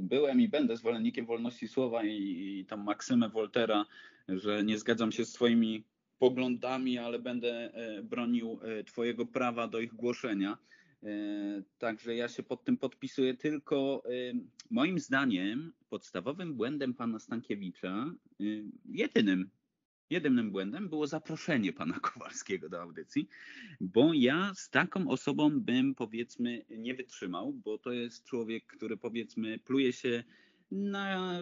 byłem 0.00 0.40
i 0.40 0.48
będę 0.48 0.76
zwolennikiem 0.76 1.26
wolności 1.26 1.68
słowa 1.68 2.04
i, 2.04 2.58
i 2.60 2.66
tą 2.66 2.76
maksymę 2.76 3.28
Woltera, 3.28 3.84
że 4.28 4.64
nie 4.64 4.78
zgadzam 4.78 5.12
się 5.12 5.24
z 5.24 5.32
twoimi 5.32 5.84
poglądami, 6.18 6.98
ale 6.98 7.18
będę 7.18 7.70
bronił 8.02 8.60
Twojego 8.86 9.26
prawa 9.26 9.68
do 9.68 9.80
ich 9.80 9.94
głoszenia. 9.94 10.58
E, 11.02 11.62
także 11.78 12.14
ja 12.14 12.28
się 12.28 12.42
pod 12.42 12.64
tym 12.64 12.76
podpisuję, 12.76 13.34
tylko 13.34 14.02
moim 14.70 14.98
zdaniem 14.98 15.72
podstawowym 15.88 16.54
błędem 16.54 16.94
pana 16.94 17.18
Stankiewicza, 17.18 18.14
jedynym, 18.84 19.50
jedynym 20.10 20.50
błędem 20.50 20.88
było 20.88 21.06
zaproszenie 21.06 21.72
pana 21.72 22.00
Kowalskiego 22.12 22.68
do 22.68 22.82
audycji, 22.82 23.28
bo 23.80 24.14
ja 24.14 24.52
z 24.54 24.70
taką 24.70 25.08
osobą 25.08 25.60
bym 25.60 25.94
powiedzmy 25.94 26.64
nie 26.70 26.94
wytrzymał, 26.94 27.52
bo 27.52 27.78
to 27.78 27.92
jest 27.92 28.24
człowiek, 28.24 28.66
który 28.66 28.96
powiedzmy 28.96 29.58
pluje 29.58 29.92
się 29.92 30.24
na, 30.70 31.38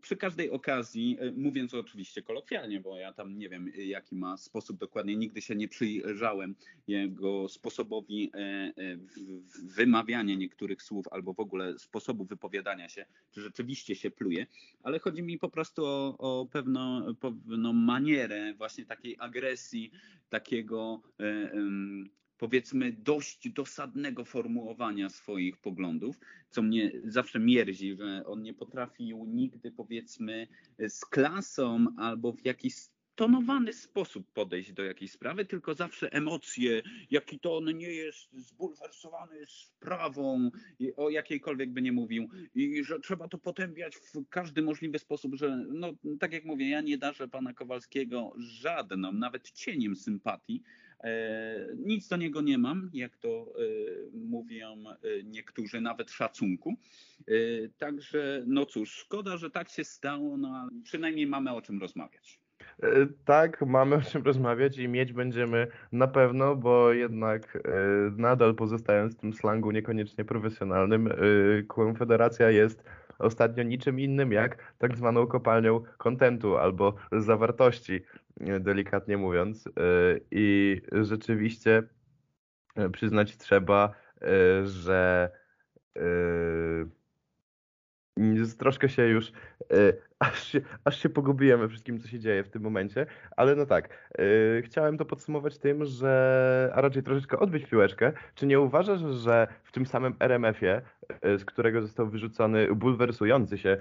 przy 0.00 0.16
każdej 0.16 0.50
okazji, 0.50 1.16
e, 1.20 1.32
mówiąc 1.32 1.74
oczywiście 1.74 2.22
kolokwialnie, 2.22 2.80
bo 2.80 2.98
ja 2.98 3.12
tam 3.12 3.38
nie 3.38 3.48
wiem, 3.48 3.72
jaki 3.76 4.16
ma 4.16 4.36
sposób 4.36 4.78
dokładnie, 4.78 5.16
nigdy 5.16 5.42
się 5.42 5.56
nie 5.56 5.68
przyjrzałem 5.68 6.54
jego 6.86 7.48
sposobowi 7.48 8.30
e, 8.34 8.38
e, 8.38 8.72
wymawiania 9.64 10.34
niektórych 10.34 10.82
słów 10.82 11.06
albo 11.10 11.34
w 11.34 11.40
ogóle 11.40 11.78
sposobu 11.78 12.24
wypowiadania 12.24 12.88
się, 12.88 13.06
czy 13.30 13.40
rzeczywiście 13.40 13.94
się 13.94 14.10
pluje, 14.10 14.46
ale 14.82 14.98
chodzi 14.98 15.22
mi 15.22 15.38
po 15.38 15.48
prostu 15.48 15.84
o, 15.84 16.18
o 16.18 16.46
pewną, 16.46 17.14
pewną 17.14 17.72
manierę 17.72 18.54
właśnie 18.54 18.84
takiej 18.84 19.16
agresji, 19.18 19.90
takiego 20.28 21.02
powiedzmy 22.38 22.92
dość 22.92 23.48
dosadnego 23.48 24.24
formułowania 24.24 25.08
swoich 25.08 25.56
poglądów, 25.56 26.18
co 26.50 26.62
mnie 26.62 26.92
zawsze 27.04 27.38
mierzi, 27.38 27.96
że 27.96 28.26
on 28.26 28.42
nie 28.42 28.54
potrafił 28.54 29.24
nigdy 29.26 29.72
powiedzmy 29.72 30.48
z 30.88 31.04
klasą 31.04 31.86
albo 31.96 32.32
w 32.32 32.44
jakiś 32.44 32.74
utonowany 33.18 33.72
sposób 33.72 34.32
podejść 34.32 34.72
do 34.72 34.84
jakiejś 34.84 35.12
sprawy, 35.12 35.44
tylko 35.44 35.74
zawsze 35.74 36.12
emocje, 36.12 36.82
jaki 37.10 37.40
to 37.40 37.56
on 37.56 37.78
nie 37.78 37.90
jest 37.90 38.32
zbulwersowany 38.32 39.46
sprawą, 39.46 40.50
o 40.96 41.10
jakiejkolwiek 41.10 41.70
by 41.70 41.82
nie 41.82 41.92
mówił, 41.92 42.28
i 42.54 42.84
że 42.84 43.00
trzeba 43.00 43.28
to 43.28 43.38
potępiać 43.38 43.96
w 43.96 44.28
każdy 44.30 44.62
możliwy 44.62 44.98
sposób, 44.98 45.34
że 45.34 45.64
no 45.68 45.92
tak 46.20 46.32
jak 46.32 46.44
mówię, 46.44 46.68
ja 46.68 46.80
nie 46.80 46.98
darzę 46.98 47.28
pana 47.28 47.52
Kowalskiego 47.54 48.32
żadną, 48.36 49.12
nawet 49.12 49.50
cieniem 49.50 49.96
sympatii, 49.96 50.62
nic 51.76 52.08
do 52.08 52.16
niego 52.16 52.40
nie 52.40 52.58
mam, 52.58 52.90
jak 52.92 53.16
to 53.16 53.28
e, 53.28 53.62
mówią 54.12 54.84
e, 54.88 55.22
niektórzy, 55.24 55.80
nawet 55.80 56.10
szacunku. 56.10 56.74
Także 57.78 58.42
no 58.46 58.66
cóż, 58.66 58.90
szkoda, 58.90 59.36
że 59.36 59.50
tak 59.50 59.68
się 59.68 59.84
stało, 59.84 60.36
no 60.36 60.48
ale 60.48 60.70
przynajmniej 60.82 61.26
mamy 61.26 61.54
o 61.54 61.62
czym 61.62 61.80
rozmawiać. 61.80 62.40
Tak, 63.24 63.66
mamy 63.66 63.96
o 63.96 64.00
czym 64.00 64.22
rozmawiać 64.22 64.78
i 64.78 64.88
mieć 64.88 65.12
będziemy 65.12 65.66
na 65.92 66.06
pewno, 66.06 66.56
bo 66.56 66.92
jednak 66.92 67.58
nadal 68.16 68.54
pozostając 68.54 69.14
w 69.14 69.20
tym 69.20 69.32
slangu 69.32 69.70
niekoniecznie 69.70 70.24
profesjonalnym, 70.24 71.08
Konfederacja 71.68 72.50
jest 72.50 72.84
ostatnio 73.18 73.62
niczym 73.62 74.00
innym 74.00 74.32
jak 74.32 74.74
tak 74.78 74.96
zwaną 74.96 75.26
kopalnią 75.26 75.82
kontentu 75.98 76.56
albo 76.56 76.94
zawartości, 77.12 78.00
delikatnie 78.40 79.16
mówiąc. 79.16 79.66
E, 79.66 79.70
I 80.30 80.80
rzeczywiście 81.02 81.82
e, 82.76 82.90
przyznać 82.90 83.36
trzeba, 83.36 83.94
e, 84.22 84.66
że 84.66 85.30
troszkę 88.58 88.88
się 88.88 89.06
już, 89.06 89.32
aż 90.18 90.44
się, 90.44 90.60
aż 90.84 91.02
się 91.02 91.08
pogubiłem 91.08 91.60
we 91.60 91.68
wszystkim, 91.68 92.00
co 92.00 92.08
się 92.08 92.18
dzieje 92.18 92.44
w 92.44 92.48
tym 92.48 92.62
momencie, 92.62 93.06
ale 93.36 93.56
no 93.56 93.66
tak, 93.66 94.12
chciałem 94.62 94.98
to 94.98 95.04
podsumować 95.04 95.58
tym, 95.58 95.84
że, 95.84 96.72
a 96.74 96.80
raczej 96.80 97.02
troszeczkę 97.02 97.38
odbyć 97.38 97.66
piłeczkę. 97.66 98.12
Czy 98.34 98.46
nie 98.46 98.60
uważasz, 98.60 99.00
że 99.00 99.46
w 99.64 99.72
tym 99.72 99.86
samym 99.86 100.14
RMF-ie, 100.20 100.82
z 101.22 101.44
którego 101.44 101.82
został 101.82 102.10
wyrzucony 102.10 102.74
bulwersujący 102.74 103.58
się 103.58 103.76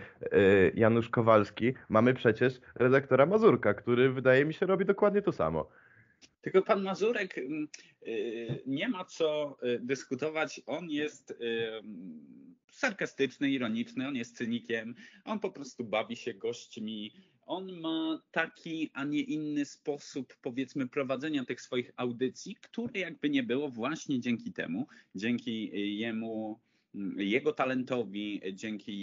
Janusz 0.73 1.09
Kowalski, 1.09 1.73
mamy 1.89 2.13
przecież 2.13 2.53
redaktora 2.75 3.25
Mazurka, 3.25 3.73
który 3.73 4.11
wydaje 4.13 4.45
mi 4.45 4.53
się 4.53 4.65
robi 4.65 4.85
dokładnie 4.85 5.21
to 5.21 5.31
samo. 5.31 5.69
Tylko 6.41 6.61
pan 6.61 6.83
Mazurek 6.83 7.37
mm, 7.37 7.67
nie 8.65 8.89
ma 8.89 9.05
co 9.05 9.57
dyskutować. 9.79 10.61
On 10.65 10.89
jest 10.89 11.39
sarkastyczny, 12.71 13.49
ironiczny, 13.49 14.07
on 14.07 14.15
jest 14.15 14.37
cynikiem, 14.37 14.95
on 15.25 15.39
po 15.39 15.51
prostu 15.51 15.83
bawi 15.83 16.15
się 16.15 16.33
gośćmi, 16.33 17.11
on 17.45 17.79
ma 17.79 18.21
taki, 18.31 18.89
a 18.93 19.03
nie 19.03 19.21
inny 19.21 19.65
sposób, 19.65 20.37
powiedzmy, 20.41 20.87
prowadzenia 20.87 21.45
tych 21.45 21.61
swoich 21.61 21.91
audycji, 21.95 22.55
które 22.55 22.99
jakby 22.99 23.29
nie 23.29 23.43
było 23.43 23.69
właśnie 23.69 24.19
dzięki 24.19 24.53
temu, 24.53 24.87
dzięki 25.15 25.71
jemu, 25.97 26.59
jego 27.17 27.53
talentowi, 27.53 28.41
dzięki 28.53 29.01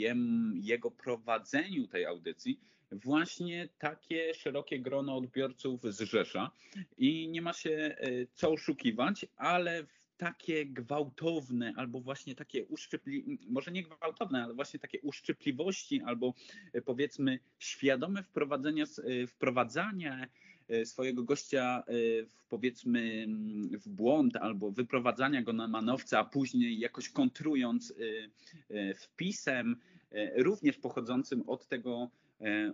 jego 0.55 0.91
prowadzeniu 0.91 1.87
tej 1.87 2.05
audycji, 2.07 2.61
właśnie 2.93 3.69
takie 3.79 4.35
szerokie 4.35 4.81
grono 4.81 5.17
odbiorców 5.17 5.81
zrzesza. 5.83 6.51
I 6.99 7.29
nie 7.29 7.43
ma 7.43 7.53
się 7.53 7.71
e, 7.71 7.97
co 8.35 8.51
oszukiwać, 8.53 9.27
ale 9.37 9.87
takie 10.17 10.67
gwałtowne 10.67 11.73
albo 11.77 12.01
właśnie 12.01 12.35
takie 12.35 12.65
uszczypli, 12.65 13.39
może 13.49 13.73
nie 13.73 13.83
gwałtowne, 13.83 14.45
ale 14.45 14.55
właśnie 14.55 14.81
takie 14.81 15.01
uszczypliwości 15.01 16.03
albo 16.03 16.35
e, 16.73 16.83
powiedzmy 16.83 17.39
świadome 17.59 18.23
wprowadzenia, 18.23 18.85
e, 18.85 19.27
wprowadzania 19.27 20.23
e, 20.23 20.29
swojego 20.85 21.23
gościa 21.23 21.83
w, 22.29 22.45
powiedzmy 22.49 23.01
mm, 23.01 23.79
w 23.79 23.89
błąd 23.89 24.37
albo 24.37 24.71
wyprowadzania 24.71 25.43
go 25.43 25.53
na 25.53 25.69
manowce, 25.69 26.19
a 26.19 26.25
później 26.25 26.79
jakoś 26.79 27.09
kontrując 27.09 27.95
wpisem, 28.97 29.77
również 30.37 30.79
pochodzącym 30.79 31.49
od 31.49 31.69
tego 31.69 32.11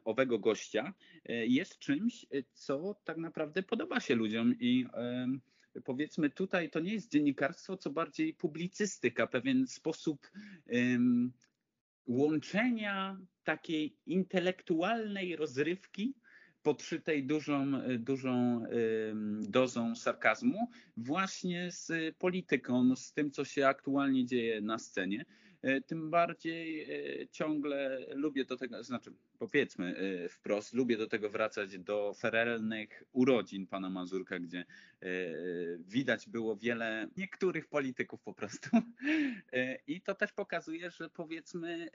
owego 0.05 0.39
gościa, 0.39 0.95
jest 1.29 1.79
czymś, 1.79 2.27
co 2.53 2.97
tak 3.05 3.17
naprawdę 3.17 3.63
podoba 3.63 4.01
się 4.01 4.15
ludziom 4.15 4.55
i 4.61 4.87
powiedzmy 5.85 6.31
tutaj 6.31 6.71
to 6.71 6.81
nie 6.81 6.93
jest 6.93 7.13
dziennikarstwo, 7.13 7.77
co 7.77 7.91
bardziej 7.91 8.35
publicystyka, 8.35 9.27
pewien 9.27 9.67
sposób 9.67 10.31
łączenia 12.07 13.21
takiej 13.45 13.97
intelektualnej 14.07 15.37
rozrywki 15.37 16.15
podszytej 16.63 17.25
dużą, 17.25 17.73
dużą 17.99 18.59
um, 18.59 19.51
dozą 19.51 19.97
sarkazmu 19.97 20.71
właśnie 20.97 21.71
z 21.73 22.17
polityką, 22.17 22.97
z 22.97 23.13
tym, 23.13 23.31
co 23.31 23.45
się 23.45 23.67
aktualnie 23.67 24.27
dzieje 24.27 24.61
na 24.61 24.79
scenie. 24.79 25.25
E, 25.63 25.81
tym 25.81 26.11
bardziej 26.11 26.83
e, 26.83 27.29
ciągle 27.29 28.07
lubię 28.15 28.45
do 28.45 28.57
tego, 28.57 28.85
znaczy 28.85 29.13
powiedzmy 29.41 29.97
e, 29.97 30.29
wprost, 30.29 30.75
lubię 30.75 30.97
do 30.97 31.07
tego 31.07 31.31
wracać 31.31 31.79
do 31.79 32.15
ferelnych 32.15 33.03
urodzin 33.13 33.67
pana 33.67 33.91
Mazurka, 33.91 34.39
gdzie 34.39 34.65
widać 35.79 36.29
było 36.29 36.57
wiele 36.57 37.09
niektórych 37.17 37.69
polityków 37.69 38.23
po 38.23 38.35
prostu. 38.35 38.71
I 39.87 40.01
to 40.01 40.15
też 40.15 40.33
pokazuje, 40.33 40.91
że 40.91 41.11
powiedzmy, 41.11 41.89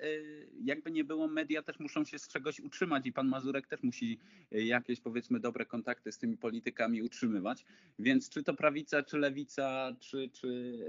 jakby 0.64 0.92
nie 0.92 1.04
było, 1.04 1.28
media 1.28 1.64
też 1.64 1.80
muszą 1.80 2.06
się 2.06 2.20
z 2.20 2.28
czegoś 2.28 2.60
utrzymać 2.60 3.06
i 3.06 3.14
pan 3.14 3.28
Mazurek 3.28 3.68
też 3.68 3.84
musi 3.84 4.20
jakieś 4.52 5.00
powiedzmy 5.00 5.40
dobre 5.40 5.66
kontakty 5.66 6.12
z 6.12 6.18
tymi 6.18 6.38
politykami 6.38 7.02
utrzymywać. 7.02 7.66
Więc 8.00 8.30
czy 8.30 8.44
to 8.44 8.54
prawica, 8.54 9.04
czy 9.04 9.18
lewica, 9.18 9.96
czy, 10.00 10.30
czy 10.30 10.80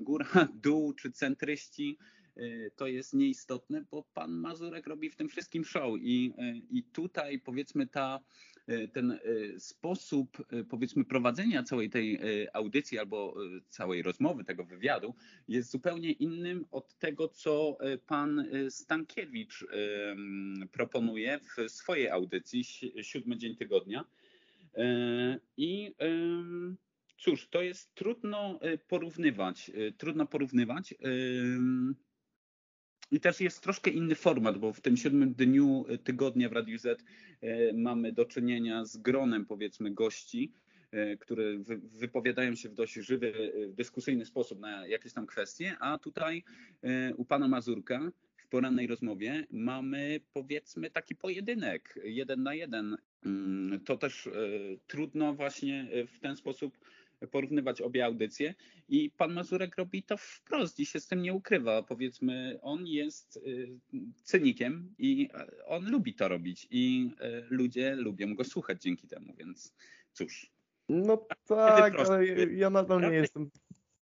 góra, 0.00 0.48
dół, 0.62 0.92
czy 0.92 1.12
centryści, 1.12 1.98
Y, 1.98 2.17
to 2.76 2.86
jest 2.86 3.14
nieistotne, 3.14 3.84
bo 3.90 4.02
pan 4.14 4.32
Mazurek 4.32 4.86
robi 4.86 5.10
w 5.10 5.16
tym 5.16 5.28
wszystkim 5.28 5.64
show 5.64 5.98
i, 6.00 6.32
y, 6.38 6.62
i 6.70 6.82
tutaj 6.82 7.38
powiedzmy 7.38 7.86
ta, 7.86 8.20
y, 8.68 8.88
ten 8.88 9.18
sposób 9.58 10.46
powiedzmy 10.68 11.04
prowadzenia 11.04 11.62
całej 11.62 11.90
tej 11.90 12.20
audycji 12.52 12.98
albo 12.98 13.34
całej 13.68 14.02
rozmowy, 14.02 14.44
tego 14.44 14.64
wywiadu 14.64 15.14
jest 15.48 15.70
zupełnie 15.70 16.12
innym 16.12 16.64
od 16.70 16.98
tego, 16.98 17.28
co 17.28 17.78
pan 18.06 18.46
Stankiewicz 18.70 19.66
proponuje 20.72 21.40
w 21.40 21.70
swojej 21.70 22.08
audycji 22.08 22.64
Siódmy 23.02 23.36
Dzień 23.36 23.56
Tygodnia. 23.56 24.04
I 25.56 25.94
cóż, 27.18 27.48
to 27.48 27.62
jest 27.62 27.94
trudno 27.94 28.60
porównywać, 28.88 29.70
trudno 29.98 30.26
porównywać. 30.26 30.94
I 33.10 33.20
też 33.20 33.40
jest 33.40 33.62
troszkę 33.62 33.90
inny 33.90 34.14
format, 34.14 34.58
bo 34.58 34.72
w 34.72 34.80
tym 34.80 34.96
siódmym 34.96 35.34
dniu 35.34 35.84
tygodnia 36.04 36.48
w 36.48 36.52
Radiu 36.52 36.78
Z 36.78 37.04
e, 37.40 37.72
mamy 37.72 38.12
do 38.12 38.24
czynienia 38.24 38.84
z 38.84 38.96
gronem, 38.96 39.46
powiedzmy, 39.46 39.90
gości, 39.90 40.52
e, 40.90 41.16
które 41.16 41.44
wypowiadają 41.98 42.54
się 42.54 42.68
w 42.68 42.74
dość 42.74 42.94
żywy, 42.94 43.32
e, 43.54 43.68
dyskusyjny 43.68 44.26
sposób 44.26 44.60
na 44.60 44.86
jakieś 44.86 45.12
tam 45.12 45.26
kwestie, 45.26 45.76
a 45.80 45.98
tutaj 45.98 46.44
u 47.16 47.24
pana 47.24 47.48
Mazurka 47.48 48.12
w 48.36 48.48
porannej 48.48 48.86
rozmowie 48.86 49.46
mamy 49.50 50.20
powiedzmy 50.32 50.90
taki 50.90 51.14
pojedynek, 51.14 51.98
jeden 52.04 52.42
na 52.42 52.54
jeden. 52.54 52.96
Mm, 53.26 53.80
to 53.80 53.96
też 53.96 54.28
trudno 54.86 55.34
właśnie 55.34 55.88
w 56.06 56.20
ten 56.20 56.36
sposób 56.36 56.78
porównywać 57.26 57.80
obie 57.80 58.04
audycje 58.04 58.54
i 58.88 59.10
pan 59.10 59.32
Mazurek 59.32 59.76
robi 59.76 60.02
to 60.02 60.16
wprost 60.16 60.80
i 60.80 60.86
się 60.86 61.00
z 61.00 61.06
tym 61.06 61.22
nie 61.22 61.34
ukrywa. 61.34 61.82
Powiedzmy, 61.82 62.58
on 62.62 62.86
jest 62.86 63.36
y, 63.36 63.68
cynikiem 64.22 64.94
i 64.98 65.28
e, 65.34 65.64
on 65.66 65.90
lubi 65.90 66.14
to 66.14 66.28
robić 66.28 66.68
i 66.70 67.10
e, 67.20 67.42
ludzie 67.50 67.94
lubią 67.94 68.34
go 68.34 68.44
słuchać 68.44 68.82
dzięki 68.82 69.08
temu, 69.08 69.34
więc 69.38 69.74
cóż. 70.12 70.50
No 70.88 71.26
tak, 71.46 72.00
ale 72.00 72.26
ja 72.46 72.70
nadal 72.70 73.00
nie 73.00 73.16
jestem 73.16 73.50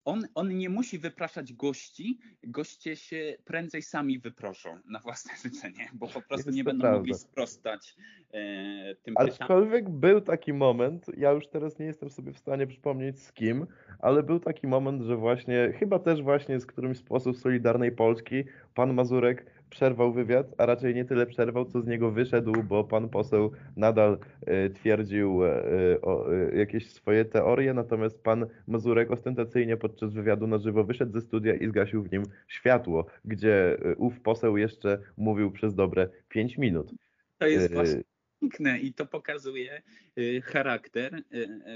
on, 0.06 0.28
on 0.36 0.58
nie 0.58 0.70
musi 0.70 1.00
wypraszać 1.00 1.54
gości, 1.54 2.20
goście 2.44 2.96
się 2.96 3.38
prędzej 3.46 3.82
sami 3.82 4.20
wyproszą 4.20 4.80
na 4.86 5.00
własne 5.00 5.32
życzenie, 5.44 5.90
bo 5.94 6.08
po 6.08 6.22
prostu 6.22 6.50
Jest 6.50 6.58
nie 6.58 6.64
będą 6.64 6.82
prawda. 6.82 6.98
mogli 6.98 7.14
sprostać 7.14 7.96
e, 8.34 8.96
tym 8.96 9.14
Aczkolwiek 9.18 9.84
pytaniom. 9.84 10.00
był 10.00 10.22
taki 10.22 10.54
moment, 10.54 11.06
ja 11.18 11.32
już 11.32 11.48
teraz 11.48 11.80
nie 11.80 11.86
jestem 11.86 12.10
sobie 12.10 12.34
w 12.34 12.38
stanie 12.38 12.68
przypomnieć 12.68 13.20
z 13.20 13.34
kim, 13.34 13.68
ale 14.00 14.24
był 14.24 14.40
taki 14.40 14.68
moment, 14.68 15.02
że 15.02 15.18
właśnie, 15.18 15.74
chyba 15.80 16.00
też 16.00 16.22
właśnie 16.22 16.60
z 16.60 16.66
którymś 16.66 16.98
z 16.98 17.04
posłów 17.04 17.38
Solidarnej 17.38 17.92
Polski, 17.92 18.44
pan 18.74 18.94
Mazurek 18.94 19.61
przerwał 19.72 20.14
wywiad, 20.14 20.48
a 20.58 20.66
raczej 20.66 20.96
nie 20.96 21.06
tyle 21.06 21.26
przerwał, 21.26 21.66
co 21.66 21.82
z 21.82 21.88
niego 21.88 22.12
wyszedł, 22.12 22.54
bo 22.64 22.84
pan 22.84 23.10
poseł 23.10 23.52
nadal 23.78 24.18
e, 24.46 24.70
twierdził 24.70 25.46
e, 25.46 25.50
e, 25.54 26.58
jakieś 26.58 26.92
swoje 26.92 27.26
teorie, 27.26 27.74
natomiast 27.74 28.24
pan 28.24 28.46
Mazurek 28.68 29.12
ostentacyjnie 29.12 29.78
podczas 29.78 30.14
wywiadu 30.14 30.48
na 30.48 30.58
żywo 30.58 30.84
wyszedł 30.84 31.12
ze 31.12 31.22
studia 31.22 31.54
i 31.56 31.68
zgasił 31.68 32.04
w 32.04 32.12
nim 32.12 32.24
światło, 32.48 33.06
gdzie 33.26 33.78
ów 33.98 34.20
poseł 34.20 34.58
jeszcze 34.58 35.00
mówił 35.18 35.52
przez 35.52 35.76
dobre 35.76 36.10
5 36.30 36.58
minut. 36.58 36.92
To 37.38 37.48
jest 37.48 37.74
właśnie 37.74 38.02
piękne 38.42 38.80
i 38.80 38.94
to 38.94 39.06
pokazuje 39.06 39.82
y, 40.18 40.42
charakter 40.42 41.16
y, 41.16 41.24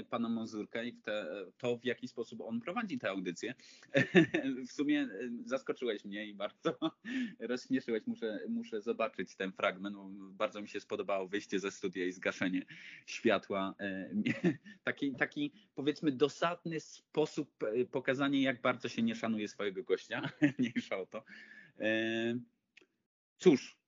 y, 0.00 0.04
pana 0.10 0.28
Mazurka 0.28 0.82
i 0.82 0.96
to, 1.58 1.76
w 1.76 1.84
jaki 1.84 2.08
sposób 2.08 2.40
on 2.40 2.60
prowadzi 2.60 2.98
tę 2.98 3.10
audycję. 3.10 3.54
W 4.68 4.72
sumie 4.72 5.08
zaskoczyłeś 5.44 6.04
mnie 6.04 6.26
i 6.26 6.34
bardzo 6.34 6.78
rozśmieszyłeś. 7.38 8.06
Muszę, 8.06 8.40
muszę 8.48 8.82
zobaczyć 8.82 9.36
ten 9.36 9.52
fragment. 9.52 9.96
Bardzo 10.32 10.62
mi 10.62 10.68
się 10.68 10.80
spodobało 10.80 11.28
wyjście 11.28 11.58
ze 11.58 11.70
studia 11.70 12.06
i 12.06 12.12
zgaszenie 12.12 12.62
światła. 13.06 13.74
Taki, 14.84 15.14
taki 15.14 15.52
powiedzmy 15.74 16.12
dosadny 16.12 16.80
sposób 16.80 17.50
pokazania, 17.90 18.40
jak 18.40 18.60
bardzo 18.60 18.88
się 18.88 19.02
nie 19.02 19.14
szanuje 19.14 19.48
swojego 19.48 19.82
gościa. 19.82 20.30
Mniejsza 20.58 20.98
o 20.98 21.06
to. 21.06 21.24
Cóż, 23.38 23.78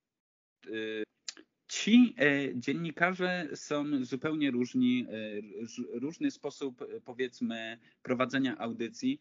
Ci 1.68 2.14
e, 2.18 2.54
dziennikarze 2.54 3.48
są 3.54 4.04
zupełnie 4.04 4.50
różni, 4.50 5.06
e, 5.08 5.98
różny 6.00 6.30
sposób 6.30 6.82
e, 6.82 7.00
powiedzmy 7.00 7.78
prowadzenia 8.02 8.58
audycji. 8.58 9.20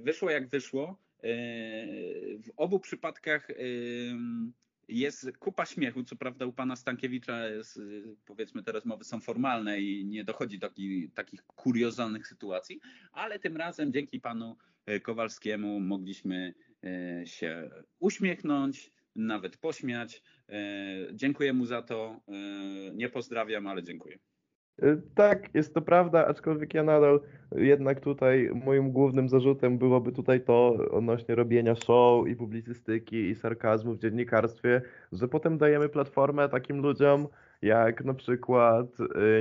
Wyszło 0.00 0.30
jak 0.30 0.48
wyszło. 0.48 0.98
W 2.42 2.50
obu 2.56 2.80
przypadkach 2.80 3.48
jest 4.88 5.38
kupa 5.38 5.66
śmiechu. 5.66 6.04
Co 6.04 6.16
prawda 6.16 6.46
u 6.46 6.52
pana 6.52 6.76
Stankiewicza 6.76 7.48
jest, 7.48 7.80
powiedzmy 8.24 8.62
te 8.62 8.72
rozmowy 8.72 9.04
są 9.04 9.20
formalne 9.20 9.80
i 9.80 10.04
nie 10.04 10.24
dochodzi 10.24 10.58
do 10.58 10.68
takich, 10.68 11.14
takich 11.14 11.42
kuriozalnych 11.42 12.26
sytuacji, 12.26 12.80
ale 13.12 13.38
tym 13.38 13.56
razem 13.56 13.92
dzięki 13.92 14.20
panu 14.20 14.56
Kowalskiemu 15.02 15.80
mogliśmy 15.80 16.54
się 17.24 17.70
uśmiechnąć, 17.98 18.92
nawet 19.16 19.56
pośmiać. 19.56 20.22
E, 20.48 20.54
dziękuję 21.12 21.52
mu 21.52 21.66
za 21.66 21.82
to. 21.82 22.20
E, 22.28 22.32
nie 22.94 23.08
pozdrawiam, 23.08 23.66
ale 23.66 23.82
dziękuję. 23.82 24.18
E, 24.82 24.96
tak, 25.14 25.54
jest 25.54 25.74
to 25.74 25.82
prawda, 25.82 26.26
aczkolwiek 26.26 26.74
ja 26.74 26.82
nadal 26.82 27.20
jednak 27.56 28.00
tutaj 28.00 28.50
moim 28.64 28.92
głównym 28.92 29.28
zarzutem 29.28 29.78
byłoby 29.78 30.12
tutaj 30.12 30.44
to 30.44 30.74
odnośnie 30.90 31.34
robienia 31.34 31.74
show 31.74 32.28
i 32.28 32.36
publicystyki 32.36 33.16
i 33.16 33.34
sarkazmu 33.34 33.94
w 33.94 33.98
dziennikarstwie, 33.98 34.82
że 35.12 35.28
potem 35.28 35.58
dajemy 35.58 35.88
platformę 35.88 36.48
takim 36.48 36.80
ludziom, 36.80 37.28
jak 37.62 38.04
na 38.04 38.14
przykład 38.14 38.86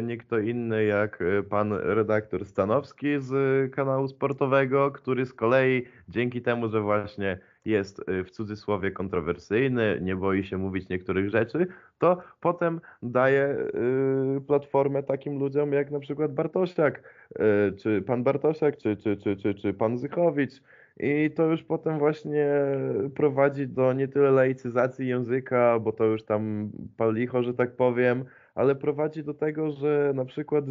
nie 0.04 0.18
kto 0.18 0.40
inny 0.40 0.84
jak 0.84 1.24
pan 1.50 1.74
redaktor 1.74 2.46
Stanowski 2.46 3.08
z 3.20 3.32
kanału 3.76 4.08
sportowego, 4.08 4.92
który 4.92 5.26
z 5.26 5.34
kolei 5.34 5.86
dzięki 6.10 6.42
temu, 6.42 6.70
że 6.70 6.82
właśnie 6.82 7.40
jest 7.68 8.10
y, 8.10 8.24
w 8.24 8.32
cudzysłowie 8.32 8.92
kontrowersyjny, 8.92 10.00
nie 10.02 10.16
boi 10.16 10.44
się 10.44 10.58
mówić 10.58 10.90
niektórych 10.90 11.30
rzeczy, 11.30 11.68
to 12.00 12.18
potem 12.40 12.82
daje 13.04 13.58
y, 14.38 14.42
platformę 14.48 15.04
takim 15.04 15.40
ludziom 15.40 15.74
jak 15.74 15.92
na 15.92 16.00
przykład 16.00 16.34
Bartosiak, 16.34 17.04
y, 17.32 17.78
czy 17.78 18.02
pan 18.02 18.24
Bartosiak, 18.24 18.78
czy, 18.78 18.98
czy, 18.98 19.18
czy, 19.18 19.38
czy, 19.38 19.56
czy 19.56 19.74
pan 19.74 19.98
Zychowicz. 19.98 20.62
I 21.00 21.32
to 21.36 21.46
już 21.46 21.64
potem 21.64 22.00
właśnie 22.00 22.48
prowadzi 23.16 23.68
do 23.68 23.94
nie 23.94 24.08
tyle 24.08 24.32
laicyzacji 24.32 25.08
języka, 25.08 25.80
bo 25.80 25.92
to 25.92 26.06
już 26.06 26.24
tam 26.24 26.72
palicho, 26.98 27.44
że 27.44 27.54
tak 27.54 27.76
powiem, 27.76 28.26
ale 28.56 28.76
prowadzi 28.76 29.24
do 29.24 29.34
tego, 29.34 29.72
że 29.72 30.12
na 30.16 30.26
przykład 30.26 30.66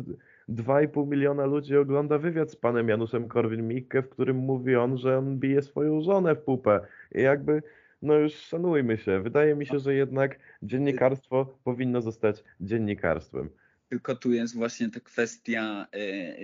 2,5 0.48 1.08
miliona 1.08 1.46
ludzi 1.46 1.76
ogląda 1.76 2.18
wywiad 2.18 2.50
z 2.50 2.56
panem 2.56 2.88
Januszem 2.88 3.28
Korwin-Mikke, 3.28 4.02
w 4.02 4.08
którym 4.08 4.36
mówi 4.36 4.76
on, 4.76 4.98
że 4.98 5.18
on 5.18 5.38
bije 5.38 5.62
swoją 5.62 6.00
żonę 6.00 6.34
w 6.34 6.42
pupę. 6.42 6.80
I 7.14 7.22
jakby, 7.22 7.62
no 8.02 8.14
już 8.14 8.32
szanujmy 8.34 8.98
się. 8.98 9.20
Wydaje 9.20 9.54
mi 9.54 9.66
się, 9.66 9.78
że 9.78 9.94
jednak 9.94 10.38
dziennikarstwo 10.62 11.58
powinno 11.64 12.00
zostać 12.00 12.44
dziennikarstwem. 12.60 13.50
Tylko 13.88 14.16
tu 14.16 14.32
jest 14.32 14.54
właśnie 14.54 14.90
ta 14.90 15.00
kwestia, 15.00 15.86
e, 15.92 16.36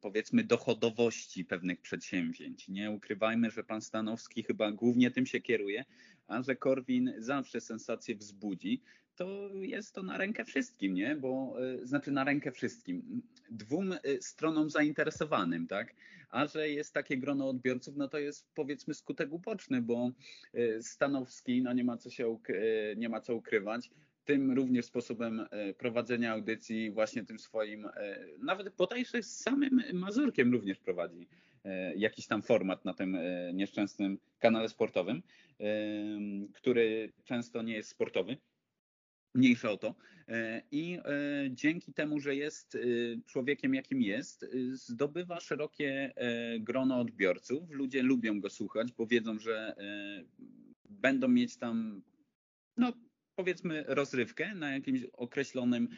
powiedzmy, 0.00 0.44
dochodowości 0.44 1.44
pewnych 1.44 1.80
przedsięwzięć. 1.80 2.68
Nie 2.68 2.90
ukrywajmy, 2.90 3.50
że 3.50 3.64
pan 3.64 3.80
Stanowski 3.80 4.42
chyba 4.42 4.72
głównie 4.72 5.10
tym 5.10 5.26
się 5.26 5.40
kieruje, 5.40 5.84
a 6.26 6.42
że 6.42 6.56
Korwin 6.56 7.14
zawsze 7.18 7.60
sensację 7.60 8.16
wzbudzi 8.16 8.82
to 9.16 9.50
jest 9.54 9.94
to 9.94 10.02
na 10.02 10.18
rękę 10.18 10.44
wszystkim, 10.44 10.94
nie? 10.94 11.16
Bo 11.16 11.56
y, 11.82 11.86
znaczy 11.86 12.12
na 12.12 12.24
rękę 12.24 12.52
wszystkim. 12.52 13.22
Dwóm 13.50 13.92
y, 13.92 13.98
stronom 14.20 14.70
zainteresowanym, 14.70 15.66
tak? 15.66 15.94
A 16.30 16.46
że 16.46 16.68
jest 16.70 16.94
takie 16.94 17.18
grono 17.18 17.48
odbiorców, 17.48 17.96
no 17.96 18.08
to 18.08 18.18
jest 18.18 18.46
powiedzmy 18.54 18.94
skutek 18.94 19.32
uboczny, 19.32 19.82
bo 19.82 20.10
Stanowski, 20.80 21.62
no 21.62 21.72
nie 21.72 21.84
ma 21.84 21.96
co 21.96 22.10
się 22.10 22.38
nie 22.96 23.08
ma 23.08 23.20
co 23.20 23.34
ukrywać, 23.34 23.90
tym 24.24 24.52
również 24.52 24.86
sposobem 24.86 25.46
prowadzenia 25.78 26.32
audycji, 26.32 26.90
właśnie 26.90 27.24
tym 27.24 27.38
swoim, 27.38 27.88
nawet 28.38 28.76
bodajże 28.76 29.22
z 29.22 29.40
samym 29.40 29.82
Mazurkiem 29.92 30.52
również 30.52 30.78
prowadzi 30.78 31.28
jakiś 31.96 32.26
tam 32.26 32.42
format 32.42 32.84
na 32.84 32.94
tym 32.94 33.18
nieszczęsnym 33.54 34.18
kanale 34.38 34.68
sportowym, 34.68 35.22
który 36.54 37.12
często 37.24 37.62
nie 37.62 37.74
jest 37.74 37.90
sportowy 37.90 38.36
mniejsza 39.34 39.70
o 39.70 39.76
to. 39.76 39.94
E, 40.28 40.62
I 40.70 40.98
e, 41.04 41.50
dzięki 41.50 41.92
temu, 41.92 42.20
że 42.20 42.36
jest 42.36 42.74
e, 42.74 42.78
człowiekiem, 43.26 43.74
jakim 43.74 44.02
jest, 44.02 44.46
zdobywa 44.72 45.40
szerokie 45.40 46.14
grono 46.60 47.00
odbiorców. 47.00 47.70
Ludzie 47.70 48.02
lubią 48.02 48.40
go 48.40 48.50
słuchać, 48.50 48.92
bo 48.92 49.06
wiedzą, 49.06 49.38
że 49.38 49.74
będą 50.84 51.28
mieć 51.28 51.56
tam, 51.56 52.02
no 52.76 52.92
powiedzmy, 53.36 53.84
rozrywkę 53.86 54.54
na 54.54 54.72
jakimś 54.72 55.04
określonym 55.04 55.88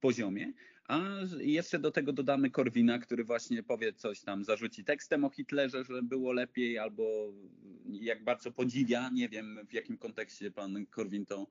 poziomie. 0.00 0.52
A 0.88 1.00
jeszcze 1.38 1.78
do 1.78 1.90
tego 1.90 2.12
dodamy 2.12 2.50
Korwina, 2.50 2.98
który 2.98 3.24
właśnie 3.24 3.62
powie 3.62 3.92
coś 3.92 4.20
tam, 4.20 4.44
zarzuci 4.44 4.84
tekstem 4.84 5.24
o 5.24 5.30
Hitlerze, 5.30 5.84
że 5.84 6.02
było 6.02 6.32
lepiej, 6.32 6.78
albo 6.78 7.32
jak 7.86 8.24
bardzo 8.24 8.52
podziwia, 8.52 9.10
nie 9.10 9.28
wiem 9.28 9.58
w 9.68 9.72
jakim 9.72 9.98
kontekście 9.98 10.50
pan 10.50 10.86
Korwin 10.86 11.26
to 11.26 11.46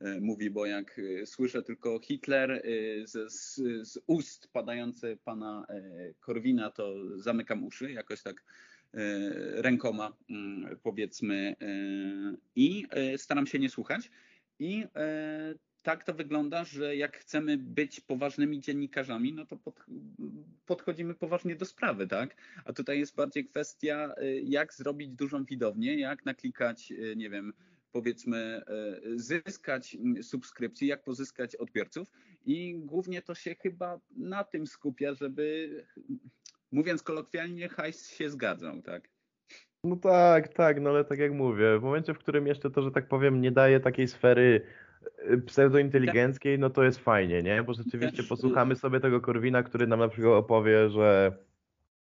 E, 0.00 0.20
mówi, 0.20 0.50
bo 0.50 0.66
jak 0.66 0.98
e, 0.98 1.26
słyszę 1.26 1.62
tylko 1.62 1.98
Hitler 1.98 2.50
e, 2.50 2.60
z, 3.06 3.32
z, 3.32 3.54
z 3.88 3.98
ust 4.06 4.48
padające 4.52 5.16
pana 5.16 5.66
Korwina, 6.20 6.70
to 6.70 6.94
zamykam 7.18 7.64
uszy 7.64 7.92
jakoś 7.92 8.22
tak 8.22 8.44
rękoma 9.54 10.16
mm, 10.30 10.76
powiedzmy 10.82 11.56
i 12.56 12.86
staram 13.16 13.46
się 13.46 13.58
nie 13.58 13.70
słuchać. 13.70 14.10
I 14.60 14.86
tak 15.82 16.04
to 16.04 16.14
wygląda, 16.14 16.64
że 16.64 16.96
jak 16.96 17.16
chcemy 17.16 17.58
być 17.58 18.00
poważnymi 18.00 18.60
dziennikarzami, 18.60 19.32
no 19.32 19.46
to 19.46 19.56
pod, 19.56 19.84
podchodzimy 20.66 21.14
poważnie 21.14 21.56
do 21.56 21.64
sprawy, 21.64 22.06
tak? 22.06 22.36
A 22.64 22.72
tutaj 22.72 22.98
jest 22.98 23.16
bardziej 23.16 23.46
kwestia, 23.46 24.14
jak 24.42 24.74
zrobić 24.74 25.08
dużą 25.08 25.44
widownię, 25.44 25.98
jak 25.98 26.24
naklikać, 26.24 26.92
nie 27.16 27.30
wiem, 27.30 27.52
powiedzmy 27.92 28.36
e, 28.36 29.00
zyskać 29.16 29.96
subskrypcji, 30.22 30.88
jak 30.88 31.02
pozyskać 31.02 31.56
odbiorców 31.56 32.08
i 32.44 32.78
głównie 32.78 33.22
to 33.22 33.34
się 33.34 33.54
chyba 33.54 34.00
na 34.16 34.44
tym 34.44 34.66
skupia, 34.66 35.14
żeby 35.14 35.70
mówiąc 36.72 37.02
kolokwialnie 37.02 37.68
hajs 37.68 38.08
się 38.10 38.30
zgadzał, 38.30 38.82
tak? 38.82 39.08
No 39.84 39.96
tak, 39.96 40.48
tak, 40.48 40.80
no 40.80 40.90
ale 40.90 41.04
tak 41.04 41.18
jak 41.18 41.32
mówię, 41.32 41.78
w 41.78 41.82
momencie, 41.82 42.14
w 42.14 42.18
którym 42.18 42.46
jeszcze 42.46 42.70
to, 42.70 42.82
że 42.82 42.90
tak 42.90 43.08
powiem, 43.08 43.40
nie 43.40 43.50
daje 43.50 43.80
takiej 43.80 44.08
sfery 44.08 44.60
e, 45.18 45.36
pseudointeligenckiej, 45.38 46.58
no 46.58 46.70
to 46.70 46.84
jest 46.84 46.98
fajnie, 46.98 47.42
nie? 47.42 47.62
Bo 47.62 47.74
rzeczywiście 47.74 48.16
Też... 48.16 48.28
posłuchamy 48.28 48.76
sobie 48.76 49.00
tego 49.00 49.20
Korwina, 49.20 49.62
który 49.62 49.86
nam 49.86 49.98
na 50.00 50.08
przykład 50.08 50.34
opowie, 50.34 50.90
że 50.90 51.32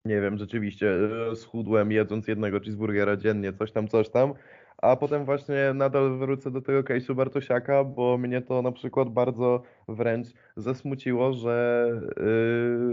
nie 0.04 0.20
wiem, 0.20 0.38
rzeczywiście 0.38 0.94
e, 1.30 1.36
schudłem 1.36 1.92
jedząc 1.92 2.28
jednego 2.28 2.60
cheeseburgera 2.60 3.16
dziennie, 3.16 3.52
coś 3.52 3.72
tam, 3.72 3.88
coś 3.88 4.08
tam, 4.08 4.34
a 4.82 4.96
potem 4.96 5.24
właśnie 5.24 5.72
nadal 5.74 6.18
wrócę 6.18 6.50
do 6.50 6.62
tego 6.62 6.82
case'u 6.82 7.14
Bartosiaka, 7.14 7.84
bo 7.84 8.18
mnie 8.18 8.42
to 8.42 8.62
na 8.62 8.72
przykład 8.72 9.08
bardzo 9.08 9.62
wręcz 9.88 10.26
zasmuciło, 10.56 11.32
że 11.32 11.86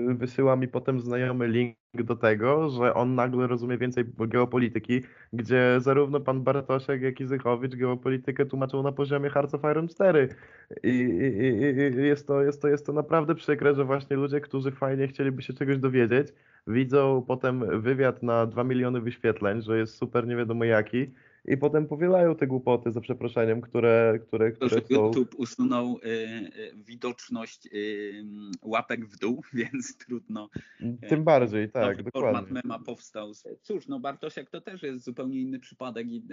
yy, 0.08 0.16
wysyła 0.16 0.56
mi 0.56 0.68
potem 0.68 1.00
znajomy 1.00 1.48
link 1.48 1.78
do 1.94 2.16
tego, 2.16 2.70
że 2.70 2.94
on 2.94 3.16
nagle 3.16 3.48
rozumie 3.48 3.78
więcej 3.78 4.04
geopolityki, 4.18 5.02
gdzie 5.34 5.76
zarówno 5.80 6.20
pan 6.20 6.44
Bartosiak, 6.44 7.02
jak 7.02 7.20
i 7.20 7.26
Zychowicz 7.26 7.76
geopolitykę 7.76 8.46
tłumaczą 8.46 8.84
na 8.84 8.92
poziomie 8.92 9.30
Hearts 9.30 9.54
of 9.54 9.62
Iron 9.72 9.88
4. 9.88 10.30
I, 10.84 10.90
i, 10.90 12.00
i 12.00 12.06
jest, 12.08 12.28
to, 12.28 12.44
jest, 12.44 12.62
to, 12.62 12.68
jest 12.68 12.86
to 12.86 12.94
naprawdę 12.94 13.36
przykre, 13.36 13.76
że 13.76 13.86
właśnie 13.86 14.16
ludzie, 14.16 14.42
którzy 14.42 14.72
fajnie 14.72 15.08
chcieliby 15.08 15.42
się 15.42 15.54
czegoś 15.54 15.78
dowiedzieć, 15.78 16.28
widzą 16.68 17.24
potem 17.28 17.82
wywiad 17.82 18.24
na 18.24 18.46
2 18.46 18.64
miliony 18.64 19.02
wyświetleń, 19.02 19.62
że 19.62 19.78
jest 19.78 19.98
super 19.98 20.28
nie 20.28 20.36
wiadomo 20.36 20.64
jaki, 20.64 21.14
i 21.48 21.58
potem 21.58 21.88
powielają 21.88 22.36
te 22.36 22.48
głupoty 22.48 22.92
za 22.92 23.02
przeproszeniem, 23.02 23.62
które, 23.62 24.20
które, 24.28 24.52
które 24.52 24.82
są... 24.82 24.86
YouTube 24.90 25.36
usunął 25.38 26.00
y, 26.04 26.08
y, 26.08 26.74
widoczność 26.76 27.66
y, 27.74 28.24
łapek 28.62 29.06
w 29.06 29.18
dół, 29.18 29.42
więc 29.54 29.98
trudno. 29.98 30.50
Tym 31.10 31.24
bardziej, 31.24 31.72
tak, 31.72 32.04
dokładnie. 32.04 32.12
Format 32.12 32.52
mema 32.52 32.80
powstał. 32.80 33.32
Cóż, 33.62 33.88
no 33.88 34.00
Bartosiak 34.00 34.50
to 34.50 34.62
też 34.62 34.84
jest 34.84 35.06
zupełnie 35.06 35.42
inny 35.42 35.60
przypadek 35.60 36.08
i 36.08 36.24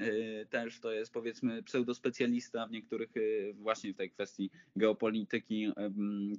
też 0.50 0.80
to 0.80 0.92
jest 0.92 1.12
powiedzmy 1.12 1.62
pseudospecjalista 1.62 2.66
w 2.66 2.70
niektórych 2.70 3.10
właśnie 3.54 3.92
w 3.92 3.96
tej 3.96 4.10
kwestii 4.10 4.50
geopolityki, 4.76 5.72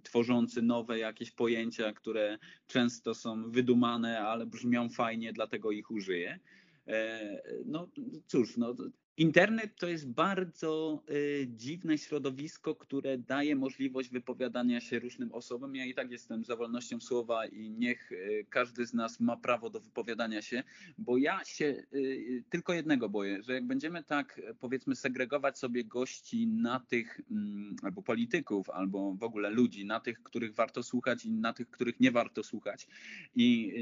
tworzący 0.04 0.62
nowe 0.62 1.00
jakieś 1.00 1.32
pojęcia, 1.32 1.94
które 1.94 2.38
często 2.68 3.14
są 3.14 3.52
wydumane, 3.52 4.22
ale 4.22 4.46
brzmią 4.46 4.90
fajnie, 4.90 5.34
dlatego 5.34 5.72
ich 5.72 5.92
użyję. 5.92 6.40
E, 6.88 7.42
no 7.66 7.92
cóż, 8.28 8.58
no, 8.58 8.76
Internet 9.18 9.76
to 9.76 9.88
jest 9.88 10.09
bardzo 10.09 11.03
y, 11.09 11.47
dziwne 11.49 11.97
środowisko, 11.97 12.76
które 12.76 13.18
daje 13.18 13.55
możliwość 13.55 14.09
wypowiadania 14.09 14.82
się 14.82 14.99
różnym 14.99 15.32
osobom. 15.32 15.76
Ja 15.76 15.86
i 15.86 15.93
tak 15.93 16.11
jestem 16.11 16.43
za 16.43 16.55
wolnością 16.55 16.99
słowa 16.99 17.45
i 17.45 17.70
niech 17.70 18.11
y, 18.11 18.45
każdy 18.49 18.86
z 18.86 18.93
nas 18.93 19.20
ma 19.20 19.38
prawo 19.38 19.70
do 19.70 19.80
wypowiadania 19.80 20.41
się, 20.41 20.63
bo 20.97 21.18
ja 21.18 21.43
się 21.45 21.84
y, 21.93 22.43
tylko 22.49 22.74
jednego 22.74 23.09
boję, 23.09 23.43
że 23.43 23.53
jak 23.53 23.68
będziemy 23.68 24.03
tak 24.03 24.41
powiedzmy 24.59 24.95
segregować 24.95 25.59
sobie 25.59 25.84
gości 25.84 26.47
na 26.47 26.80
tych, 26.80 27.22
mm, 27.32 27.76
albo 27.84 28.01
polityków, 28.01 28.70
albo 28.70 29.13
w 29.13 29.24
ogóle 29.24 29.49
ludzi, 29.49 29.86
na 29.86 29.99
tych, 29.99 30.24
których 30.24 30.55
warto 30.55 30.84
słuchać 30.84 31.26
i 31.26 31.32
na 31.32 31.53
tych, 31.53 31.70
których 31.70 31.99
nie 31.99 32.11
warto 32.11 32.43
słuchać 32.43 32.88
i 33.36 33.74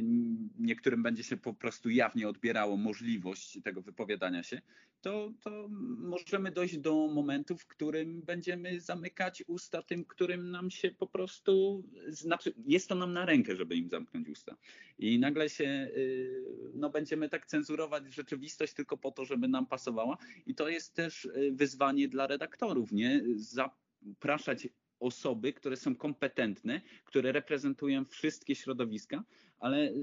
niektórym 0.59 1.03
będzie 1.03 1.23
się 1.23 1.37
po 1.37 1.53
prostu 1.53 1.89
jawnie 1.89 2.29
odbierało 2.29 2.77
możliwość 2.77 3.59
tego 3.63 3.81
wypowiadania 3.81 4.43
się, 4.43 4.61
to 5.03 5.22
to, 5.31 5.67
możemy 5.97 6.51
dojść 6.51 6.77
do 6.77 7.07
momentu, 7.07 7.57
w 7.57 7.67
którym 7.67 8.21
będziemy 8.21 8.79
zamykać 8.79 9.43
usta 9.47 9.81
tym, 9.81 10.05
którym 10.05 10.51
nam 10.51 10.71
się 10.71 10.91
po 10.91 11.07
prostu, 11.07 11.83
znaczy 12.07 12.53
jest 12.65 12.89
to 12.89 12.95
nam 12.95 13.13
na 13.13 13.25
rękę, 13.25 13.55
żeby 13.55 13.75
im 13.75 13.89
zamknąć 13.89 14.29
usta. 14.29 14.57
I 14.99 15.19
nagle 15.19 15.49
się, 15.49 15.89
y, 15.97 16.43
no 16.73 16.89
będziemy 16.89 17.29
tak 17.29 17.45
cenzurować 17.45 18.13
rzeczywistość 18.13 18.73
tylko 18.73 18.97
po 18.97 19.11
to, 19.11 19.25
żeby 19.25 19.47
nam 19.47 19.65
pasowała. 19.65 20.17
I 20.45 20.55
to 20.55 20.69
jest 20.69 20.93
też 20.93 21.25
y, 21.25 21.51
wyzwanie 21.53 22.07
dla 22.07 22.27
redaktorów, 22.27 22.91
nie? 22.91 23.23
Zapraszać 23.35 24.67
osoby, 25.03 25.53
które 25.53 25.77
są 25.77 25.95
kompetentne, 25.95 26.81
które 27.05 27.31
reprezentują 27.31 28.05
wszystkie 28.05 28.55
środowiska, 28.55 29.23
ale 29.59 29.89
y, 29.89 29.93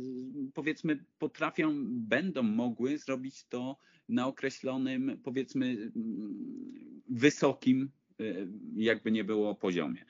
powiedzmy 0.55 1.05
potrafią, 1.18 1.74
będą 1.88 2.42
mogły 2.42 2.98
zrobić 2.98 3.44
to 3.44 3.76
na 4.09 4.26
określonym, 4.26 5.20
powiedzmy, 5.22 5.66
mm, 5.66 7.03
wysokim, 7.09 7.90
y, 8.20 8.48
jakby 8.76 9.12
nie 9.12 9.24
było 9.24 9.55
poziomie. 9.55 10.05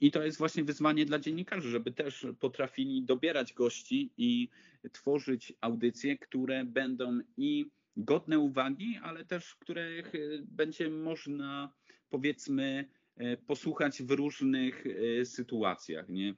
I 0.00 0.10
to 0.10 0.22
jest 0.22 0.38
właśnie 0.38 0.64
wyzwanie 0.64 1.06
dla 1.06 1.18
dziennikarzy, 1.18 1.70
żeby 1.70 1.92
też 1.92 2.26
potrafili 2.40 3.02
dobierać 3.02 3.52
gości 3.52 4.10
i 4.18 4.48
tworzyć 4.92 5.52
audycje, 5.60 6.18
które 6.18 6.64
będą 6.64 7.20
i 7.36 7.66
godne 7.96 8.38
uwagi, 8.38 8.98
ale 9.02 9.24
też 9.24 9.54
których 9.54 10.14
y, 10.14 10.42
będzie 10.48 10.90
można, 10.90 11.72
powiedzmy, 12.10 12.88
posłuchać 13.46 14.02
w 14.02 14.10
różnych 14.10 14.84
sytuacjach, 15.24 16.08
nie? 16.08 16.34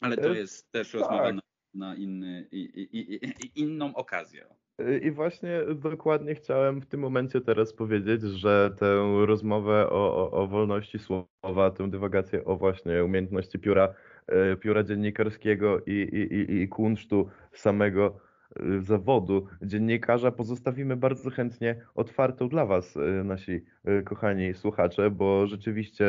Ale 0.00 0.16
to 0.16 0.34
jest 0.34 0.72
też 0.72 0.94
rozmowa 0.94 1.24
tak. 1.24 1.34
na, 1.34 1.42
na 1.74 1.94
inny, 1.94 2.48
i, 2.52 2.58
i, 2.58 3.14
i, 3.14 3.60
inną 3.60 3.94
okazję. 3.94 4.46
I 5.02 5.10
właśnie 5.10 5.60
dokładnie 5.74 6.34
chciałem 6.34 6.80
w 6.80 6.86
tym 6.86 7.00
momencie 7.00 7.40
teraz 7.40 7.72
powiedzieć, 7.72 8.22
że 8.22 8.70
tę 8.78 9.26
rozmowę 9.26 9.90
o, 9.90 10.16
o, 10.16 10.30
o 10.30 10.46
wolności 10.46 10.98
słowa, 10.98 11.70
tę 11.70 11.90
dywagację 11.90 12.44
o 12.44 12.56
właśnie 12.56 13.04
umiejętności 13.04 13.58
pióra, 13.58 13.94
e, 14.26 14.56
pióra 14.56 14.82
dziennikarskiego 14.82 15.80
i, 15.86 15.92
i, 15.92 16.54
i 16.54 16.68
kunsztu 16.68 17.28
samego 17.52 18.06
e, 18.06 18.25
zawodu 18.80 19.46
dziennikarza 19.62 20.30
pozostawimy 20.30 20.96
bardzo 20.96 21.30
chętnie 21.30 21.76
otwartą 21.94 22.48
dla 22.48 22.66
Was, 22.66 22.96
e, 22.96 23.24
nasi 23.24 23.64
kochani 24.04 24.54
słuchacze, 24.54 25.10
bo 25.10 25.46
rzeczywiście 25.46 26.06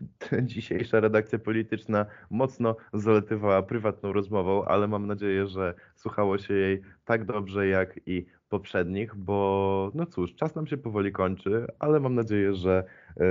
dzisiejsza 0.42 1.00
redakcja 1.00 1.38
polityczna 1.38 2.06
mocno 2.30 2.76
zaletywała 2.92 3.62
prywatną 3.62 4.12
rozmową, 4.12 4.64
ale 4.64 4.88
mam 4.88 5.06
nadzieję, 5.06 5.46
że 5.46 5.74
słuchało 5.96 6.38
się 6.38 6.54
jej 6.54 6.80
tak 7.04 7.24
dobrze 7.24 7.66
jak 7.68 8.00
i 8.06 8.26
poprzednich, 8.48 9.14
bo 9.14 9.90
no 9.94 10.06
cóż, 10.06 10.34
czas 10.34 10.54
nam 10.54 10.66
się 10.66 10.76
powoli 10.76 11.12
kończy, 11.12 11.66
ale 11.78 12.00
mam 12.00 12.14
nadzieję, 12.14 12.54
że 12.54 12.84
yy, 13.16 13.24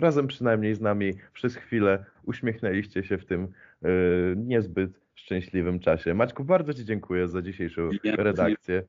razem 0.00 0.26
przynajmniej 0.26 0.74
z 0.74 0.80
nami 0.80 1.12
przez 1.32 1.56
chwilę 1.56 2.04
uśmiechnęliście 2.22 3.02
się 3.02 3.18
w 3.18 3.24
tym 3.24 3.48
yy, 3.82 3.90
niezbyt 4.36 5.03
szczęśliwym 5.14 5.80
czasie. 5.80 6.14
Maćku, 6.14 6.44
bardzo 6.44 6.74
Ci 6.74 6.84
dziękuję 6.84 7.28
za 7.28 7.42
dzisiejszą 7.42 7.90
redakcję 8.04 8.82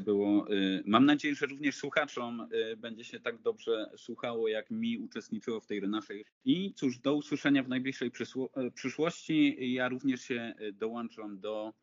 było. 0.00 0.52
Y, 0.52 0.82
mam 0.86 1.06
nadzieję, 1.06 1.34
że 1.34 1.46
również 1.46 1.76
słuchaczom 1.76 2.48
y, 2.72 2.76
będzie 2.76 3.04
się 3.04 3.20
tak 3.20 3.42
dobrze 3.42 3.90
słuchało, 3.96 4.48
jak 4.48 4.70
mi 4.70 4.98
uczestniczyło 4.98 5.60
w 5.60 5.66
tej 5.66 5.82
naszej. 5.82 6.24
I 6.44 6.72
cóż, 6.74 6.98
do 6.98 7.14
usłyszenia 7.14 7.62
w 7.62 7.68
najbliższej 7.68 8.08
y, 8.08 8.70
przyszłości. 8.70 9.56
Ja 9.74 9.88
również 9.88 10.20
się 10.20 10.54
dołączam 10.72 11.40
do 11.40 11.74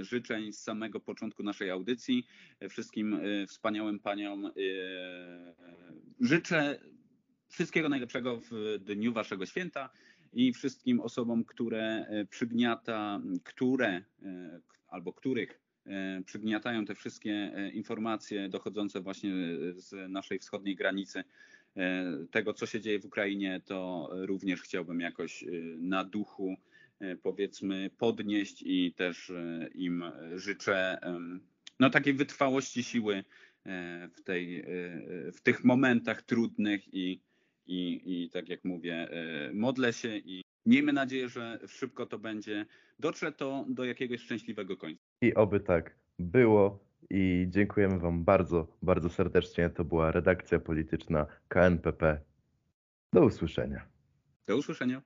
życzeń 0.00 0.52
z 0.52 0.62
samego 0.62 1.00
początku 1.00 1.42
naszej 1.42 1.70
audycji. 1.70 2.26
Wszystkim 2.68 3.20
wspaniałym 3.46 3.98
paniom 3.98 4.50
życzę 6.20 6.80
wszystkiego 7.48 7.88
najlepszego 7.88 8.40
w 8.50 8.78
dniu 8.78 9.12
waszego 9.12 9.46
święta 9.46 9.90
i 10.32 10.52
wszystkim 10.52 11.00
osobom, 11.00 11.44
które 11.44 12.06
przygniata, 12.30 13.20
które 13.44 14.02
albo 14.88 15.12
których 15.12 15.60
E, 15.86 16.22
przygniatają 16.26 16.84
te 16.84 16.94
wszystkie 16.94 17.32
e, 17.32 17.70
informacje 17.70 18.48
dochodzące 18.48 19.00
właśnie 19.00 19.32
z 19.74 20.10
naszej 20.10 20.38
wschodniej 20.38 20.76
granicy, 20.76 21.24
e, 21.76 22.04
tego 22.30 22.54
co 22.54 22.66
się 22.66 22.80
dzieje 22.80 23.00
w 23.00 23.04
Ukrainie, 23.04 23.60
to 23.64 24.08
również 24.12 24.62
chciałbym 24.62 25.00
jakoś 25.00 25.44
na 25.78 26.04
duchu 26.04 26.56
powiedzmy 27.22 27.90
podnieść 27.98 28.62
i 28.66 28.92
też 28.96 29.32
im 29.74 30.04
życzę 30.34 30.98
no 31.80 31.90
takiej 31.90 32.14
wytrwałości 32.14 32.82
siły 32.82 33.24
w, 34.14 34.22
tej, 34.24 34.64
w 35.32 35.40
tych 35.42 35.64
momentach 35.64 36.22
trudnych 36.22 36.94
i, 36.94 37.20
i, 37.70 38.02
i 38.04 38.30
tak 38.30 38.48
jak 38.48 38.64
mówię, 38.64 39.08
modlę 39.52 39.92
się 39.92 40.16
i 40.16 40.42
miejmy 40.66 40.92
nadzieję, 40.92 41.28
że 41.28 41.58
szybko 41.66 42.06
to 42.06 42.18
będzie, 42.18 42.66
dotrze 42.98 43.32
to 43.32 43.64
do 43.68 43.84
jakiegoś 43.84 44.20
szczęśliwego 44.20 44.76
końca. 44.76 45.02
I 45.22 45.34
oby 45.34 45.60
tak 45.60 45.96
było. 46.18 46.90
I 47.10 47.46
dziękujemy 47.48 47.98
Wam 47.98 48.24
bardzo, 48.24 48.76
bardzo 48.82 49.08
serdecznie. 49.08 49.70
To 49.70 49.84
była 49.84 50.12
redakcja 50.12 50.58
polityczna 50.58 51.26
KNPP. 51.48 52.20
Do 53.12 53.24
usłyszenia. 53.24 53.86
Do 54.46 54.56
usłyszenia. 54.56 55.02